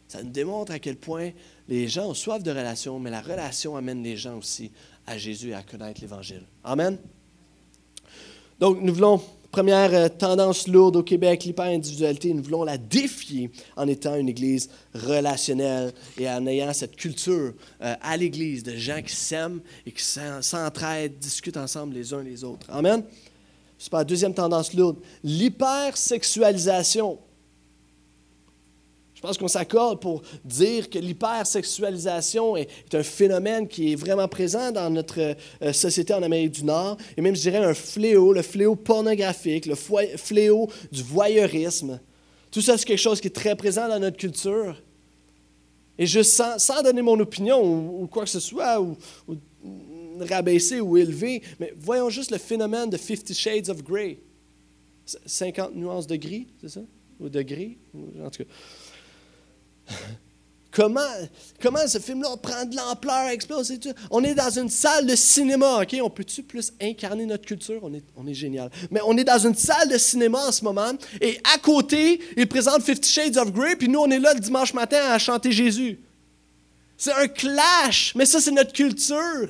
Ça 0.08 0.22
nous 0.22 0.30
démontre 0.30 0.72
à 0.72 0.78
quel 0.78 0.96
point 0.96 1.32
les 1.68 1.86
gens 1.86 2.08
ont 2.08 2.14
soif 2.14 2.42
de 2.42 2.50
relation, 2.50 2.98
mais 2.98 3.10
la 3.10 3.20
relation 3.20 3.76
amène 3.76 4.02
les 4.02 4.16
gens 4.16 4.38
aussi 4.38 4.72
à 5.06 5.18
Jésus 5.18 5.50
et 5.50 5.54
à 5.54 5.62
connaître 5.62 6.00
l'Évangile. 6.00 6.44
Amen. 6.64 6.96
Donc, 8.58 8.80
nous 8.80 8.94
voulons 8.94 9.20
Première 9.56 9.94
euh, 9.94 10.08
tendance 10.10 10.68
lourde 10.68 10.96
au 10.96 11.02
Québec, 11.02 11.44
l'hyper-individualité, 11.44 12.34
nous 12.34 12.42
voulons 12.42 12.62
la 12.62 12.76
défier 12.76 13.50
en 13.74 13.88
étant 13.88 14.14
une 14.16 14.28
Église 14.28 14.68
relationnelle 14.92 15.94
et 16.18 16.28
en 16.28 16.46
ayant 16.46 16.74
cette 16.74 16.94
culture 16.94 17.54
euh, 17.80 17.94
à 18.02 18.18
l'Église 18.18 18.62
de 18.62 18.76
gens 18.76 19.00
qui 19.00 19.16
s'aiment 19.16 19.62
et 19.86 19.92
qui 19.92 20.04
s'entraident, 20.42 21.18
discutent 21.18 21.56
ensemble 21.56 21.94
les 21.94 22.12
uns 22.12 22.22
les 22.22 22.44
autres. 22.44 22.66
Amen. 22.68 23.02
C'est 23.78 23.90
deuxième 24.04 24.34
tendance 24.34 24.74
lourde. 24.74 24.98
L'hypersexualisation. 25.24 27.18
Je 29.16 29.22
pense 29.22 29.38
qu'on 29.38 29.48
s'accorde 29.48 29.98
pour 29.98 30.20
dire 30.44 30.90
que 30.90 30.98
l'hypersexualisation 30.98 32.54
est, 32.54 32.68
un 32.92 33.02
phénomène 33.02 33.66
qui 33.66 33.92
est 33.92 33.96
vraiment 33.96 34.28
présent 34.28 34.70
dans 34.70 34.90
notre 34.90 35.34
euh, 35.62 35.72
société 35.72 36.12
en 36.12 36.22
Amérique 36.22 36.52
du 36.52 36.64
Nord, 36.64 36.98
et 37.16 37.22
même, 37.22 37.34
je 37.34 37.40
dirais, 37.40 37.64
un 37.64 37.72
fléau, 37.72 38.34
le 38.34 38.42
fléau 38.42 38.76
pornographique, 38.76 39.64
le 39.64 39.74
fléau 39.74 40.70
du 40.92 41.02
voyeurisme. 41.02 41.98
Tout 42.50 42.60
ça, 42.60 42.76
c'est 42.76 42.84
quelque 42.84 42.98
chose 42.98 43.22
qui 43.22 43.28
est 43.28 43.34
très 43.34 43.56
présent 43.56 43.88
dans 43.88 43.98
notre 43.98 44.18
culture. 44.18 44.82
Et 45.98 46.04
je, 46.04 46.22
sans, 46.22 46.58
sans 46.58 46.82
donner 46.82 47.00
mon 47.00 47.18
opinion 47.18 47.62
ou, 48.02 48.06
quoi 48.06 48.24
que 48.24 48.30
ce 48.30 48.40
soit, 48.40 48.82
ou, 48.82 48.98
ou 49.26 49.36
rabaisser 50.20 50.82
ou 50.82 50.98
élever, 50.98 51.42
mais 51.58 51.72
voyons 51.78 52.10
juste 52.10 52.30
le 52.30 52.38
phénomène 52.38 52.90
de 52.90 52.98
Fifty 52.98 53.32
Shades 53.32 53.70
of 53.70 53.82
Grey. 53.82 54.18
50 55.24 55.74
nuances 55.74 56.06
de 56.06 56.16
gris, 56.16 56.48
c'est 56.60 56.68
ça? 56.68 56.80
Ou 57.18 57.30
de 57.30 57.40
gris? 57.40 57.78
En 58.22 58.28
tout 58.28 58.42
cas. 58.42 58.50
Comment, 60.70 61.00
comment 61.62 61.88
ce 61.88 61.98
film-là 61.98 62.36
prend 62.36 62.66
de 62.66 62.76
l'ampleur, 62.76 63.28
explose 63.28 63.70
et 63.70 63.78
tout? 63.78 63.94
On 64.10 64.22
est 64.22 64.34
dans 64.34 64.50
une 64.50 64.68
salle 64.68 65.06
de 65.06 65.16
cinéma, 65.16 65.80
OK? 65.80 65.96
On 66.02 66.10
peut-tu 66.10 66.42
plus 66.42 66.70
incarner 66.82 67.24
notre 67.24 67.46
culture? 67.46 67.80
On 67.82 67.94
est, 67.94 68.04
on 68.14 68.26
est 68.26 68.34
génial. 68.34 68.70
Mais 68.90 69.00
on 69.06 69.16
est 69.16 69.24
dans 69.24 69.38
une 69.38 69.54
salle 69.54 69.88
de 69.88 69.96
cinéma 69.96 70.38
en 70.48 70.52
ce 70.52 70.62
moment, 70.62 70.92
et 71.22 71.40
à 71.54 71.58
côté, 71.58 72.20
ils 72.36 72.46
présentent 72.46 72.82
Fifty 72.82 73.10
Shades 73.10 73.38
of 73.38 73.52
Grey, 73.52 73.76
puis 73.76 73.88
nous, 73.88 74.00
on 74.00 74.10
est 74.10 74.18
là 74.18 74.34
le 74.34 74.40
dimanche 74.40 74.74
matin 74.74 75.00
à 75.10 75.18
chanter 75.18 75.50
Jésus. 75.50 75.98
C'est 76.98 77.12
un 77.12 77.28
clash, 77.28 78.14
mais 78.14 78.26
ça, 78.26 78.38
c'est 78.38 78.50
notre 78.50 78.74
culture. 78.74 79.48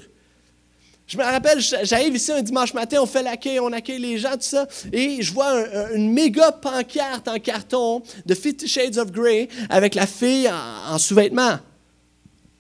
Je 1.07 1.17
me 1.17 1.23
rappelle, 1.23 1.61
j'arrive 1.61 2.17
ici 2.17 2.33
un 2.33 2.43
dimanche 2.43 2.75
matin, 2.75 2.99
on 3.01 3.07
fait 3.07 3.23
l'accueil, 3.23 3.61
on 3.61 3.73
accueille 3.73 4.01
les 4.01 4.19
gens, 4.19 4.33
tout 4.33 4.43
ça, 4.43 4.67
et 4.93 5.23
je 5.23 5.33
vois 5.33 5.53
une 5.93 6.13
méga 6.13 6.51
pancarte 6.51 7.29
en 7.29 7.39
carton 7.39 8.03
de 8.25 8.35
Fifty 8.35 8.67
Shades 8.67 8.99
of 8.99 9.13
Grey 9.13 9.49
avec 9.69 9.95
la 9.95 10.07
fille 10.07 10.51
en, 10.51 10.99
sous-vêtements. 10.99 11.59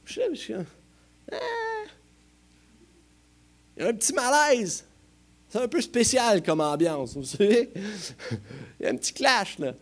Je 0.05 0.21
suis, 0.35 0.55
ah. 1.33 1.37
Il 3.77 3.83
y 3.83 3.87
a 3.87 3.89
un 3.89 3.95
petit 3.95 4.13
malaise. 4.13 4.85
C'est 5.49 5.59
un 5.59 5.69
peu 5.69 5.81
spécial 5.81 6.43
comme 6.43 6.61
ambiance, 6.61 7.15
vous 7.15 7.25
savez. 7.25 7.71
Il 8.81 8.85
y 8.85 8.87
a 8.87 8.91
un 8.91 8.97
petit 8.97 9.13
clash, 9.13 9.59
là. 9.59 9.73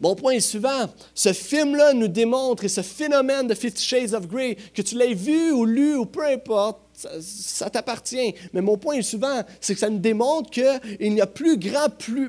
Mon 0.00 0.14
point 0.14 0.32
est 0.32 0.40
suivant. 0.40 0.86
Ce 1.12 1.32
film-là 1.32 1.92
nous 1.92 2.06
démontre, 2.06 2.64
et 2.64 2.68
ce 2.68 2.82
phénomène 2.82 3.48
de 3.48 3.54
Fifty 3.54 3.84
Shades 3.84 4.14
of 4.14 4.28
Grey, 4.28 4.56
que 4.72 4.82
tu 4.82 4.96
l'aies 4.96 5.14
vu 5.14 5.50
ou 5.50 5.64
lu 5.64 5.96
ou 5.96 6.06
peu 6.06 6.24
importe, 6.24 6.78
ça, 7.20 7.70
t'appartient. 7.70 8.34
Mais 8.52 8.60
mon 8.60 8.76
point 8.76 9.02
souvent, 9.02 9.42
c'est 9.60 9.74
que 9.74 9.80
ça 9.80 9.90
nous 9.90 9.98
démontre 9.98 10.50
qu'il 10.50 11.12
n'y 11.12 11.20
a 11.20 11.26
plus 11.26 11.56
grand 11.56 11.88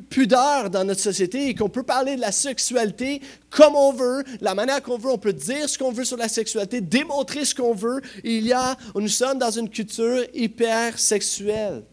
pudeur 0.10 0.70
dans 0.70 0.84
notre 0.84 1.02
société 1.02 1.50
et 1.50 1.56
qu'on 1.56 1.70
peut 1.70 1.84
parler 1.84 2.16
de 2.16 2.22
la 2.22 2.32
sexualité 2.32 3.22
comme 3.50 3.76
on 3.76 3.92
veut, 3.92 4.24
la 4.42 4.54
manière 4.54 4.82
qu'on 4.84 4.98
veut, 4.98 5.12
on 5.12 5.18
peut 5.18 5.34
dire 5.34 5.68
ce 5.68 5.78
qu'on 5.78 5.92
veut 5.92 6.06
sur 6.06 6.18
la 6.18 6.28
sexualité, 6.28 6.82
démontrer 6.82 7.46
ce 7.46 7.56
qu'on 7.56 7.74
veut. 7.74 8.02
Il 8.24 8.46
y 8.46 8.54
a, 8.54 8.78
nous 8.94 9.08
sommes 9.08 9.40
dans 9.40 9.52
une 9.52 9.70
culture 9.70 10.24
hyper 10.34 11.00
sexuelle. 11.00 11.84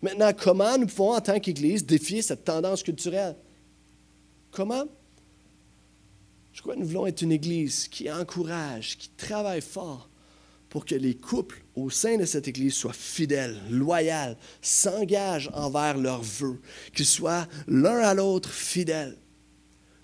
Maintenant, 0.00 0.32
comment 0.38 0.78
nous 0.78 0.86
pouvons, 0.86 1.14
en 1.14 1.20
tant 1.20 1.38
qu'Église, 1.40 1.84
défier 1.84 2.22
cette 2.22 2.44
tendance 2.44 2.82
culturelle? 2.82 3.36
Comment? 4.54 4.84
Je 6.52 6.62
crois 6.62 6.74
que 6.74 6.78
nous 6.78 6.86
voulons 6.86 7.08
être 7.08 7.22
une 7.22 7.32
Église 7.32 7.88
qui 7.88 8.08
encourage, 8.10 8.96
qui 8.96 9.10
travaille 9.16 9.60
fort 9.60 10.08
pour 10.68 10.84
que 10.84 10.94
les 10.94 11.14
couples 11.14 11.64
au 11.74 11.90
sein 11.90 12.18
de 12.18 12.24
cette 12.24 12.46
Église 12.46 12.74
soient 12.74 12.92
fidèles, 12.92 13.60
loyaux, 13.68 14.36
s'engagent 14.62 15.50
envers 15.54 15.98
leurs 15.98 16.22
vœux, 16.22 16.60
qu'ils 16.94 17.04
soient 17.04 17.48
l'un 17.66 17.98
à 17.98 18.14
l'autre 18.14 18.48
fidèles. 18.48 19.16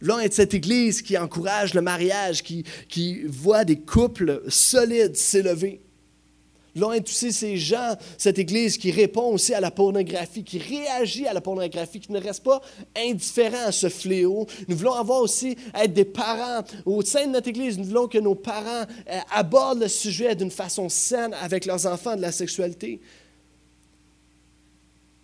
L'un 0.01 0.19
est 0.19 0.33
cette 0.33 0.55
Église 0.55 1.01
qui 1.03 1.17
encourage 1.17 1.75
le 1.75 1.81
mariage, 1.81 2.43
qui, 2.43 2.65
qui 2.89 3.23
voit 3.25 3.65
des 3.65 3.79
couples 3.79 4.43
solides 4.49 5.15
s'élever. 5.15 5.81
Voulons 6.75 6.93
être 6.93 7.09
aussi 7.09 7.33
ces 7.33 7.57
gens, 7.57 7.97
cette 8.17 8.39
Église 8.39 8.79
qui 8.79 8.91
répond 8.91 9.33
aussi 9.33 9.55
à 9.55 9.61
la 9.61 9.71
pornographie, 9.71 10.45
qui 10.45 10.59
réagit 10.59 11.27
à 11.27 11.33
la 11.33 11.41
pornographie, 11.41 12.01
qui 12.01 12.13
ne 12.13 12.21
reste 12.21 12.45
pas 12.45 12.61
indifférent 12.97 13.67
à 13.67 13.73
ce 13.73 13.89
fléau. 13.89 14.47
Nous 14.69 14.77
voulons 14.77 14.95
avoir 14.95 15.21
aussi 15.21 15.57
être 15.75 15.93
des 15.93 16.05
parents. 16.05 16.65
Au 16.87 17.03
sein 17.03 17.27
de 17.27 17.33
notre 17.33 17.49
Église, 17.49 17.79
nous 17.79 17.85
voulons 17.85 18.09
que 18.09 18.19
nos 18.19 18.35
parents 18.35 18.85
euh, 19.09 19.19
abordent 19.33 19.81
le 19.81 19.89
sujet 19.89 20.35
d'une 20.35 20.51
façon 20.51 20.89
saine 20.89 21.35
avec 21.41 21.67
leurs 21.67 21.87
enfants 21.87 22.17
de 22.17 22.23
la 22.23 22.33
sexualité. 22.33 23.01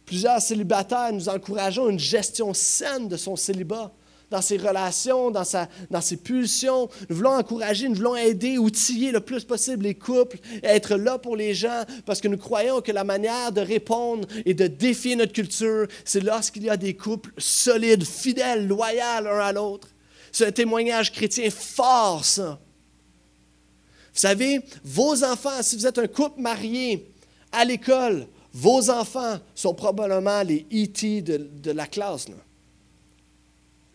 Plusieurs 0.05 0.41
célibataires, 0.41 1.13
nous 1.13 1.29
encourageons 1.29 1.89
une 1.89 1.99
gestion 1.99 2.55
saine 2.55 3.09
de 3.09 3.17
son 3.17 3.35
célibat 3.35 3.93
dans 4.31 4.43
ses 4.43 4.57
relations, 4.57 5.31
dans, 5.31 5.45
sa, 5.45 5.69
ses 6.01 6.17
pulsions. 6.17 6.89
Nous 7.09 7.17
voulons 7.17 7.35
encourager, 7.35 7.89
nous 7.89 7.95
voulons 7.95 8.17
aider, 8.17 8.59
outiller 8.59 9.13
le 9.13 9.21
plus 9.21 9.45
possible 9.45 9.85
les 9.85 9.95
couples, 9.95 10.39
être 10.63 10.97
là 10.97 11.19
pour 11.19 11.37
les 11.37 11.55
gens, 11.55 11.85
parce 12.05 12.21
que 12.21 12.29
nous 12.29 12.39
croyons 12.39 12.81
que 12.81 12.93
la 12.93 13.05
manière 13.05 13.53
de 13.53 13.61
répondre 13.61 14.27
et 14.45 14.55
de 14.55 14.67
défier 14.67 15.17
notre 15.17 15.33
culture, 15.33 15.87
c'est 16.05 16.21
lorsqu'il 16.21 16.65
y 16.65 16.71
a 16.71 16.77
des 16.77 16.95
couples 16.95 17.33
solides, 17.39 18.05
fidèles, 18.05 18.67
loyaux 18.67 19.23
l'un 19.23 19.39
à 19.39 19.53
l'autre. 19.53 19.89
C'est 20.33 20.47
un 20.47 20.53
témoignage 20.53 21.13
chrétien 21.13 21.51
fort, 21.51 22.25
ça. 22.25 22.59
Vous 24.13 24.21
savez, 24.21 24.61
vos 24.83 25.25
enfants, 25.25 25.63
si 25.63 25.77
vous 25.77 25.87
êtes 25.87 25.99
un 25.99 26.07
couple 26.07 26.41
marié 26.41 27.13
à 27.53 27.65
l'école, 27.65 28.27
vos 28.53 28.89
enfants 28.89 29.39
sont 29.55 29.75
probablement 29.75 30.43
les 30.43 30.67
E.T. 30.73 31.21
de, 31.21 31.71
la 31.71 31.87
classe. 31.87 32.27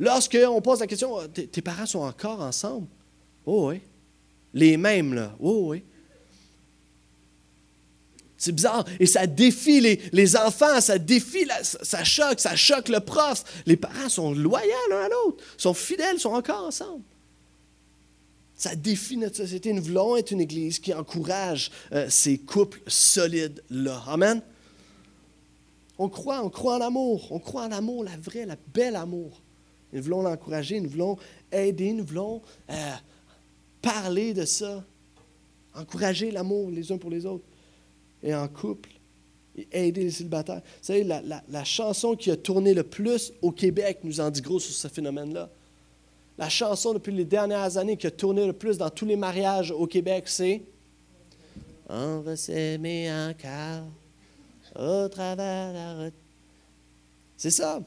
Lorsqu'on 0.02 0.60
pose 0.62 0.80
la 0.80 0.88
question, 0.88 1.16
ah, 1.20 1.28
tes 1.28 1.62
parents 1.62 1.86
sont 1.86 2.00
encore 2.00 2.42
ensemble? 2.42 2.88
Oh 3.46 3.70
oui. 3.70 3.82
Les 4.52 4.76
mêmes, 4.76 5.14
là? 5.14 5.36
Oh 5.40 5.68
oui. 5.68 5.84
C'est 8.36 8.52
bizarre. 8.52 8.84
Et 9.00 9.06
ça 9.06 9.28
défie 9.28 9.80
les, 10.12 10.36
enfants, 10.36 10.82
ça 10.82 10.98
défie, 10.98 11.48
ça 11.62 12.04
choque, 12.04 12.40
ça 12.40 12.56
choque 12.56 12.90
le 12.90 13.00
prof. 13.00 13.44
Les 13.68 13.78
parents 13.78 14.10
sont 14.10 14.34
loyaux 14.34 14.72
l'un 14.90 15.02
à 15.02 15.10
l'autre, 15.10 15.44
sont 15.56 15.76
fidèles, 15.76 16.20
sont 16.20 16.34
encore 16.34 16.66
ensemble. 16.66 17.04
Ça 18.56 18.74
défie 18.76 19.18
notre 19.18 19.38
société. 19.38 19.72
Nous 19.72 19.84
voulons 19.84 20.18
être 20.18 20.32
une 20.32 20.42
église 20.42 20.80
qui 20.80 20.96
encourage 20.96 21.70
euh, 21.92 22.08
ces 22.10 22.40
couples 22.40 22.82
solides-là. 22.88 24.02
Amen. 24.08 24.42
On 26.00 26.10
croit, 26.10 26.44
on 26.44 26.50
croit 26.50 26.76
en 26.76 26.80
l'amour. 26.80 27.32
On 27.32 27.38
croit 27.38 27.66
en 27.66 27.68
l'amour, 27.68 28.04
la 28.04 28.18
vraie, 28.18 28.48
la 28.48 28.58
belle 28.74 28.96
amour. 28.96 29.40
Nous 29.94 30.02
voulons 30.02 30.22
l'encourager, 30.22 30.80
nous 30.80 30.90
voulons 30.90 31.18
aider, 31.52 31.94
nous 31.94 32.06
voulons 32.06 32.42
euh, 32.70 32.92
parler 33.82 34.34
de 34.34 34.46
ça, 34.46 34.84
encourager 35.76 36.32
l'amour 36.32 36.70
les 36.70 36.92
uns 36.92 36.98
pour 36.98 37.10
les 37.10 37.26
autres 37.26 37.46
et 38.24 38.34
en 38.34 38.48
couple 38.48 38.90
et 39.58 39.68
aider 39.72 40.04
les 40.04 40.12
célibataires. 40.12 40.62
Vous 40.64 40.86
savez, 40.86 41.04
la, 41.04 41.22
la, 41.22 41.64
chanson 41.64 42.16
qui 42.16 42.32
a 42.32 42.38
tourné 42.38 42.74
le 42.74 42.84
plus 42.84 43.34
au 43.42 43.52
Québec 43.52 44.00
nous 44.04 44.20
en 44.22 44.30
dit 44.30 44.42
gros 44.42 44.60
sur 44.60 44.74
ce 44.74 44.88
phénomène-là. 44.88 45.50
La 46.38 46.50
chanson 46.50 46.94
depuis 46.94 47.14
les 47.14 47.26
dernières 47.26 47.78
années 47.78 47.98
qui 47.98 48.08
a 48.08 48.12
tourné 48.12 48.48
le 48.48 48.54
plus 48.54 48.78
dans 48.78 48.90
tous 48.90 49.06
les 49.06 49.18
mariages 49.18 49.72
au 49.72 49.88
Québec, 49.88 50.24
c'est 50.28 50.62
On 51.90 52.20
va 52.22 52.36
s'aimer 52.38 53.12
encore 53.12 53.90
au 54.80 55.10
travers 55.10 55.74
la 55.74 56.04
route. 56.06 56.14
C'est 57.36 57.52
ça. 57.52 57.82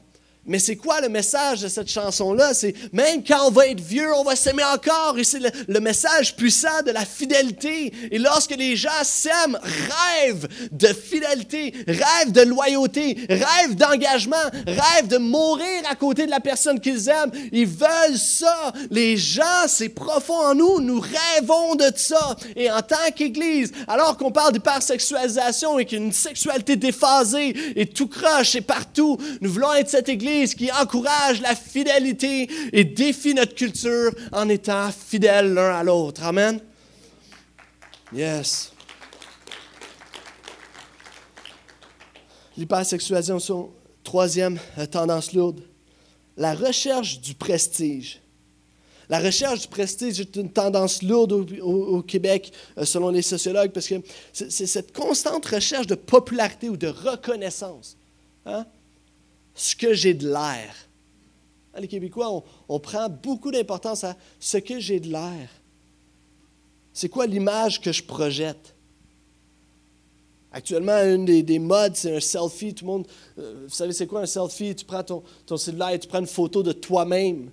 Mais 0.47 0.59
c'est 0.59 0.75
quoi 0.75 1.01
le 1.01 1.09
message 1.09 1.61
de 1.61 1.67
cette 1.67 1.89
chanson-là? 1.89 2.53
C'est 2.53 2.75
même 2.93 3.23
quand 3.23 3.47
on 3.47 3.51
va 3.51 3.67
être 3.67 3.81
vieux, 3.81 4.13
on 4.15 4.23
va 4.23 4.35
s'aimer 4.35 4.63
encore. 4.63 5.17
Et 5.17 5.23
c'est 5.23 5.39
le, 5.39 5.79
message 5.79 6.35
puissant 6.35 6.83
de 6.85 6.91
la 6.91 7.03
fidélité. 7.03 7.91
Et 8.11 8.19
lorsque 8.19 8.55
les 8.55 8.75
gens 8.75 8.89
s'aiment, 9.03 9.57
rêvent 9.63 10.47
de 10.71 10.87
fidélité, 10.87 11.73
rêvent 11.87 12.31
de 12.31 12.41
loyauté, 12.41 13.17
rêvent 13.27 13.75
d'engagement, 13.75 14.35
rêvent 14.67 15.07
de 15.07 15.17
mourir 15.17 15.81
à 15.89 15.95
côté 15.95 16.27
de 16.27 16.31
la 16.31 16.39
personne 16.39 16.79
qu'ils 16.79 17.09
aiment. 17.09 17.31
Ils 17.51 17.65
veulent 17.65 18.17
ça. 18.17 18.71
Les 18.91 19.17
gens, 19.17 19.67
c'est 19.67 19.89
profond 19.89 20.37
en 20.37 20.53
nous. 20.53 20.79
Nous 20.79 20.99
rêvons 20.99 21.73
de 21.73 21.89
ça. 21.95 22.35
Et 22.55 22.69
en 22.69 22.83
tant 22.83 22.95
qu'Église, 23.15 23.71
alors 23.87 24.15
qu'on 24.15 24.31
parle 24.31 24.53
d'hypersexualisation 24.53 25.79
et 25.79 25.85
qu'une 25.85 26.11
sexualité 26.11 26.75
déphasée 26.75 27.55
et 27.75 27.87
tout 27.87 28.07
croche 28.07 28.55
et 28.55 28.61
partout, 28.61 29.17
nous 29.41 29.51
voulons 29.51 29.73
être 29.73 29.89
cette 29.89 30.07
Église 30.07 30.34
qui 30.43 30.71
encourage 30.71 31.41
la 31.41 31.55
fidélité 31.55 32.49
et 32.73 32.83
défie 32.83 33.33
notre 33.33 33.55
culture 33.55 34.11
en 34.31 34.49
étant 34.49 34.91
fidèles 34.91 35.53
l'un 35.53 35.73
à 35.73 35.83
l'autre. 35.83 36.23
Amen. 36.23 36.59
Yes. 38.13 38.71
L'hypersexualisation, 42.57 43.71
troisième 44.03 44.59
tendance 44.91 45.33
lourde, 45.33 45.61
la 46.37 46.53
recherche 46.53 47.19
du 47.21 47.33
prestige. 47.33 48.21
La 49.09 49.19
recherche 49.19 49.61
du 49.61 49.67
prestige 49.67 50.19
est 50.19 50.35
une 50.35 50.51
tendance 50.51 51.03
lourde 51.03 51.31
au, 51.61 52.01
Québec, 52.01 52.51
euh, 52.77 52.85
selon 52.85 53.09
les 53.09 53.21
sociologues, 53.21 53.71
parce 53.71 53.87
que 53.87 53.95
c'est 54.33 54.65
cette 54.65 54.93
constante 54.93 55.45
recherche 55.45 55.85
de 55.85 55.95
popularité 55.95 56.69
ou 56.69 56.77
de 56.77 56.87
reconnaissance. 56.87 57.97
Hein? 58.45 58.65
Ce 59.55 59.75
que 59.75 59.93
j'ai 59.93 60.13
de 60.13 60.27
l'air. 60.27 60.75
Les 61.79 61.87
Québécois, 61.87 62.43
on, 62.69 62.79
prend 62.79 63.09
beaucoup 63.09 63.51
d'importance 63.51 64.03
à 64.03 64.15
ce 64.39 64.57
que 64.57 64.79
j'ai 64.79 64.99
de 64.99 65.09
l'air. 65.09 65.49
C'est 66.93 67.09
quoi 67.09 67.25
l'image 67.25 67.81
que 67.81 67.91
je 67.91 68.03
projette? 68.03 68.75
Actuellement, 70.51 71.03
une 71.03 71.25
des, 71.25 71.59
modes, 71.59 71.97
c'est 71.97 72.15
un 72.15 72.21
selfie. 72.21 72.73
Tout 72.73 72.85
le 72.85 72.91
monde, 72.91 73.07
euh, 73.37 73.65
vous 73.65 73.73
savez, 73.73 73.91
c'est 73.91 74.07
quoi 74.07 74.21
un 74.21 74.25
selfie? 74.25 74.73
Tu 74.73 74.85
prends 74.85 75.03
ton, 75.03 75.21
ton 75.45 75.57
cellulaire 75.57 75.89
et 75.89 75.99
tu 75.99 76.07
prends 76.07 76.19
une 76.19 76.27
photo 76.27 76.63
de 76.63 76.71
toi-même. 76.71 77.51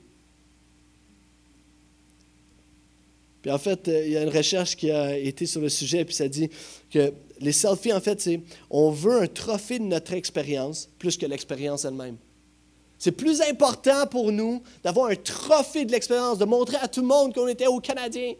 Puis 3.42 3.50
en 3.50 3.58
fait, 3.58 3.88
euh, 3.88 4.06
il 4.06 4.12
y 4.12 4.16
a 4.16 4.22
une 4.22 4.28
recherche 4.28 4.76
qui 4.76 4.90
a 4.90 5.18
été 5.18 5.46
sur 5.46 5.60
le 5.60 5.68
sujet, 5.68 6.04
puis 6.04 6.14
ça 6.14 6.28
dit 6.28 6.48
que 6.90 7.12
les 7.40 7.52
selfies, 7.52 7.92
en 7.92 8.00
fait, 8.00 8.20
c'est 8.20 8.40
on 8.70 8.90
veut 8.90 9.20
un 9.20 9.26
trophée 9.26 9.80
de 9.80 9.84
notre 9.84 10.12
expérience 10.12 10.88
plus 10.98 11.16
que 11.16 11.26
l'expérience 11.26 11.84
elle-même. 11.84 12.16
C'est 12.98 13.10
plus 13.10 13.40
important 13.40 14.06
pour 14.06 14.30
nous 14.30 14.62
d'avoir 14.84 15.10
un 15.10 15.16
trophée 15.16 15.84
de 15.84 15.90
l'expérience, 15.90 16.38
de 16.38 16.44
montrer 16.44 16.76
à 16.80 16.86
tout 16.86 17.00
le 17.00 17.08
monde 17.08 17.34
qu'on 17.34 17.48
était 17.48 17.66
au 17.66 17.80
Canadien. 17.80 18.34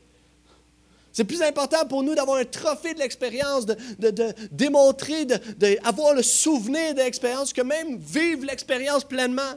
C'est 1.13 1.25
plus 1.25 1.43
important 1.43 1.85
pour 1.87 2.05
nous 2.05 2.15
d'avoir 2.15 2.39
un 2.39 2.45
trophée 2.45 2.95
de 2.95 3.01
l'expérience, 3.01 3.67
de, 3.67 3.77
de, 3.99 4.33
démontrer, 4.53 5.27
d'avoir 5.27 6.15
le 6.15 6.23
souvenir 6.23 6.95
de 6.95 7.01
l'expérience 7.01 7.53
que 7.53 7.61
même 7.61 7.99
vivre 7.99 8.47
l'expérience 8.47 9.03
pleinement. 9.03 9.53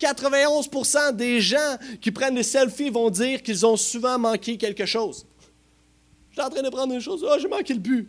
91% 0.00 1.16
des 1.16 1.40
gens 1.40 1.76
qui 2.00 2.10
prennent 2.10 2.34
des 2.34 2.42
selfies 2.42 2.90
vont 2.90 3.10
dire 3.10 3.42
qu'ils 3.42 3.64
ont 3.64 3.76
souvent 3.76 4.18
manqué 4.18 4.58
quelque 4.58 4.84
chose. 4.84 5.26
Je 6.30 6.34
suis 6.34 6.42
en 6.42 6.50
train 6.50 6.62
de 6.62 6.68
prendre 6.68 6.92
une 6.92 7.00
chose, 7.00 7.24
ah, 7.28 7.38
j'ai 7.40 7.48
manqué 7.48 7.72
le 7.72 7.80
but. 7.80 8.08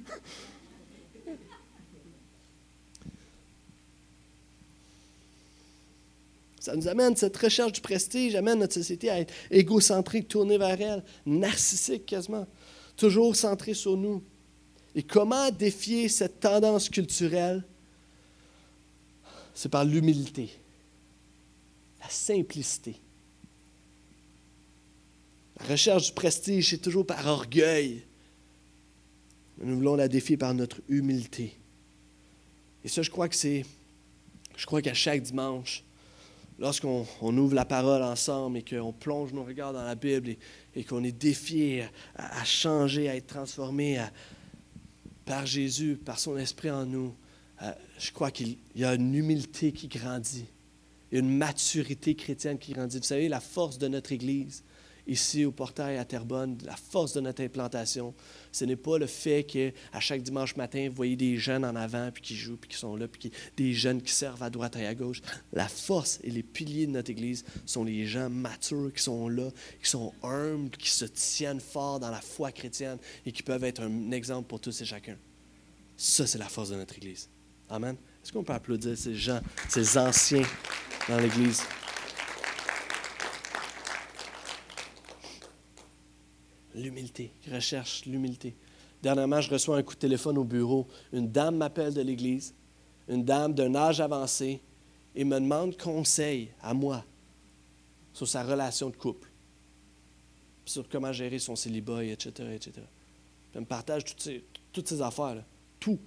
Ça 6.60 6.76
nous 6.76 6.90
amène, 6.90 7.16
cette 7.16 7.38
recherche 7.38 7.72
du 7.72 7.80
prestige 7.80 8.36
amène 8.36 8.60
notre 8.60 8.74
société 8.74 9.10
à 9.10 9.22
être 9.22 9.34
égocentrique, 9.50 10.28
tournée 10.28 10.58
vers 10.58 10.82
elle, 10.82 11.04
narcissique 11.26 12.06
quasiment, 12.06 12.46
toujours 12.98 13.38
centrée 13.38 13.74
sur 13.74 13.96
nous. 13.96 14.22
Et 14.94 15.04
comment 15.04 15.50
défier 15.50 16.10
cette 16.10 16.42
tendance 16.42 16.90
culturelle? 16.90 17.64
C'est 19.54 19.70
par 19.70 19.86
l'humilité 19.86 20.50
la 22.08 22.14
simplicité. 22.14 22.96
La 25.60 25.66
recherche 25.66 26.08
du 26.08 26.12
prestige, 26.14 26.70
c'est 26.70 26.78
toujours 26.78 27.06
par 27.06 27.26
orgueil. 27.26 28.04
Nous 29.60 29.76
voulons 29.76 29.96
la 29.96 30.08
défier 30.08 30.38
par 30.38 30.54
notre 30.54 30.80
humilité. 30.88 31.58
Et 32.86 32.88
ça, 32.88 33.02
je 33.02 33.10
crois 33.10 33.28
que 33.28 33.36
c'est. 33.36 33.66
Je 34.56 34.66
crois 34.66 34.82
qu'à 34.82 34.94
chaque 34.94 35.22
dimanche, 35.22 35.84
lorsqu'on 36.60 37.06
ouvre 37.38 37.56
la 37.56 37.66
parole 37.66 38.04
ensemble 38.04 38.60
et 38.60 38.64
qu'on 38.64 38.94
plonge 38.94 39.34
nos 39.34 39.44
regards 39.44 39.74
dans 39.74 39.84
la 39.84 39.96
Bible 39.96 40.36
et, 40.76 40.84
qu'on 40.84 41.04
est 41.04 41.12
défié 41.12 41.86
à, 42.16 42.46
changer, 42.46 43.10
à 43.10 43.16
être 43.16 43.28
transformé 43.28 44.02
par 45.26 45.46
Jésus, 45.46 45.98
par 45.98 46.20
son 46.20 46.38
esprit 46.38 46.72
en 46.72 46.86
nous, 46.86 47.14
euh, 47.62 47.72
je 48.00 48.12
crois 48.12 48.32
qu'il 48.32 48.58
y 48.76 48.86
a 48.86 48.94
une 48.94 49.14
humilité 49.14 49.72
qui 49.72 49.88
grandit 49.88 50.46
une 51.12 51.30
maturité 51.30 52.16
chrétienne 52.16 52.58
qui 52.58 52.74
grandit. 52.74 52.98
Vous 52.98 53.04
savez, 53.04 53.30
la 53.30 53.40
force 53.40 53.78
de 53.78 53.88
notre 53.88 54.12
Église 54.12 54.64
ici 55.08 55.46
au 55.46 55.52
portail 55.52 55.98
à 55.98 56.06
Terrebonne, 56.06 56.58
la 56.66 56.76
force 56.76 57.14
de 57.14 57.22
notre 57.22 57.42
implantation, 57.42 58.14
ce 58.52 58.66
n'est 58.66 58.76
pas 58.76 58.98
le 58.98 59.08
fait 59.08 59.44
qu'à 59.44 60.00
chaque 60.00 60.22
dimanche 60.22 60.56
matin, 60.56 60.88
vous 60.90 60.96
voyez 60.96 61.16
des 61.16 61.38
jeunes 61.38 61.66
en 61.66 61.76
avant, 61.76 62.12
puis 62.12 62.22
qui 62.22 62.36
jouent, 62.36 62.58
puis 62.58 62.70
qui 62.70 62.78
sont 62.78 62.96
là, 62.96 63.08
puis 63.08 63.32
des 63.56 63.74
jeunes 63.74 64.02
qui 64.02 64.12
servent 64.12 64.44
à 64.44 64.50
droite 64.50 64.76
et 64.76 64.86
à 64.86 64.94
gauche. 64.94 65.22
La 65.54 65.68
force 65.68 66.20
et 66.24 66.30
les 66.30 66.44
piliers 66.44 66.88
de 66.88 66.92
notre 66.92 67.10
Église 67.10 67.46
sont 67.66 67.84
les 67.84 68.06
gens 68.06 68.30
matures 68.30 68.92
qui 68.94 69.02
sont 69.02 69.30
là, 69.30 69.50
qui 69.82 69.90
sont 69.90 70.14
humbles, 70.24 70.76
qui 70.78 70.90
se 70.90 71.06
tiennent 71.06 71.62
fort 71.62 72.00
dans 72.00 72.12
la 72.12 72.22
foi 72.22 72.52
chrétienne 72.52 72.98
et 73.26 73.32
qui 73.32 73.44
peuvent 73.44 73.64
être 73.64 73.82
un 73.82 74.12
exemple 74.12 74.48
pour 74.48 74.60
tous 74.60 74.82
et 74.82 74.86
chacun. 74.86 75.18
Ça, 75.96 76.28
c'est 76.28 76.38
la 76.38 76.50
force 76.50 76.70
de 76.70 76.76
notre 76.76 76.96
Église. 76.98 77.30
Amen. 77.70 77.98
Est-ce 78.28 78.34
qu'on 78.34 78.44
peut 78.44 78.52
applaudir 78.52 78.98
ces 78.98 79.16
gens, 79.16 79.40
ces 79.70 79.98
anciens 79.98 80.44
dans 81.08 81.18
l'Église? 81.18 81.64
L'humilité, 86.76 87.32
recherche 87.50 88.04
l'humilité. 88.06 88.54
Dernièrement, 89.02 89.40
je 89.40 89.50
reçois 89.50 89.78
un 89.78 89.82
coup 89.82 89.94
de 89.94 90.00
téléphone 90.00 90.38
au 90.38 90.44
bureau. 90.44 90.90
Une 91.14 91.32
dame 91.32 91.56
m'appelle 91.56 91.94
de 91.94 92.02
l'Église, 92.02 92.54
une 93.08 93.24
dame 93.24 93.54
d'un 93.54 93.74
âge 93.76 94.02
avancé, 94.02 94.62
et 95.16 95.24
me 95.24 95.40
demande 95.40 95.78
conseil 95.78 96.52
à 96.62 96.74
moi 96.74 97.06
sur 98.12 98.28
sa 98.28 98.44
relation 98.44 98.90
de 98.90 98.98
couple, 98.98 99.30
sur 100.66 100.90
comment 100.90 101.14
gérer 101.14 101.40
son 101.40 101.56
célibat, 101.56 102.04
etc. 102.04 102.30
etc. 102.54 102.74
elle 103.56 103.62
me 103.62 103.66
partage 103.66 104.04
toutes 104.04 104.20
ces, 104.20 104.44
toutes 104.74 104.90
ces 104.90 105.02
affaires-là. 105.02 105.46
Tout. 105.80 105.98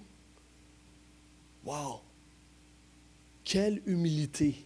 Wow! 1.65 2.01
Quelle 3.43 3.81
humilité! 3.85 4.65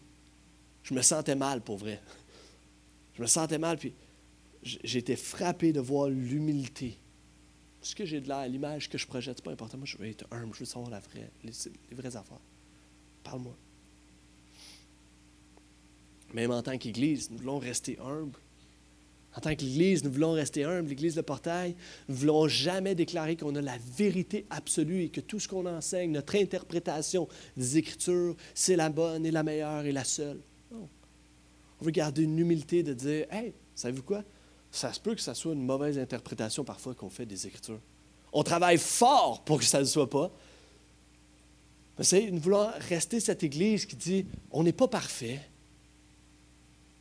Je 0.83 0.93
me 0.93 1.01
sentais 1.01 1.35
mal 1.35 1.61
pour 1.61 1.77
vrai. 1.77 2.01
Je 3.15 3.21
me 3.21 3.27
sentais 3.27 3.57
mal, 3.57 3.77
puis 3.77 3.93
été 4.83 5.15
frappé 5.15 5.73
de 5.73 5.79
voir 5.79 6.09
l'humilité. 6.09 6.97
Ce 7.81 7.95
que 7.95 8.05
j'ai 8.05 8.19
de 8.19 8.27
l'air, 8.27 8.47
l'image 8.47 8.89
que 8.89 8.97
je 8.97 9.05
projette, 9.05 9.37
c'est 9.37 9.43
pas 9.43 9.51
important. 9.51 9.77
Moi, 9.77 9.85
je 9.85 9.97
veux 9.97 10.07
être 10.07 10.25
humble, 10.31 10.53
je 10.53 10.59
veux 10.59 10.65
savoir 10.65 10.89
la 10.89 10.99
vraie, 10.99 11.29
les, 11.43 11.51
vraies 11.91 12.15
affaires. 12.15 12.39
Parle-moi. 13.23 13.55
Même 16.33 16.51
en 16.51 16.63
tant 16.63 16.77
qu'Église, 16.77 17.29
nous 17.29 17.37
voulons 17.37 17.59
rester 17.59 17.97
humbles. 17.99 18.39
En 19.35 19.41
tant 19.41 19.49
qu'Église, 19.49 20.03
nous 20.03 20.11
voulons 20.11 20.31
rester 20.31 20.63
humbles. 20.63 20.89
L'Église 20.89 21.15
de 21.15 21.21
Portail, 21.21 21.75
nous 22.07 22.15
ne 22.15 22.19
voulons 22.19 22.47
jamais 22.47 22.95
déclarer 22.95 23.35
qu'on 23.35 23.55
a 23.55 23.61
la 23.61 23.77
vérité 23.97 24.45
absolue 24.49 25.03
et 25.03 25.09
que 25.09 25.19
tout 25.19 25.39
ce 25.39 25.47
qu'on 25.47 25.65
enseigne, 25.65 26.11
notre 26.11 26.35
interprétation 26.35 27.27
des 27.57 27.77
Écritures, 27.77 28.35
c'est 28.53 28.77
la 28.77 28.89
bonne 28.89 29.25
et 29.25 29.31
la 29.31 29.43
meilleure 29.43 29.85
et 29.85 29.91
la 29.91 30.05
seule. 30.05 30.39
Non. 30.71 30.87
On 31.81 31.85
veut 31.85 31.91
garder 31.91 32.23
une 32.23 32.39
humilité 32.39 32.81
de 32.81 32.93
dire 32.93 33.25
Hey, 33.29 33.53
savez-vous 33.75 34.03
quoi? 34.03 34.23
Ça 34.71 34.93
se 34.93 34.99
peut 34.99 35.15
que 35.15 35.21
ça 35.21 35.33
soit 35.33 35.53
une 35.53 35.65
mauvaise 35.65 35.97
interprétation 35.97 36.63
parfois 36.63 36.95
qu'on 36.95 37.09
fait 37.09 37.25
des 37.25 37.45
Écritures. 37.45 37.79
On 38.31 38.43
travaille 38.43 38.77
fort 38.77 39.43
pour 39.43 39.59
que 39.59 39.65
ça 39.65 39.79
ne 39.79 39.83
le 39.83 39.89
soit 39.89 40.09
pas. 40.09 40.31
Mais 41.97 42.31
nous 42.31 42.39
voulons 42.39 42.67
rester 42.89 43.19
cette 43.19 43.43
Église 43.43 43.85
qui 43.85 43.95
dit, 43.95 44.25
on 44.51 44.63
n'est 44.63 44.73
pas 44.73 44.87
parfait. 44.87 45.39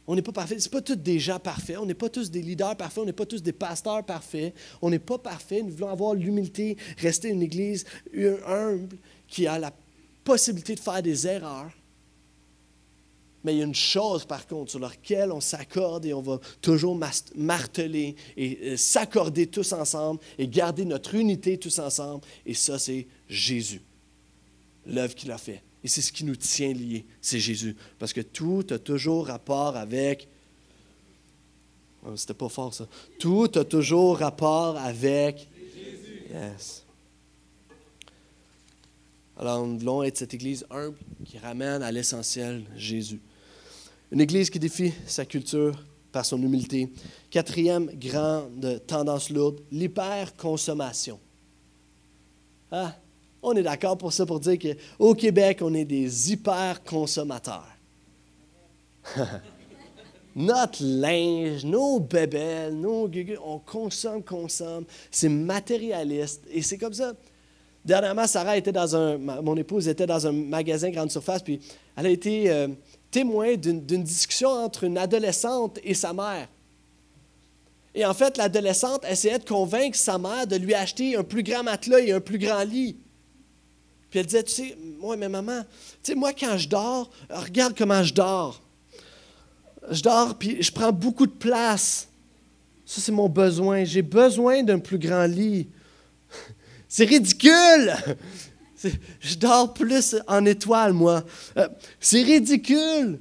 On 0.06 0.14
n'est 0.14 0.22
pas 0.22 0.32
parfait. 0.32 0.58
Ce 0.58 0.68
pas 0.68 0.82
tous 0.82 0.96
des 0.96 1.18
gens 1.18 1.38
parfaits. 1.38 1.78
On 1.78 1.86
n'est 1.86 1.94
pas 1.94 2.08
tous 2.08 2.30
des 2.30 2.42
leaders 2.42 2.76
parfaits. 2.76 3.02
On 3.02 3.06
n'est 3.06 3.12
pas 3.12 3.26
tous 3.26 3.42
des 3.42 3.52
pasteurs 3.52 4.04
parfaits. 4.04 4.54
On 4.82 4.90
n'est 4.90 4.98
pas 4.98 5.18
parfait. 5.18 5.62
Nous 5.62 5.70
voulons 5.70 5.88
avoir 5.88 6.14
l'humilité, 6.14 6.76
rester 6.98 7.28
une 7.28 7.42
Église 7.42 7.84
humble 8.46 8.96
qui 9.28 9.46
a 9.46 9.58
la 9.58 9.72
possibilité 10.24 10.74
de 10.74 10.80
faire 10.80 11.02
des 11.02 11.26
erreurs, 11.26 11.70
mais 13.44 13.54
il 13.54 13.58
y 13.58 13.60
a 13.60 13.66
une 13.66 13.74
chose, 13.74 14.24
par 14.24 14.46
contre, 14.46 14.70
sur 14.70 14.80
laquelle 14.80 15.30
on 15.30 15.40
s'accorde 15.40 16.06
et 16.06 16.14
on 16.14 16.22
va 16.22 16.40
toujours 16.62 16.98
marteler 17.36 18.16
et 18.38 18.58
euh, 18.62 18.76
s'accorder 18.78 19.48
tous 19.48 19.74
ensemble 19.74 20.20
et 20.38 20.48
garder 20.48 20.86
notre 20.86 21.14
unité 21.14 21.58
tous 21.58 21.78
ensemble. 21.78 22.24
Et 22.46 22.54
ça, 22.54 22.78
c'est 22.78 23.06
Jésus, 23.28 23.82
l'œuvre 24.86 25.14
qu'il 25.14 25.30
a 25.30 25.36
fait. 25.36 25.62
Et 25.84 25.88
c'est 25.88 26.00
ce 26.00 26.10
qui 26.10 26.24
nous 26.24 26.34
tient 26.34 26.72
liés, 26.72 27.04
c'est 27.20 27.38
Jésus. 27.38 27.76
Parce 27.98 28.14
que 28.14 28.22
tout 28.22 28.64
a 28.70 28.78
toujours 28.78 29.26
rapport 29.26 29.76
avec... 29.76 30.26
Oh, 32.06 32.16
C'était 32.16 32.32
pas 32.32 32.48
fort, 32.48 32.72
ça. 32.72 32.88
Tout 33.18 33.50
a 33.54 33.64
toujours 33.64 34.18
rapport 34.18 34.78
avec... 34.78 35.46
Jésus. 35.74 36.22
Yes. 36.32 36.84
Alors, 39.36 39.66
nous 39.66 39.78
voulons 39.78 40.02
être 40.02 40.16
cette 40.16 40.32
Église 40.32 40.64
humble 40.70 40.96
qui 41.26 41.36
ramène 41.36 41.82
à 41.82 41.92
l'essentiel 41.92 42.64
Jésus. 42.76 43.20
Une 44.10 44.22
Église 44.22 44.48
qui 44.48 44.58
défie 44.58 44.94
sa 45.06 45.26
culture 45.26 45.78
par 46.12 46.24
son 46.24 46.40
humilité. 46.40 46.90
Quatrième 47.28 47.90
grande 47.98 48.80
tendance 48.86 49.28
lourde, 49.28 49.60
l'hyperconsommation. 49.70 51.20
Ah, 52.70 52.96
on 53.44 53.54
est 53.54 53.62
d'accord 53.62 53.96
pour 53.96 54.12
ça, 54.12 54.26
pour 54.26 54.40
dire 54.40 54.58
qu'au 54.58 55.14
Québec, 55.14 55.58
on 55.62 55.72
est 55.74 55.84
des 55.84 56.32
hyperconsommateurs. 56.32 57.68
Notre 60.36 60.82
linge, 60.82 61.64
nos 61.64 62.00
bébelles, 62.00 62.74
nos 62.74 63.08
on 63.44 63.60
consomme, 63.60 64.24
consomme. 64.24 64.84
C'est 65.08 65.28
matérialiste. 65.28 66.42
Et 66.50 66.60
c'est 66.60 66.76
comme 66.76 66.92
ça. 66.92 67.12
Dernièrement, 67.84 68.26
Sarah 68.26 68.56
était 68.56 68.72
dans 68.72 68.96
un. 68.96 69.16
Mon 69.16 69.56
épouse 69.56 69.86
était 69.86 70.06
dans 70.06 70.26
un 70.26 70.32
magasin 70.32 70.90
grande 70.90 71.12
surface, 71.12 71.40
puis 71.40 71.60
elle 71.96 72.06
a 72.06 72.10
été. 72.10 72.50
Euh, 72.50 72.66
témoin 73.14 73.54
d'une 73.54 74.02
discussion 74.02 74.48
entre 74.48 74.82
une 74.82 74.98
adolescente 74.98 75.78
et 75.84 75.94
sa 75.94 76.12
mère. 76.12 76.48
Et 77.94 78.04
en 78.04 78.12
fait, 78.12 78.36
l'adolescente 78.36 79.04
essayait 79.08 79.38
de 79.38 79.44
convaincre 79.44 79.96
sa 79.96 80.18
mère 80.18 80.48
de 80.48 80.56
lui 80.56 80.74
acheter 80.74 81.14
un 81.14 81.22
plus 81.22 81.44
grand 81.44 81.62
matelas 81.62 82.00
et 82.00 82.10
un 82.10 82.18
plus 82.18 82.38
grand 82.38 82.64
lit. 82.64 82.96
Puis 84.14 84.20
elle 84.20 84.26
disait, 84.26 84.44
tu 84.44 84.52
sais, 84.52 84.78
moi, 85.00 85.16
mais 85.16 85.28
maman, 85.28 85.62
tu 86.00 86.12
sais, 86.12 86.14
moi, 86.14 86.32
quand 86.32 86.56
je 86.56 86.68
dors, 86.68 87.10
regarde 87.28 87.74
comment 87.76 88.00
je 88.04 88.14
dors. 88.14 88.62
Je 89.90 90.00
dors, 90.02 90.38
puis 90.38 90.62
je 90.62 90.70
prends 90.70 90.92
beaucoup 90.92 91.26
de 91.26 91.32
place. 91.32 92.06
Ça, 92.86 93.00
c'est 93.00 93.10
mon 93.10 93.28
besoin. 93.28 93.82
J'ai 93.82 94.02
besoin 94.02 94.62
d'un 94.62 94.78
plus 94.78 94.98
grand 94.98 95.24
lit. 95.24 95.66
C'est 96.88 97.06
ridicule 97.06 97.92
je 99.18 99.34
dors 99.34 99.74
plus 99.74 100.14
en 100.28 100.46
étoile, 100.46 100.92
moi. 100.92 101.24
Euh, 101.56 101.66
c'est 101.98 102.22
ridicule. 102.22 103.18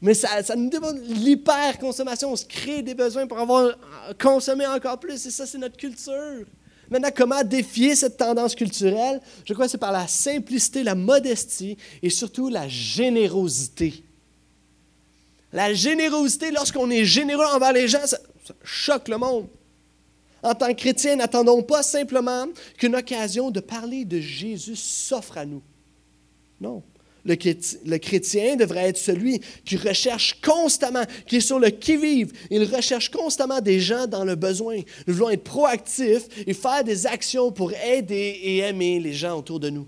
Mais 0.00 0.14
ça, 0.14 0.40
ça 0.44 0.54
nous 0.54 0.70
demande 0.70 1.00
l'hyper-consommation. 1.04 2.30
On 2.30 2.36
se 2.36 2.44
crée 2.44 2.82
des 2.82 2.94
besoins 2.94 3.26
pour 3.26 3.40
avoir 3.40 3.76
consommé 4.20 4.68
encore 4.68 5.00
plus. 5.00 5.26
Et 5.26 5.32
ça, 5.32 5.46
c'est 5.46 5.58
notre 5.58 5.76
culture. 5.76 6.46
Maintenant, 6.90 7.10
comment 7.14 7.44
défier 7.44 7.94
cette 7.94 8.16
tendance 8.16 8.54
culturelle? 8.54 9.20
Je 9.44 9.52
crois 9.52 9.66
que 9.66 9.70
c'est 9.70 9.78
par 9.78 9.92
la 9.92 10.06
simplicité, 10.06 10.82
la 10.82 10.94
modestie 10.94 11.76
et 12.02 12.10
surtout 12.10 12.48
la 12.48 12.66
générosité. 12.68 14.04
La 15.52 15.72
générosité, 15.74 16.50
lorsqu'on 16.50 16.90
est 16.90 17.04
généreux 17.04 17.44
envers 17.44 17.72
les 17.72 17.88
gens, 17.88 18.06
ça 18.06 18.18
choque 18.64 19.08
le 19.08 19.18
monde. 19.18 19.48
En 20.42 20.54
tant 20.54 20.68
que 20.68 20.74
chrétien, 20.74 21.16
n'attendons 21.16 21.62
pas 21.62 21.82
simplement 21.82 22.46
qu'une 22.76 22.96
occasion 22.96 23.50
de 23.50 23.60
parler 23.60 24.04
de 24.04 24.20
Jésus 24.20 24.76
s'offre 24.76 25.38
à 25.38 25.44
nous. 25.44 25.62
Non. 26.60 26.82
Le 27.24 27.34
chrétien, 27.98 28.56
devrait 28.56 28.88
être 28.88 28.96
celui 28.96 29.40
qui 29.64 29.76
recherche 29.76 30.40
constamment, 30.40 31.04
qui 31.26 31.36
est 31.36 31.40
sur 31.40 31.58
le 31.58 31.70
qui-vive. 31.70 32.32
Il 32.50 32.64
recherche 32.64 33.10
constamment 33.10 33.60
des 33.60 33.80
gens 33.80 34.06
dans 34.06 34.24
le 34.24 34.34
besoin. 34.34 34.80
Nous 35.06 35.14
voulons 35.14 35.30
être 35.30 35.44
proactifs 35.44 36.28
et 36.46 36.54
faire 36.54 36.84
des 36.84 37.06
actions 37.06 37.52
pour 37.52 37.72
aider 37.72 38.40
et 38.42 38.58
aimer 38.58 39.00
les 39.00 39.12
gens 39.12 39.38
autour 39.38 39.60
de 39.60 39.70
nous. 39.70 39.86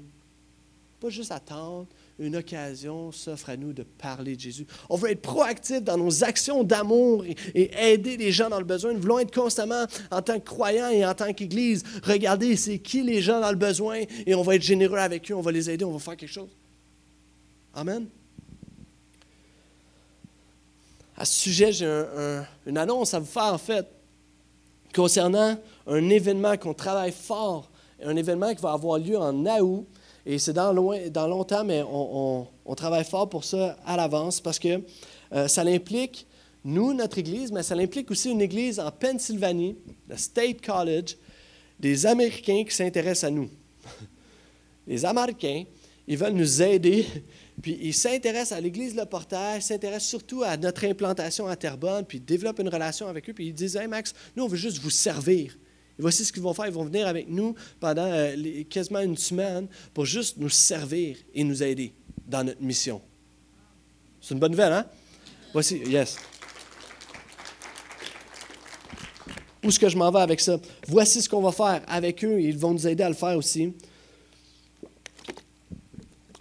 Pas 1.00 1.08
juste 1.08 1.32
attendre 1.32 1.86
une 2.20 2.36
occasion 2.36 3.10
s'offre 3.10 3.48
à 3.48 3.56
nous 3.56 3.72
de 3.72 3.82
parler 3.82 4.36
de 4.36 4.40
Jésus. 4.40 4.66
On 4.90 4.96
veut 4.96 5.10
être 5.10 5.22
proactif 5.22 5.82
dans 5.82 5.96
nos 5.96 6.22
actions 6.22 6.62
d'amour 6.62 7.24
et, 7.54 7.70
aider 7.92 8.18
les 8.18 8.30
gens 8.30 8.50
dans 8.50 8.58
le 8.58 8.64
besoin. 8.64 8.92
Nous 8.92 9.00
voulons 9.00 9.18
être 9.18 9.34
constamment, 9.34 9.86
en 10.10 10.20
tant 10.20 10.38
que 10.38 10.44
croyants 10.44 10.90
et 10.90 11.04
en 11.04 11.14
tant 11.14 11.32
qu'Église, 11.32 11.82
regarder 12.04 12.56
c'est 12.56 12.78
qui 12.78 13.02
les 13.02 13.22
gens 13.22 13.40
dans 13.40 13.50
le 13.50 13.56
besoin 13.56 14.02
et 14.26 14.34
on 14.34 14.42
va 14.42 14.56
être 14.56 14.62
généreux 14.62 14.98
avec 14.98 15.30
eux, 15.30 15.34
on 15.34 15.40
va 15.40 15.50
les 15.50 15.70
aider, 15.70 15.84
on 15.84 15.92
va 15.92 15.98
faire 15.98 16.16
quelque 16.16 16.32
chose. 16.32 16.50
Amen. 17.74 18.06
À 21.16 21.24
ce 21.24 21.32
sujet, 21.32 21.72
j'ai 21.72 22.04
une 22.66 22.78
annonce 22.78 23.14
à 23.14 23.20
vous 23.20 23.26
faire 23.26 23.54
en 23.54 23.58
fait 23.58 23.86
concernant 24.94 25.56
un 25.86 26.08
événement 26.08 26.56
qu'on 26.56 26.74
travaille 26.74 27.12
fort, 27.12 27.70
un 28.02 28.16
événement 28.16 28.54
qui 28.54 28.62
va 28.62 28.72
avoir 28.72 28.98
lieu 28.98 29.16
en 29.16 29.34
août 29.60 29.86
et 30.26 30.38
c'est 30.38 30.52
dans, 30.52 30.74
dans 30.74 31.26
longtemps, 31.26 31.64
mais 31.64 31.82
on, 31.82 32.46
travaille 32.76 33.04
fort 33.04 33.28
pour 33.28 33.44
ça 33.44 33.76
à 33.84 33.96
l'avance 33.96 34.40
parce 34.40 34.58
que 34.58 34.82
euh, 35.32 35.48
ça 35.48 35.64
l'implique, 35.64 36.26
nous, 36.64 36.92
notre 36.92 37.18
Église, 37.18 37.50
mais 37.52 37.62
ça 37.62 37.74
l'implique 37.74 38.10
aussi 38.10 38.30
une 38.30 38.40
Église 38.40 38.78
en 38.80 38.90
Pennsylvanie, 38.90 39.76
le 40.08 40.16
State 40.16 40.60
College, 40.64 41.16
des 41.78 42.06
Américains 42.06 42.64
qui 42.64 42.74
s'intéressent 42.74 43.24
à 43.24 43.30
nous. 43.30 43.48
Les 44.86 45.04
Américains, 45.04 45.64
ils 46.06 46.16
veulent 46.16 46.34
nous 46.34 46.62
aider. 46.62 47.06
Puis 47.62 47.78
ils 47.80 47.94
s'intéressent 47.94 48.52
à 48.56 48.60
l'Église 48.60 48.94
Le 48.94 49.04
Portail, 49.04 49.60
s'intéressent 49.60 50.08
surtout 50.08 50.42
à 50.42 50.56
notre 50.56 50.84
implantation 50.84 51.46
à 51.46 51.56
Terrebonne, 51.56 52.04
puis 52.06 52.18
ils 52.18 52.24
développent 52.24 52.58
une 52.58 52.68
relation 52.68 53.06
avec 53.06 53.28
eux, 53.28 53.32
puis 53.32 53.48
ils 53.48 53.54
disent 53.54 53.76
Hey 53.76 53.86
Max, 53.86 54.14
nous 54.36 54.44
on 54.44 54.48
veut 54.48 54.56
juste 54.56 54.78
vous 54.78 54.90
servir. 54.90 55.56
Et 55.98 56.02
voici 56.02 56.24
ce 56.24 56.32
qu'ils 56.32 56.42
vont 56.42 56.54
faire. 56.54 56.66
Ils 56.66 56.72
vont 56.72 56.84
venir 56.84 57.06
avec 57.06 57.28
nous 57.28 57.54
pendant 57.78 58.06
euh, 58.06 58.62
quasiment 58.70 59.00
une 59.00 59.18
semaine 59.18 59.68
pour 59.92 60.06
juste 60.06 60.38
nous 60.38 60.48
servir 60.48 61.18
et 61.34 61.44
nous 61.44 61.62
aider 61.62 61.92
dans 62.26 62.42
notre 62.42 62.62
mission. 62.62 63.02
C'est 64.20 64.32
une 64.34 64.40
bonne 64.40 64.52
nouvelle, 64.52 64.72
hein? 64.72 64.86
Voici, 65.52 65.78
yes. 65.78 66.16
Où 69.62 69.68
est-ce 69.68 69.78
que 69.78 69.88
je 69.90 69.96
m'en 69.98 70.10
vais 70.10 70.20
avec 70.20 70.40
ça? 70.40 70.58
Voici 70.86 71.20
ce 71.20 71.28
qu'on 71.28 71.42
va 71.42 71.52
faire 71.52 71.82
avec 71.86 72.24
eux. 72.24 72.40
Ils 72.40 72.56
vont 72.56 72.72
nous 72.72 72.86
aider 72.86 73.02
à 73.02 73.08
le 73.08 73.14
faire 73.14 73.36
aussi. 73.36 73.74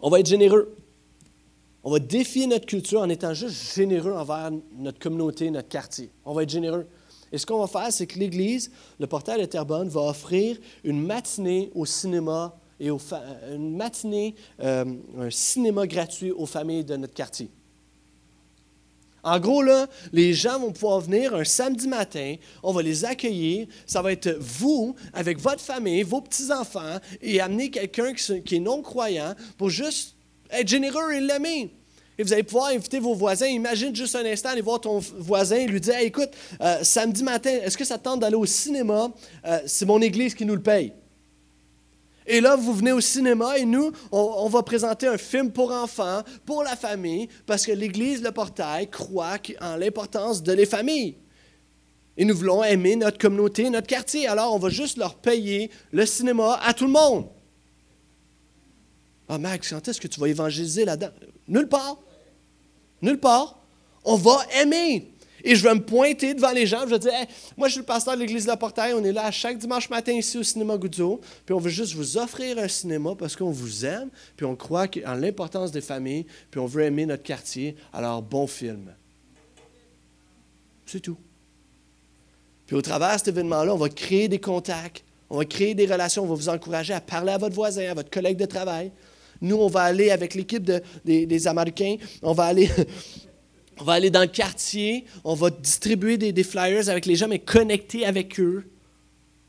On 0.02 0.10
va 0.10 0.22
être 0.22 0.28
généreux. 0.28 0.74
On 1.90 1.94
va 1.94 1.98
défier 1.98 2.46
notre 2.46 2.68
culture 2.68 3.02
en 3.02 3.10
étant 3.10 3.34
juste 3.34 3.74
généreux 3.74 4.14
envers 4.14 4.52
notre 4.78 5.00
communauté, 5.00 5.50
notre 5.50 5.70
quartier. 5.70 6.12
On 6.24 6.36
va 6.36 6.44
être 6.44 6.50
généreux. 6.52 6.86
Et 7.32 7.40
ce 7.40 7.48
qu'on 7.48 7.58
va 7.58 7.66
faire, 7.66 7.92
c'est 7.92 8.06
que 8.06 8.20
l'Église, 8.20 8.70
le 9.00 9.08
portail 9.08 9.42
de 9.42 9.46
Terrebonne, 9.46 9.90
va 9.90 10.02
offrir 10.02 10.58
une 10.84 11.04
matinée 11.04 11.72
au 11.74 11.88
cinéma 11.88 12.56
et 12.80 12.92
aux 12.92 13.02
une 13.52 13.76
matinée, 13.76 14.36
euh, 14.62 14.86
un 15.18 15.32
cinéma 15.32 15.88
gratuit 15.88 16.30
aux 16.30 16.46
familles 16.46 16.86
de 16.86 16.96
notre 16.96 17.16
quartier. 17.16 17.50
En 19.24 19.40
gros, 19.40 19.64
là, 19.64 19.88
les 20.14 20.36
gens 20.36 20.60
vont 20.60 20.72
pouvoir 20.72 21.00
venir 21.00 21.34
un 21.34 21.44
samedi 21.44 21.88
matin, 21.88 22.36
on 22.62 22.72
va 22.72 22.84
les 22.84 23.04
accueillir. 23.04 23.66
Ça 23.88 24.04
va 24.04 24.12
être 24.12 24.30
vous, 24.40 24.96
avec 25.12 25.40
votre 25.40 25.62
famille, 25.62 26.04
vos 26.04 26.22
petits-enfants, 26.22 27.00
et 27.20 27.42
amener 27.42 27.72
quelqu'un 27.72 28.14
qui 28.14 28.58
est 28.58 28.60
non-croyant 28.60 29.34
pour 29.58 29.72
juste 29.72 30.16
être 30.52 30.68
généreux 30.68 31.14
et 31.14 31.20
l'aimer. 31.20 31.72
Et 32.20 32.24
vous 32.24 32.34
allez 32.34 32.44
pouvoir 32.44 32.68
inviter 32.68 33.00
vos 33.00 33.14
voisins. 33.16 33.46
Imagine 33.48 33.96
juste 33.96 34.14
un 34.14 34.26
instant 34.26 34.50
aller 34.50 34.60
voir 34.60 34.82
ton 34.82 35.00
voisin 35.00 35.56
et 35.56 35.68
lui 35.68 35.80
dire 35.80 35.98
Écoute, 36.00 36.32
euh, 36.60 36.80
samedi 36.84 37.24
matin, 37.24 37.50
est-ce 37.64 37.78
que 37.78 37.86
ça 37.86 37.98
tente 37.98 38.20
d'aller 38.20 38.36
au 38.36 38.46
cinéma? 38.46 39.10
Euh, 39.46 39.60
C'est 39.66 39.86
mon 39.86 40.02
église 40.02 40.36
qui 40.36 40.46
nous 40.46 40.56
le 40.56 40.62
paye. 40.62 40.92
Et 42.28 42.42
là, 42.42 42.58
vous 42.58 42.74
venez 42.74 42.92
au 42.92 43.00
cinéma 43.00 43.58
et 43.58 43.64
nous, 43.64 43.94
on, 44.12 44.50
va 44.50 44.62
présenter 44.64 45.08
un 45.08 45.18
film 45.18 45.50
pour 45.50 45.72
enfants, 45.72 46.22
pour 46.46 46.62
la 46.62 46.76
famille, 46.76 47.30
parce 47.46 47.66
que 47.66 47.72
l'Église, 47.72 48.22
le 48.22 48.32
portail, 48.32 48.90
croit 48.90 49.38
en 49.62 49.78
l'importance 49.78 50.44
de 50.44 50.52
les 50.52 50.66
familles. 50.66 51.16
Et 52.18 52.26
nous 52.26 52.36
voulons 52.36 52.66
aimer 52.66 52.98
notre 52.98 53.18
communauté, 53.18 53.70
notre 53.70 53.88
quartier. 53.88 54.28
Alors, 54.28 54.54
on 54.54 54.60
va 54.60 54.70
juste 54.70 54.98
leur 54.98 55.16
payer 55.16 55.72
le 55.94 56.06
cinéma 56.06 56.60
à 56.62 56.74
tout 56.74 56.86
le 56.86 56.92
monde. 56.92 57.30
Ah, 59.30 59.38
Max, 59.38 59.70
quand 59.70 59.88
est-ce 59.88 60.02
que 60.02 60.08
tu 60.10 60.20
vas 60.20 60.28
évangéliser 60.28 60.84
là-dedans? 60.84 61.14
Nulle 61.48 61.70
part. 61.70 61.98
Nulle 63.02 63.20
part. 63.20 63.60
On 64.04 64.16
va 64.16 64.40
aimer. 64.62 65.12
Et 65.44 65.56
je 65.56 65.64
vais 65.64 65.74
me 65.74 65.82
pointer 65.82 66.34
devant 66.34 66.52
les 66.52 66.66
gens, 66.66 66.82
je 66.82 66.90
vais 66.90 67.00
dire 67.00 67.14
Moi, 67.58 67.68
je 67.68 67.74
suis 67.74 67.80
le 67.80 67.86
pasteur 67.86 68.16
de 68.16 68.20
l'Église 68.20 68.44
de 68.44 68.50
la 68.50 68.58
Portail, 68.58 68.94
on 68.94 69.04
est 69.04 69.12
là 69.12 69.32
chaque 69.32 69.58
dimanche 69.58 69.90
matin 69.90 70.12
ici 70.12 70.38
au 70.38 70.44
cinéma 70.44 70.78
Goudzo, 70.78 71.22
puis 71.46 71.54
on 71.54 71.60
veut 71.60 71.70
juste 71.70 71.94
vous 71.94 72.18
offrir 72.18 72.58
un 72.58 72.68
cinéma 72.68 73.16
parce 73.18 73.36
qu'on 73.36 73.52
vous 73.52 73.86
aime, 73.86 74.10
puis 74.36 74.46
on 74.46 74.56
croit 74.56 74.88
en 75.06 75.14
l'importance 75.14 75.72
des 75.72 75.82
familles, 75.82 76.26
puis 76.52 76.60
on 76.60 76.66
veut 76.66 76.84
aimer 76.84 77.06
notre 77.06 77.24
quartier. 77.24 77.76
Alors, 77.94 78.22
bon 78.22 78.48
film. 78.48 78.94
C'est 80.86 81.00
tout. 81.00 81.18
Puis 82.66 82.76
au 82.76 82.82
travers 82.82 83.14
de 83.14 83.18
cet 83.18 83.30
événement-là, 83.30 83.74
on 83.74 83.78
va 83.78 83.90
créer 83.90 84.28
des 84.28 84.40
contacts, 84.40 85.04
on 85.30 85.38
va 85.38 85.46
créer 85.46 85.74
des 85.74 85.86
relations, 85.86 86.24
on 86.24 86.28
va 86.28 86.36
vous 86.36 86.50
encourager 86.50 86.94
à 86.94 87.02
parler 87.02 87.32
à 87.32 87.38
votre 87.38 87.56
voisin, 87.56 87.90
à 87.90 87.94
votre 87.94 88.10
collègue 88.10 88.38
de 88.38 88.46
travail. 88.46 88.92
Nous, 89.42 89.56
on 89.56 89.68
va 89.68 89.82
aller 89.82 90.12
avec 90.12 90.36
l'équipe 90.36 90.70
des, 91.06 91.48
Américains, 91.48 91.96
on 92.22 92.34
va 92.34 92.46
aller 92.46 92.70
On 93.82 93.86
va 93.86 93.94
aller 93.94 94.10
dans 94.10 94.22
le 94.22 94.28
quartier, 94.28 95.06
on 95.24 95.36
va 95.36 95.50
distribuer 95.50 96.18
des, 96.18 96.44
flyers 96.44 96.90
avec 96.90 97.06
les 97.06 97.16
gens, 97.16 97.30
mais 97.30 97.40
connecter 97.40 98.06
avec 98.06 98.38
eux. 98.38 98.66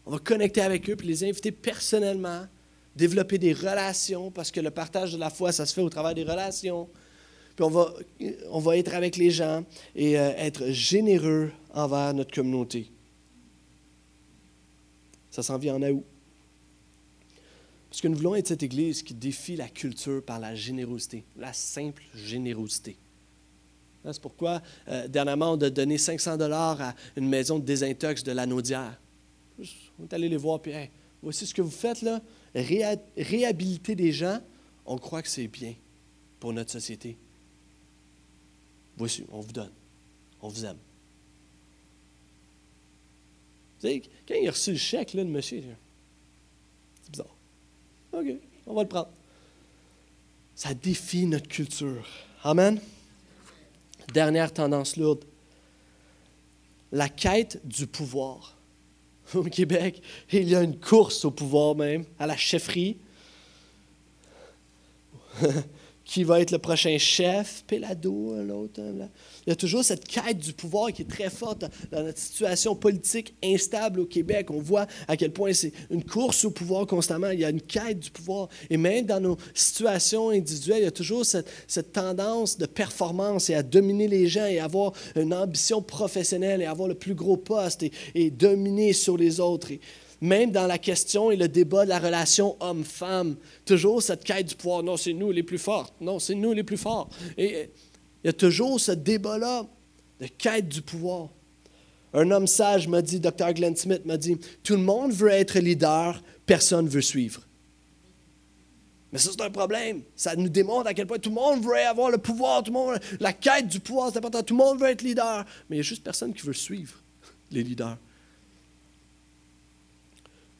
On 0.06 0.12
va 0.12 0.18
connecter 0.18 0.60
avec 0.60 0.88
eux, 0.88 0.94
puis 0.94 1.08
les 1.08 1.24
inviter 1.24 1.50
personnellement, 1.50 2.46
développer 2.94 3.38
des 3.38 3.52
relations, 3.52 4.30
parce 4.30 4.52
que 4.52 4.60
le 4.60 4.70
partage 4.70 5.12
de 5.14 5.18
la 5.18 5.30
foi, 5.30 5.50
ça 5.50 5.66
se 5.66 5.74
fait 5.74 5.80
au 5.80 5.90
travers 5.90 6.14
des 6.14 6.22
relations. 6.22 6.88
Puis 7.56 7.64
on 7.64 7.70
va, 7.70 7.92
on 8.50 8.60
va 8.60 8.76
être 8.76 8.94
avec 8.94 9.16
les 9.16 9.32
gens 9.32 9.64
et 9.96 10.16
euh, 10.16 10.30
être 10.36 10.70
généreux 10.70 11.50
envers 11.74 12.14
notre 12.14 12.32
communauté. 12.32 12.88
Ça 15.30 15.42
s'en 15.42 15.58
vient 15.58 15.74
en 15.74 15.82
août. 15.82 16.04
Parce 17.90 18.00
que 18.00 18.08
nous 18.08 18.16
voulons 18.16 18.36
être 18.36 18.46
cette 18.46 18.62
Église 18.62 19.02
qui 19.02 19.14
défie 19.14 19.56
la 19.56 19.68
culture 19.68 20.22
par 20.22 20.38
la 20.38 20.54
générosité, 20.54 21.24
la 21.36 21.52
simple 21.52 22.04
générosité. 22.14 22.96
Hein, 24.04 24.12
c'est 24.12 24.22
pourquoi, 24.22 24.62
euh, 24.88 25.08
dernièrement, 25.08 25.52
on 25.52 25.60
a 25.60 25.70
donné 25.70 25.98
500 25.98 26.36
dollars 26.36 26.80
à 26.80 26.94
une 27.16 27.28
maison 27.28 27.58
de 27.58 27.64
désintox 27.64 28.22
de 28.22 28.30
la 28.30 28.46
Naudière. 28.46 28.98
On 29.98 30.04
est 30.04 30.12
allé 30.14 30.28
les 30.28 30.36
voir, 30.36 30.62
puis 30.62 30.72
voici 31.20 31.44
ce 31.44 31.52
que 31.52 31.62
vous 31.62 31.70
faites 31.70 32.02
là. 32.02 32.22
réhabiliter 32.54 33.96
des 33.96 34.12
gens, 34.12 34.40
on 34.86 34.96
croit 34.96 35.22
que 35.22 35.28
c'est 35.28 35.48
bien 35.48 35.74
pour 36.38 36.52
notre 36.52 36.70
société. 36.70 37.18
Voici, 38.96 39.24
on 39.32 39.40
vous 39.40 39.52
donne. 39.52 39.72
On 40.40 40.48
vous 40.48 40.64
aime. 40.64 40.78
Vous 43.76 43.82
savez, 43.82 44.02
quand 44.26 44.34
il 44.34 44.46
a 44.46 44.52
reçu 44.52 44.70
le 44.70 44.76
chèque, 44.78 45.12
là, 45.14 45.24
le 45.24 45.30
monsieur. 45.30 45.62
OK, 48.12 48.26
on 48.66 48.74
va 48.74 48.82
le 48.82 48.88
prendre. 48.88 49.10
Ça 50.54 50.74
défie 50.74 51.26
notre 51.26 51.48
culture. 51.48 52.06
Amen. 52.42 52.80
Dernière 54.12 54.52
tendance 54.52 54.96
lourde. 54.96 55.24
La 56.92 57.08
quête 57.08 57.60
du 57.64 57.86
pouvoir. 57.86 58.56
Au 59.34 59.44
Québec, 59.44 60.02
il 60.32 60.48
y 60.48 60.56
a 60.56 60.62
une 60.62 60.78
course 60.78 61.24
au 61.24 61.30
pouvoir 61.30 61.76
même, 61.76 62.04
à 62.18 62.26
la 62.26 62.36
chefferie. 62.36 62.98
qui 66.10 66.24
va 66.24 66.40
être 66.40 66.50
le 66.50 66.58
prochain 66.58 66.98
chef, 66.98 67.62
Pelado, 67.68 68.34
l'autre. 68.42 68.80
Hein, 68.80 69.08
Il 69.46 69.50
y 69.50 69.52
a 69.52 69.54
toujours 69.54 69.84
cette 69.84 70.04
quête 70.08 70.38
du 70.38 70.52
pouvoir 70.52 70.92
qui 70.92 71.02
est 71.02 71.08
très 71.08 71.30
forte 71.30 71.64
dans 71.92 72.02
notre 72.02 72.18
situation 72.18 72.74
politique 72.74 73.36
instable 73.44 74.00
au 74.00 74.06
Québec. 74.06 74.50
On 74.50 74.58
voit 74.60 74.88
à 75.06 75.16
quel 75.16 75.30
point 75.30 75.52
c'est 75.52 75.72
une 75.88 76.02
course 76.02 76.44
au 76.44 76.50
pouvoir 76.50 76.88
constamment. 76.88 77.30
Il 77.30 77.38
y 77.38 77.44
a 77.44 77.50
une 77.50 77.60
quête 77.60 78.00
du 78.00 78.10
pouvoir. 78.10 78.48
Et 78.70 78.76
même 78.76 79.06
dans 79.06 79.20
nos 79.20 79.36
situations 79.54 80.30
individuelles, 80.30 80.80
il 80.80 80.84
y 80.84 80.88
a 80.88 80.90
toujours 80.90 81.24
cette, 81.24 81.92
tendance 81.92 82.58
de 82.58 82.66
performance 82.66 83.48
et 83.48 83.54
à 83.54 83.62
dominer 83.62 84.08
les 84.08 84.26
gens 84.26 84.46
et 84.46 84.58
avoir 84.58 84.92
une 85.14 85.32
ambition 85.32 85.80
professionnelle 85.80 86.60
et 86.60 86.66
avoir 86.66 86.88
le 86.88 86.96
plus 86.96 87.14
gros 87.14 87.36
poste 87.36 87.84
et, 87.84 87.92
et 88.16 88.32
dominer 88.32 88.92
sur 88.92 89.16
les 89.16 89.38
autres 89.38 89.68
même 90.20 90.50
dans 90.50 90.66
la 90.66 90.78
question 90.78 91.30
et 91.30 91.36
le 91.36 91.48
débat 91.48 91.84
de 91.84 91.90
la 91.90 91.98
relation 91.98 92.56
homme-femme, 92.60 93.36
toujours 93.64 94.02
cette 94.02 94.24
quête 94.24 94.46
du 94.46 94.54
pouvoir. 94.54 94.82
Non, 94.82 94.96
c'est 94.96 95.12
nous 95.12 95.30
les 95.32 95.42
plus 95.42 95.58
forts. 95.58 95.94
Non, 96.00 96.18
c'est 96.18 96.34
nous 96.34 96.52
les 96.52 96.62
plus 96.62 96.76
forts. 96.76 97.08
Et 97.38 97.70
il 98.22 98.26
y 98.26 98.30
a 98.30 98.32
toujours 98.32 98.78
ce 98.78 98.92
débat-là 98.92 99.66
de 100.20 100.26
quête 100.26 100.68
du 100.68 100.82
pouvoir. 100.82 101.28
Un 102.12 102.30
homme 102.30 102.46
sage 102.46 102.88
m'a 102.88 103.02
dit, 103.02 103.20
Dr. 103.20 103.54
Glenn 103.54 103.76
Smith 103.76 104.04
m'a 104.04 104.16
dit, 104.16 104.36
tout 104.62 104.74
le 104.74 104.82
monde 104.82 105.12
veut 105.12 105.30
être 105.30 105.58
leader, 105.58 106.22
personne 106.44 106.86
ne 106.86 106.90
veut 106.90 107.00
suivre. 107.00 107.42
Mais 109.12 109.18
ça, 109.18 109.30
c'est 109.32 109.42
un 109.42 109.50
problème. 109.50 110.02
Ça 110.14 110.36
nous 110.36 110.48
démontre 110.48 110.88
à 110.88 110.94
quel 110.94 111.06
point 111.06 111.18
tout 111.18 111.30
le 111.30 111.36
monde 111.36 111.64
veut 111.64 111.76
avoir 111.76 112.10
le 112.10 112.18
pouvoir, 112.18 112.62
tout 112.62 112.72
monde, 112.72 112.98
la 113.18 113.32
quête 113.32 113.68
du 113.68 113.80
pouvoir, 113.80 114.10
c'est 114.12 114.18
important. 114.18 114.42
Tout 114.42 114.54
le 114.54 114.64
monde 114.64 114.80
veut 114.80 114.88
être 114.88 115.02
leader, 115.02 115.44
mais 115.68 115.76
il 115.76 115.78
n'y 115.78 115.80
a 115.80 115.88
juste 115.88 116.04
personne 116.04 116.32
qui 116.34 116.46
veut 116.46 116.52
suivre 116.52 116.94
les 117.50 117.62
leaders. 117.62 117.96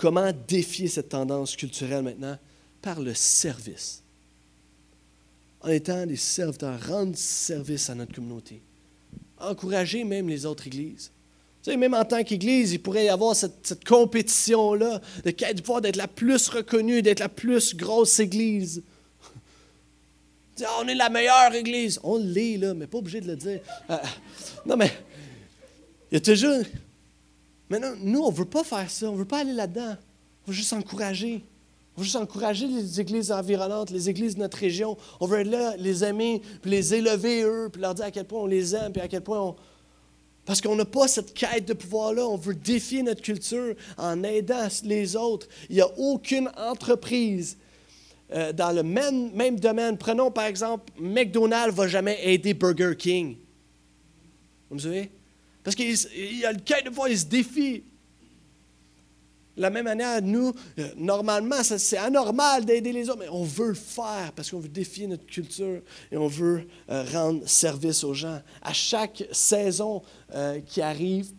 Comment 0.01 0.33
défier 0.49 0.89
cette 0.89 1.11
tendance 1.11 1.55
culturelle 1.55 2.03
maintenant? 2.03 2.39
Par 2.81 3.01
le 3.01 3.13
service. 3.13 4.03
En 5.61 5.69
étant 5.69 6.07
des 6.07 6.17
serviteurs, 6.17 6.81
rendre 6.87 7.15
service 7.19 7.91
à 7.91 7.95
notre 7.95 8.15
communauté. 8.15 8.63
Encourager 9.39 10.05
même 10.05 10.27
les 10.27 10.47
autres 10.47 10.67
églises. 10.67 11.13
Même 11.67 11.93
en 11.93 12.07
tant 12.07 12.25
qu'Église, 12.25 12.73
il 12.73 12.79
pourrait 12.81 13.05
y 13.05 13.09
avoir 13.11 13.37
cette, 13.37 13.85
compétition-là 13.85 15.03
de 15.23 15.61
pouvoir 15.61 15.83
d'être 15.83 15.97
la 15.97 16.09
plus 16.09 16.49
reconnue, 16.49 17.03
d'être 17.03 17.21
la 17.21 17.29
plus 17.29 17.77
grosse 17.77 18.21
Église. 18.21 18.83
on 20.81 20.89
est 20.89 20.95
la 20.95 21.11
meilleure 21.11 21.55
Église. 21.55 22.01
On 22.03 22.17
l'est, 22.17 22.57
là, 22.57 22.73
mais 22.73 22.87
pas 22.87 22.97
obligé 22.97 23.21
de 23.21 23.27
le 23.27 23.37
dire. 23.37 23.61
Euh, 23.91 23.99
non, 24.65 24.79
mais 24.79 24.91
il 26.11 26.15
y 26.15 26.17
a 26.17 26.21
toujours 26.21 26.65
Maintenant, 27.71 27.93
nous, 28.01 28.21
on 28.21 28.33
ne 28.33 28.37
veut 28.37 28.45
pas 28.45 28.65
faire 28.65 28.91
ça. 28.91 29.09
On 29.09 29.13
ne 29.13 29.19
veut 29.19 29.25
pas 29.25 29.39
aller 29.39 29.53
là-dedans. 29.53 29.97
On 30.45 30.51
veut 30.51 30.57
juste 30.57 30.73
encourager. 30.73 31.45
On 31.97 32.01
veut 32.01 32.05
juste 32.05 32.17
encourager 32.17 32.67
les 32.67 33.01
églises 33.01 33.31
environnantes, 33.31 33.91
les 33.91 34.11
églises 34.11 34.35
de 34.35 34.41
notre 34.41 34.59
région. 34.59 34.99
On 35.21 35.27
veut 35.27 35.41
être 35.41 35.51
là, 35.51 35.77
les 35.77 36.05
aimer, 36.05 36.43
puis 36.61 36.71
les 36.71 36.95
élever 36.95 37.43
eux, 37.43 37.69
puis 37.73 37.81
leur 37.81 37.95
dire 37.95 38.07
à 38.07 38.11
quel 38.11 38.25
point 38.25 38.41
on 38.41 38.47
les 38.47 38.75
aime, 38.75 38.93
puis 38.93 39.01
à 39.01 39.09
quel 39.09 39.23
point 39.23 39.41
on. 39.41 39.57
Parce 40.45 40.61
qu'on 40.61 40.75
n'a 40.75 40.85
pas 40.85 41.07
cette 41.07 41.33
quête 41.33 41.67
de 41.67 41.75
pouvoir-là. 41.75 42.27
On 42.27 42.37
veut 42.37 42.57
défier 42.57 43.05
notre 43.05 43.23
culture 43.23 43.77
en 43.97 44.25
aidant 44.25 44.67
les 44.83 45.15
autres. 45.15 45.47
Il 45.69 45.77
n'y 45.77 45.83
a 45.83 45.91
aucune 45.97 46.51
entreprise 46.57 47.57
euh, 48.33 48.53
dans 48.53 48.73
le 48.73 48.83
même, 48.83 49.31
même 49.33 49.61
domaine. 49.61 49.97
Prenons 49.97 50.33
par 50.33 50.47
exemple, 50.47 50.93
McDonald's 50.99 51.73
ne 51.73 51.77
va 51.77 51.87
jamais 51.87 52.19
aider 52.23 52.55
Burger 52.55 52.97
King. 52.99 53.37
Vous 54.69 54.77
me 54.77 54.81
savez? 54.81 55.11
Parce 55.63 55.77
qu'il 55.77 55.95
y 56.39 56.45
a 56.45 56.53
le 56.53 56.61
cas 56.61 56.81
de 56.83 56.91
voir, 56.91 57.09
il 57.09 57.19
se 57.19 57.27
défie. 57.27 57.85
De 59.57 59.63
la 59.63 59.71
même 59.71 59.85
manière, 59.85 60.23
nous, 60.23 60.55
euh, 60.79 60.89
normalement, 60.97 61.63
c'est 61.63 61.99
anormal 61.99 62.65
d'aider 62.65 62.93
les 62.93 63.11
autres, 63.11 63.19
mais 63.19 63.29
on 63.29 63.45
veut 63.45 63.69
le 63.69 63.75
faire 63.75 64.33
parce 64.35 64.51
qu'on 64.51 64.61
veut 64.61 64.69
défier 64.69 65.07
notre 65.07 65.27
culture 65.27 65.83
et 66.11 66.17
on 66.17 66.29
veut 66.29 66.67
euh, 66.89 67.05
rendre 67.13 67.47
service 67.47 68.05
aux 68.05 68.15
gens. 68.15 68.41
À 68.63 68.73
chaque 68.73 69.25
saison 69.33 70.03
qui 70.67 70.81
arrive, 70.81 71.33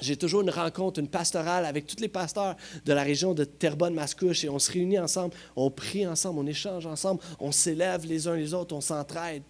j'ai 0.00 0.16
toujours 0.16 0.42
une 0.42 0.50
rencontre, 0.50 1.00
une 1.00 1.08
pastorale 1.08 1.64
avec 1.64 1.86
tous 1.86 2.00
les 2.00 2.08
pasteurs 2.08 2.56
de 2.84 2.92
la 2.92 3.02
région 3.02 3.32
de 3.32 3.44
Terrebonne-Mascouche 3.44 4.44
et 4.44 4.48
on 4.48 4.58
se 4.58 4.70
réunit 4.70 4.98
ensemble, 4.98 5.34
on 5.54 5.70
prie 5.70 6.06
ensemble, 6.06 6.40
on 6.40 6.46
échange 6.46 6.86
ensemble, 6.86 7.20
on 7.40 7.52
s'élève 7.52 8.04
les 8.04 8.28
uns 8.28 8.36
les 8.36 8.52
autres, 8.52 8.74
on 8.74 8.80
s'entraide. 8.80 9.42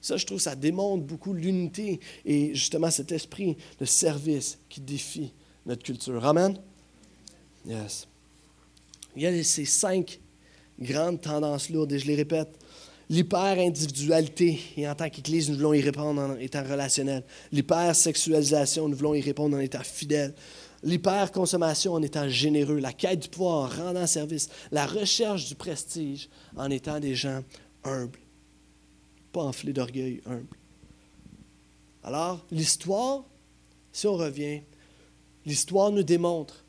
Ça, 0.00 0.16
je 0.16 0.24
trouve, 0.24 0.38
ça 0.38 0.54
démontre 0.54 1.04
beaucoup 1.04 1.32
l'unité 1.32 2.00
et 2.24 2.54
justement 2.54 2.90
cet 2.90 3.12
esprit 3.12 3.56
de 3.80 3.84
service 3.84 4.58
qui 4.68 4.80
défie 4.80 5.32
notre 5.66 5.82
culture. 5.82 6.24
Amen? 6.24 6.56
Yes. 7.66 8.06
Il 9.16 9.22
y 9.22 9.26
a 9.26 9.44
ces 9.44 9.64
cinq 9.64 10.20
grandes 10.78 11.20
tendances 11.20 11.70
lourdes 11.70 11.92
et 11.92 11.98
je 11.98 12.06
les 12.06 12.14
répète 12.14 12.58
L'hyper-individualité, 13.10 14.60
et 14.76 14.86
en 14.86 14.94
tant 14.94 15.08
qu'Église, 15.08 15.48
nous 15.48 15.56
voulons 15.56 15.72
y 15.72 15.80
répondre 15.80 16.20
en 16.20 16.36
étant 16.36 16.62
relationnel. 16.62 17.24
L'hyper-sexualisation, 17.52 18.86
nous 18.86 18.96
voulons 18.96 19.14
y 19.14 19.22
répondre 19.22 19.56
en 19.56 19.60
étant 19.60 19.82
fidèles. 19.82 20.34
L'hyper-consommation 20.82 21.94
en 21.94 22.02
étant 22.02 22.28
généreux. 22.28 22.78
La 22.78 22.92
quête 22.92 23.20
du 23.20 23.28
pouvoir 23.28 23.64
en 23.64 23.84
rendant 23.84 24.06
service. 24.06 24.50
La 24.70 24.86
recherche 24.86 25.48
du 25.48 25.54
prestige 25.54 26.28
en 26.54 26.70
étant 26.70 27.00
des 27.00 27.14
gens 27.14 27.42
humbles. 27.82 28.18
Pas 29.32 29.42
enflés 29.42 29.72
d'orgueil, 29.72 30.20
humbles. 30.26 30.56
Alors, 32.02 32.46
l'histoire, 32.50 33.24
si 33.92 34.06
on 34.06 34.14
revient, 34.14 34.62
l'histoire 35.44 35.90
nous 35.90 36.02
démontre 36.02 36.64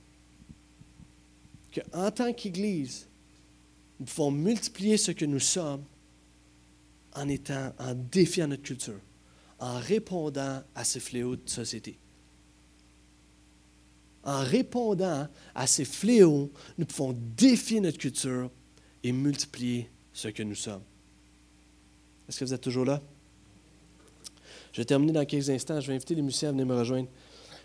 qu'en 1.74 2.12
tant 2.12 2.34
qu'Église, 2.34 3.08
nous 4.00 4.06
pouvons 4.06 4.32
multiplier 4.32 4.98
ce 4.98 5.12
que 5.12 5.26
nous 5.26 5.40
sommes 5.40 5.84
en 7.16 7.28
étant, 7.28 7.74
en 7.80 7.94
défiant 7.94 8.48
notre 8.48 8.64
culture, 8.64 9.00
en 9.60 9.80
répondant 9.80 10.64
à 10.76 10.84
ces 10.84 11.00
fléaux 11.00 11.36
de 11.36 11.50
société. 11.50 11.98
En 14.24 14.44
répondant 14.44 15.28
à 15.56 15.68
ces 15.68 15.86
fléaux, 15.86 16.52
nous 16.78 16.86
pouvons 16.86 17.16
défier 17.38 17.80
notre 17.80 17.98
culture 17.98 18.52
et 19.04 19.12
multiplier 19.12 19.90
ce 20.14 20.28
que 20.28 20.44
nous 20.44 20.56
sommes. 20.56 20.84
Est-ce 22.30 22.40
que 22.40 22.46
vous 22.46 22.54
êtes 22.54 22.62
toujours 22.62 22.86
là? 22.86 23.02
Je 24.72 24.82
vais 24.82 24.86
terminer 24.86 25.12
dans 25.12 25.26
quelques 25.26 25.50
instants. 25.50 25.82
Je 25.82 25.88
vais 25.88 25.96
inviter 25.96 26.14
les 26.14 26.22
musiciens 26.22 26.50
à 26.50 26.52
venir 26.52 26.68
me 26.68 26.78
rejoindre. 26.78 27.08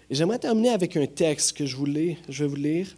Et 0.08 0.14
j'aimerais 0.14 0.38
terminer 0.38 0.70
avec 0.70 0.96
un 0.96 1.06
texte 1.06 1.54
que 1.54 1.66
je, 1.66 1.76
voulais, 1.76 2.16
je 2.30 2.44
vais 2.44 2.48
vous 2.48 2.56
lire. 2.56 2.96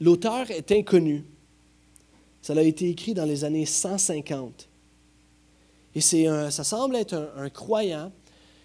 L'auteur 0.00 0.50
est 0.50 0.70
inconnu. 0.70 1.24
Ça 2.42 2.52
a 2.52 2.60
été 2.60 2.90
écrit 2.90 3.14
dans 3.14 3.24
les 3.24 3.44
années 3.44 3.64
150. 3.64 4.68
Et 5.94 6.00
ça 6.02 6.50
semble 6.50 6.96
être 6.96 7.32
un, 7.34 7.48
croyant 7.48 8.12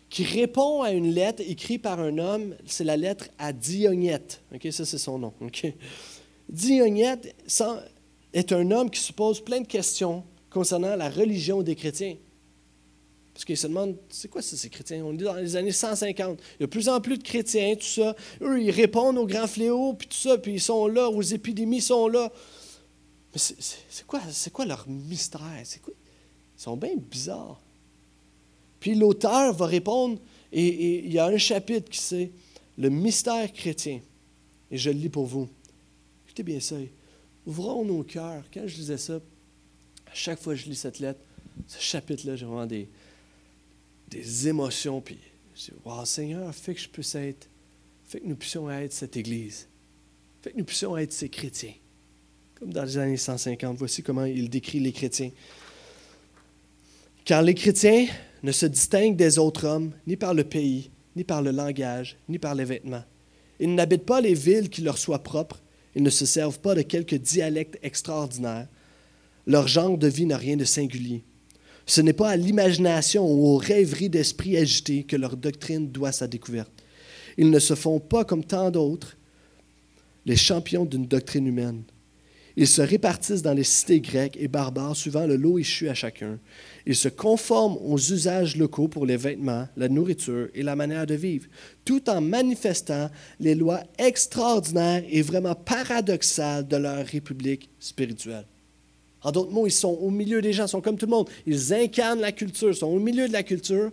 qui 0.10 0.26
répond 0.26 0.82
à 0.82 0.92
une 0.92 1.12
lettre 1.12 1.42
écrite 1.48 1.82
par 1.82 2.02
un 2.02 2.18
homme. 2.18 2.56
C'est 2.66 2.84
la 2.84 2.98
lettre 2.98 3.30
à 3.40 3.54
Dionyette. 3.54 4.42
Ok, 4.54 4.68
ça, 4.72 4.84
c'est 4.86 4.98
son 4.98 5.18
nom. 5.18 5.34
Okay. 5.40 5.78
Dionyette 6.50 7.34
est 8.34 8.52
un 8.52 8.70
homme 8.72 8.90
qui 8.90 9.00
se 9.00 9.14
pose 9.14 9.40
plein 9.40 9.62
de 9.62 9.68
questions 9.68 10.26
concernant 10.54 10.96
la 10.96 11.10
religion 11.10 11.64
des 11.64 11.76
chrétiens. 11.76 12.16
Parce 13.34 13.46
qu'il 13.46 13.58
se 13.58 13.66
demande, 13.66 13.98
c'est 14.10 14.30
quoi 14.30 14.44
ça, 14.44 14.56
ces 14.56 14.70
chrétiens? 14.70 15.04
On 15.04 15.14
est 15.14 15.24
dans 15.24 15.34
les 15.34 15.56
années 15.56 15.72
150. 15.72 16.40
Il 16.40 16.62
y 16.62 16.64
a 16.64 16.68
de 16.68 16.72
plus 16.72 16.88
en 16.88 17.02
plus 17.02 17.18
de 17.18 17.24
chrétiens, 17.24 17.76
tout 17.76 17.82
ça. 17.82 18.16
Eux, 18.42 18.62
ils 18.62 18.70
répondent 18.70 19.18
aux 19.18 19.26
grands 19.26 19.48
fléaux, 19.48 19.94
puis 19.94 20.08
tout 20.08 20.18
ça, 20.18 20.38
puis 20.38 20.54
ils 20.54 20.62
sont 20.62 20.88
là, 20.88 21.10
aux 21.10 21.22
épidémies, 21.22 21.78
ils 21.78 21.82
sont 21.82 22.08
là. 22.08 22.32
Mais 23.34 23.40
c'est 23.40 24.06
quoi, 24.06 24.22
quoi 24.54 24.66
leur 24.66 24.88
mystère? 24.88 25.62
C'est 25.64 25.82
quoi, 25.82 25.96
sont 26.56 26.78
bien 26.78 26.96
bizarres. 26.96 27.60
Puis 28.80 28.94
l'auteur 28.94 29.54
va 29.54 29.66
répondre, 29.66 30.20
et, 30.52 31.00
il 31.00 31.12
y 31.12 31.18
a 31.18 31.26
un 31.26 31.38
chapitre 31.38 31.90
qui 31.90 32.00
c'est 32.00 32.32
le 32.78 32.90
mystère 32.90 33.52
chrétien. 33.52 34.00
Et 34.70 34.78
je 34.78 34.92
le 34.92 34.98
lis 34.98 35.10
pour 35.10 35.26
vous. 35.26 35.50
Écoutez 36.28 36.44
bien 36.44 36.60
ça. 36.60 36.76
Ouvrons 37.48 37.84
nos 37.84 38.04
cœurs. 38.04 38.44
Quand 38.54 38.68
je 38.68 38.76
lisais 38.76 38.98
ça, 38.98 39.20
à 40.14 40.16
chaque 40.16 40.40
fois 40.40 40.54
que 40.54 40.60
je 40.60 40.70
lis 40.70 40.76
cette 40.76 41.00
lettre, 41.00 41.20
ce 41.68 41.82
chapitre-là, 41.82 42.36
j'ai 42.36 42.46
vraiment 42.46 42.68
des, 42.68 42.88
des 44.12 44.48
émotions. 44.48 45.02
Puis 45.02 45.18
je 45.56 45.62
dis, 45.62 45.72
wow, 45.84 46.06
Seigneur, 46.06 46.54
fais 46.54 46.76
que 46.76 46.80
je 46.80 46.88
puisse 46.88 47.16
être, 47.16 47.48
fais 48.06 48.20
que 48.20 48.28
nous 48.28 48.36
puissions 48.36 48.70
être 48.70 48.94
cette 48.94 49.18
Église. 49.18 49.68
Fais 50.44 50.52
que 50.52 50.58
nous 50.60 50.66
puissions 50.66 50.96
être 50.98 51.12
ces 51.12 51.30
chrétiens. 51.30 51.74
Comme 52.54 52.72
dans 52.72 52.84
les 52.84 53.00
années 53.00 53.18
150, 53.18 53.76
voici 53.76 54.04
comment 54.04 54.26
il 54.26 54.52
décrit 54.52 54.80
les 54.80 54.92
chrétiens. 54.92 55.32
Car 57.26 57.42
les 57.42 57.56
chrétiens 57.56 58.06
ne 58.44 58.52
se 58.52 58.68
distinguent 58.68 59.16
des 59.16 59.40
autres 59.40 59.66
hommes 59.66 59.94
ni 60.06 60.16
par 60.16 60.36
le 60.36 60.44
pays, 60.44 60.92
ni 61.16 61.24
par 61.24 61.42
le 61.42 61.50
langage, 61.50 62.18
ni 62.30 62.38
par 62.38 62.54
les 62.54 62.66
vêtements. 62.66 63.04
Ils 63.60 63.74
n'habitent 63.74 64.06
pas 64.06 64.22
les 64.22 64.36
villes 64.36 64.70
qui 64.70 64.82
leur 64.82 65.00
soient 65.00 65.24
propres, 65.24 65.60
ils 65.96 66.04
ne 66.04 66.12
se 66.12 66.28
servent 66.28 66.60
pas 66.60 66.76
de 66.76 66.84
quelques 66.84 67.16
dialectes 67.16 67.80
extraordinaires. 67.82 68.68
Leur 69.46 69.68
genre 69.68 69.98
de 69.98 70.08
vie 70.08 70.26
n'a 70.26 70.38
rien 70.38 70.58
de 70.58 70.66
singulier. 70.66 71.24
Ce 71.86 72.02
n'est 72.02 72.14
pas 72.14 72.30
à 72.30 72.38
l'imagination 72.38 73.30
ou 73.30 73.48
aux 73.48 73.58
rêveries 73.58 74.10
d'esprit 74.10 74.58
agités 74.58 75.04
que 75.04 75.18
leur 75.18 75.36
doctrine 75.36 75.92
doit 75.92 76.14
sa 76.14 76.28
découverte. 76.28 76.72
Ils 77.38 77.50
ne 77.50 77.60
se 77.60 77.76
font 77.76 78.00
pas 78.00 78.24
comme 78.24 78.46
tant 78.46 78.72
d'autres, 78.72 79.18
les 80.26 80.38
champions 80.38 80.86
d'une 80.86 81.08
doctrine 81.08 81.48
humaine. 81.48 81.84
Ils 82.56 82.68
se 82.68 82.84
répartissent 82.84 83.42
dans 83.42 83.56
les 83.56 83.64
cités 83.64 84.00
grecques 84.00 84.38
et 84.40 84.48
barbares 84.48 84.96
suivant 84.96 85.26
le 85.26 85.36
lot 85.36 85.58
échu 85.58 85.90
à 85.90 85.96
chacun. 85.96 86.40
Ils 86.86 86.96
se 86.96 87.10
conforment 87.10 87.78
aux 87.82 87.98
usages 87.98 88.58
locaux 88.58 88.88
pour 88.88 89.08
les 89.08 89.18
vêtements, 89.18 89.68
la 89.76 89.90
nourriture 89.90 90.50
et 90.54 90.62
la 90.62 90.76
manière 90.76 91.08
de 91.08 91.16
vivre, 91.16 91.48
tout 91.84 92.08
en 92.12 92.22
manifestant 92.22 93.10
les 93.40 93.56
lois 93.56 93.82
extraordinaires 93.98 95.04
et 95.10 95.24
vraiment 95.24 95.56
paradoxales 95.56 96.68
de 96.68 96.78
leur 96.78 97.04
république 97.06 97.72
spirituelle. 97.80 98.46
En 99.24 99.32
d'autres 99.32 99.52
mots, 99.52 99.68
ils 99.68 99.72
sont 99.72 99.98
au 100.02 100.10
milieu 100.10 100.42
des 100.42 100.54
gens, 100.54 100.66
ils 100.66 100.70
sont 100.70 100.82
comme 100.82 100.98
tout 100.98 101.06
le 101.06 101.12
monde. 101.12 101.30
Ils 101.46 101.74
incarnent 101.74 102.20
la 102.20 102.32
culture, 102.32 102.70
ils 102.70 102.76
sont 102.76 102.88
au 102.88 103.00
milieu 103.00 103.28
de 103.28 103.34
la 103.34 103.44
culture, 103.44 103.92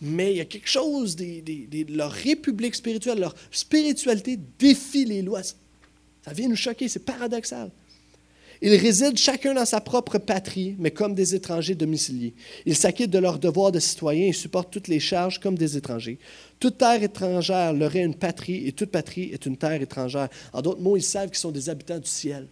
mais 0.00 0.32
il 0.32 0.36
y 0.38 0.40
a 0.40 0.44
quelque 0.44 0.68
chose 0.68 1.16
leur 1.88 2.10
république 2.10 2.74
spirituelle, 2.74 3.20
leur 3.20 3.34
spiritualité 3.50 4.38
défie 4.58 5.04
les 5.04 5.22
lois. 5.22 5.42
Ça 5.42 6.32
vient 6.32 6.48
nous 6.48 6.56
choquer, 6.56 6.88
c'est 6.88 7.04
paradoxal. 7.04 7.70
Ils 8.64 8.76
résident 8.76 9.16
chacun 9.16 9.54
dans 9.54 9.64
sa 9.64 9.80
propre 9.80 10.18
patrie, 10.18 10.76
mais 10.78 10.92
comme 10.92 11.16
des 11.16 11.34
étrangers 11.34 11.74
domiciliés. 11.74 12.32
Ils 12.64 12.76
s'acquittent 12.76 13.10
de 13.10 13.18
leurs 13.18 13.40
devoirs 13.40 13.72
de 13.72 13.80
citoyens 13.80 14.28
et 14.28 14.32
supportent 14.32 14.72
toutes 14.72 14.86
les 14.86 15.00
charges 15.00 15.40
comme 15.40 15.58
des 15.58 15.76
étrangers. 15.76 16.20
Toute 16.60 16.78
terre 16.78 17.02
étrangère 17.02 17.72
leur 17.72 17.94
est 17.96 18.04
une 18.04 18.14
patrie 18.14 18.68
et 18.68 18.70
toute 18.70 18.92
patrie 18.92 19.30
est 19.32 19.46
une 19.46 19.56
terre 19.56 19.82
étrangère. 19.82 20.28
En 20.52 20.62
d'autres 20.62 20.80
mots, 20.80 20.96
ils 20.96 21.02
savent 21.02 21.28
qu'ils 21.28 21.38
sont 21.38 21.50
des 21.50 21.68
habitants 21.68 21.98
du 21.98 22.08
ciel. 22.08 22.46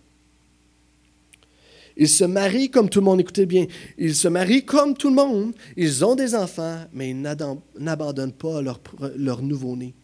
Ils 2.01 2.09
se 2.09 2.24
marient 2.24 2.70
comme 2.70 2.88
tout 2.88 3.01
le 3.01 3.05
monde, 3.05 3.20
écoutez 3.20 3.44
bien, 3.44 3.66
ils 3.98 4.16
se 4.16 4.26
marient 4.26 4.64
comme 4.64 4.96
tout 4.96 5.11
le 5.11 5.16
monde, 5.16 5.53
ils 5.76 6.03
ont 6.03 6.14
des 6.14 6.34
enfants, 6.34 6.86
mais 6.94 7.11
ils 7.11 7.20
n'abandonnent 7.20 8.32
pas 8.32 8.62
leur, 8.62 9.42
nouveau-né. 9.42 9.94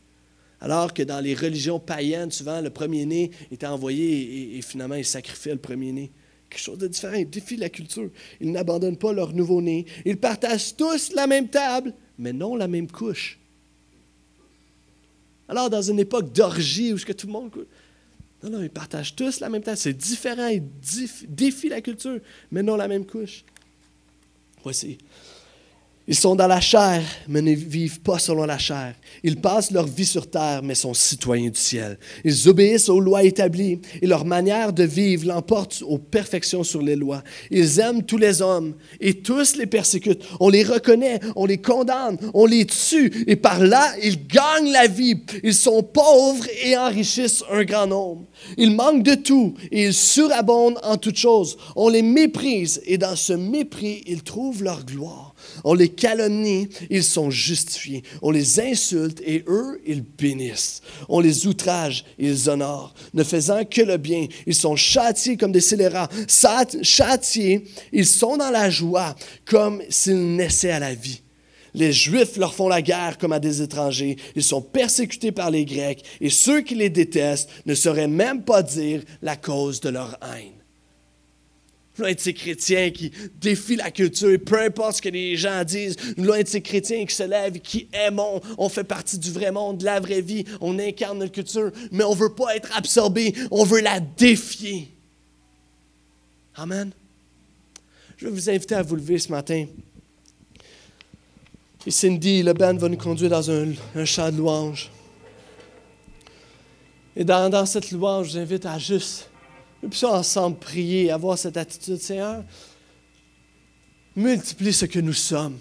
Alors 0.61 0.93
que 0.93 1.03
dans 1.03 1.21
les 1.21 1.35
religions 1.35 1.81
païennes, 1.81 2.31
souvent, 2.31 2.61
le 2.61 2.69
premier-né 2.69 3.31
était 3.51 3.67
envoyé 3.67 4.59
et, 4.59 4.61
finalement, 4.61 4.97
ils 4.97 5.07
sacrifiaient 5.07 5.55
le 5.55 5.59
premier-né. 5.59 6.13
Quelque 6.51 6.61
chose 6.61 6.77
de 6.77 6.87
différent. 6.87 7.15
Ils 7.15 7.31
défient 7.31 7.57
la 7.57 7.71
culture. 7.71 8.11
Ils 8.43 8.53
n'abandonnent 8.53 8.99
pas 8.99 9.15
leur 9.15 9.33
nouveau-né. 9.33 9.87
Ils 10.05 10.19
partagent 10.19 10.77
tous 10.77 11.15
la 11.15 11.27
même 11.27 11.49
table, 11.49 11.95
mais 12.19 12.35
non 12.35 12.57
la 12.57 12.69
même 12.69 12.91
couche. 12.91 13.39
Alors, 15.49 15.71
dans 15.71 15.83
une 15.83 15.99
époque 15.99 16.31
d'orgie 16.31 16.93
où 16.93 16.99
tout 16.99 17.27
le 17.27 17.33
monde... 17.33 17.67
Non, 18.47 18.59
non, 18.59 18.63
ils 18.63 18.71
partagent 18.71 19.17
tous 19.17 19.41
la 19.41 19.49
même 19.49 19.63
table. 19.63 19.77
C'est 19.77 19.93
différent. 19.93 20.47
Ils 20.47 20.63
défient 21.29 21.69
la 21.69 21.81
culture, 21.81 22.21
mais 22.53 22.63
non 22.63 22.77
la 22.77 22.87
même 22.87 23.05
couche. 23.05 23.45
Voici. 24.63 24.99
Ils 26.09 26.15
sont 26.15 26.37
dans 26.37 26.47
la 26.47 26.61
chair, 26.61 27.03
mais 27.27 27.43
ne 27.43 27.53
vivent 27.53 28.01
pas 28.01 28.21
selon 28.21 28.45
la 28.45 28.59
chair. 28.59 28.95
Ils 29.25 29.41
passent 29.41 29.73
leur 29.73 29.87
vie 29.87 30.07
sur 30.07 30.31
terre, 30.31 30.63
mais 30.63 30.77
sont 30.77 30.95
citoyens 30.95 31.51
du 31.51 31.59
ciel. 31.59 31.99
Ils 32.25 32.49
obéissent 32.49 32.89
aux 32.89 33.01
lois 33.01 33.25
établies 33.25 33.81
et 34.01 34.07
leur 34.07 34.25
manière 34.25 34.73
de 34.73 34.85
vivre 34.85 35.27
l'emporte 35.27 35.83
aux 35.85 35.99
perfections 35.99 36.63
sur 36.63 36.81
les 36.81 36.95
lois. 36.95 37.25
Ils 37.51 37.81
aiment 37.81 38.05
tous 38.05 38.19
les 38.19 38.41
hommes 38.41 38.75
et 39.01 39.15
tous 39.15 39.57
les 39.57 39.67
persécutent. 39.67 40.23
On 40.39 40.49
les 40.49 40.63
reconnaît, 40.63 41.19
on 41.35 41.45
les 41.45 41.59
condamne, 41.59 42.19
on 42.35 42.47
les 42.47 42.67
tue 42.67 43.25
et 43.27 43.35
par 43.35 43.59
là, 43.59 43.93
ils 44.01 44.29
gagnent 44.29 44.71
la 44.71 44.87
vie. 44.87 45.17
Ils 45.43 45.55
sont 45.55 45.83
pauvres 45.83 46.47
et 46.63 46.77
enrichissent 46.77 47.43
un 47.51 47.65
grand 47.65 47.89
nombre. 47.89 48.27
Ils 48.57 48.71
manquent 48.71 49.03
de 49.03 49.15
tout 49.15 49.55
et 49.71 49.87
ils 49.87 49.95
surabondent 49.95 50.79
en 50.83 50.97
toutes 50.97 51.17
choses. 51.17 51.57
On 51.75 51.89
les 51.89 52.03
méprise 52.03 52.81
et 52.87 52.99
dans 52.99 53.17
ce 53.17 53.33
mépris, 53.33 54.03
ils 54.07 54.23
trouvent 54.23 54.63
leur 54.63 54.85
gloire. 54.85 55.35
On 55.65 55.75
les 55.75 55.89
calomnie, 55.89 56.69
ils 56.91 57.05
sont 57.05 57.31
justifiés. 57.31 58.03
On 58.23 58.31
les 58.31 58.61
insulte 58.61 59.21
et 59.25 59.45
eux, 59.49 59.81
ils 59.87 60.03
bénissent. 60.03 60.83
On 61.09 61.21
les 61.21 61.47
outrage, 61.47 62.05
ils 62.19 62.49
honorent. 62.49 62.95
Ne 63.15 63.25
faisant 63.25 63.65
que 63.65 63.83
le 63.83 63.97
bien, 63.97 64.27
ils 64.47 64.55
sont 64.55 64.77
châtiés 64.77 65.37
comme 65.37 65.53
des 65.53 65.61
scélérats. 65.61 66.09
Châtiés, 66.83 67.65
ils 67.93 68.07
sont 68.07 68.37
dans 68.37 68.51
la 68.51 68.71
joie 68.71 69.15
comme 69.45 69.83
s'ils 69.89 70.37
naissaient 70.37 70.71
à 70.71 70.81
la 70.81 70.95
vie. 70.95 71.21
Les 71.77 71.93
Juifs 71.93 72.39
leur 72.39 72.55
font 72.55 72.69
la 72.69 72.81
guerre 72.81 73.19
comme 73.19 73.33
à 73.33 73.39
des 73.39 73.61
étrangers. 73.61 74.17
Ils 74.35 74.43
sont 74.43 74.63
persécutés 74.63 75.31
par 75.31 75.51
les 75.51 75.67
Grecs 75.67 76.03
et 76.21 76.31
ceux 76.31 76.63
qui 76.63 76.75
les 76.75 76.89
détestent 76.89 77.51
ne 77.67 77.75
sauraient 77.75 78.09
même 78.09 78.43
pas 78.43 78.63
dire 78.63 79.03
la 79.21 79.37
cause 79.37 79.81
de 79.81 79.91
leur 79.91 80.19
haine. 80.23 80.55
Nous 81.99 82.05
de 82.07 82.19
ces 82.19 82.35
chrétiens 82.35 82.91
qui 82.91 83.11
défient 83.41 83.77
la 83.77 83.91
culture, 83.91 84.31
et 84.31 84.39
peu 84.39 84.61
importe 84.61 84.97
ce 84.97 85.03
que 85.03 85.09
les 85.09 85.37
gens 85.37 85.65
disent. 85.65 85.97
Nous 86.17 86.31
de 86.31 86.47
ces 86.47 86.61
chrétiens 86.61 87.07
qui 87.07 87.15
se 87.15 87.23
lèvent, 87.23 87.61
qui 87.61 87.89
aimons. 87.93 88.41
On 88.59 88.69
fait 88.69 88.85
partie 88.85 89.19
du 89.19 89.31
vrai 89.31 89.51
monde, 89.51 89.79
de 89.79 89.85
la 89.85 90.01
vraie 90.01 90.21
vie. 90.21 90.45
On 90.61 90.79
incarne 90.79 91.19
notre 91.19 91.33
culture, 91.33 91.71
mais 91.93 92.05
on 92.05 92.15
ne 92.15 92.19
veut 92.19 92.35
pas 92.35 92.57
être 92.57 92.77
absorbé. 92.77 93.35
On 93.51 93.65
veut 93.65 93.81
la 93.81 94.01
défier. 94.01 94.93
Amen. 96.55 96.91
Je 98.17 98.27
vais 98.27 98.33
vous 98.33 98.51
inviter 98.51 98.75
à 98.75 98.83
vous 98.83 98.97
lever 98.97 99.19
ce 99.19 99.31
matin. 99.31 99.67
Et 101.87 101.91
Cindy, 101.93 102.43
le 102.43 102.53
band 102.53 102.75
va 102.75 102.89
nous 102.89 102.97
conduire 102.97 103.31
dans 103.31 103.49
un, 103.49 103.73
un 103.95 104.05
chant 104.05 104.31
de 104.33 104.37
louange. 104.37 104.91
Et 107.15 107.25
dans, 107.25 107.49
dans 107.49 107.65
cette 107.65 107.93
louange, 107.93 108.27
je 108.29 108.33
vous 108.33 108.39
invite 108.39 108.67
à 108.67 108.79
juste, 108.79 109.31
nous 109.83 109.89
puissions 109.89 110.11
ensemble 110.11 110.59
prier, 110.59 111.13
avoir 111.13 111.39
cette 111.39 111.57
attitude, 111.57 111.99
Seigneur, 111.99 112.43
multiplie 114.17 114.73
ce 114.73 114.87
que 114.87 114.99
nous 114.99 115.13
sommes. 115.13 115.59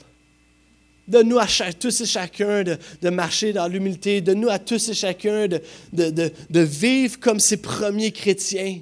Donne-nous 1.08 1.38
à 1.38 1.46
tous 1.80 2.02
et 2.02 2.06
chacun 2.06 2.64
de, 2.64 3.10
marcher 3.10 3.54
dans 3.54 3.68
l'humilité. 3.68 4.22
Donne-nous 4.22 4.50
à 4.50 4.58
tous 4.58 4.90
et 4.90 4.94
chacun 4.96 5.48
de, 5.48 5.62
de, 5.94 6.60
vivre 6.60 7.20
comme 7.20 7.40
ces 7.40 7.58
premiers 7.58 8.12
chrétiens 8.12 8.80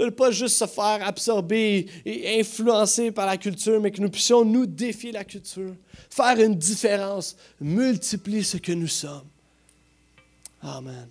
de 0.00 0.06
ne 0.06 0.10
pas 0.10 0.30
juste 0.30 0.56
se 0.56 0.66
faire 0.66 1.06
absorber 1.06 1.86
et 2.06 2.40
influencer 2.40 3.12
par 3.12 3.26
la 3.26 3.36
culture, 3.36 3.80
mais 3.80 3.90
que 3.90 4.00
nous 4.00 4.08
puissions 4.08 4.44
nous 4.44 4.64
défier 4.64 5.12
la 5.12 5.24
culture, 5.24 5.74
faire 6.08 6.38
une 6.40 6.54
différence, 6.54 7.36
multiplier 7.60 8.42
ce 8.42 8.56
que 8.56 8.72
nous 8.72 8.88
sommes. 8.88 9.28
Amen. 10.62 11.08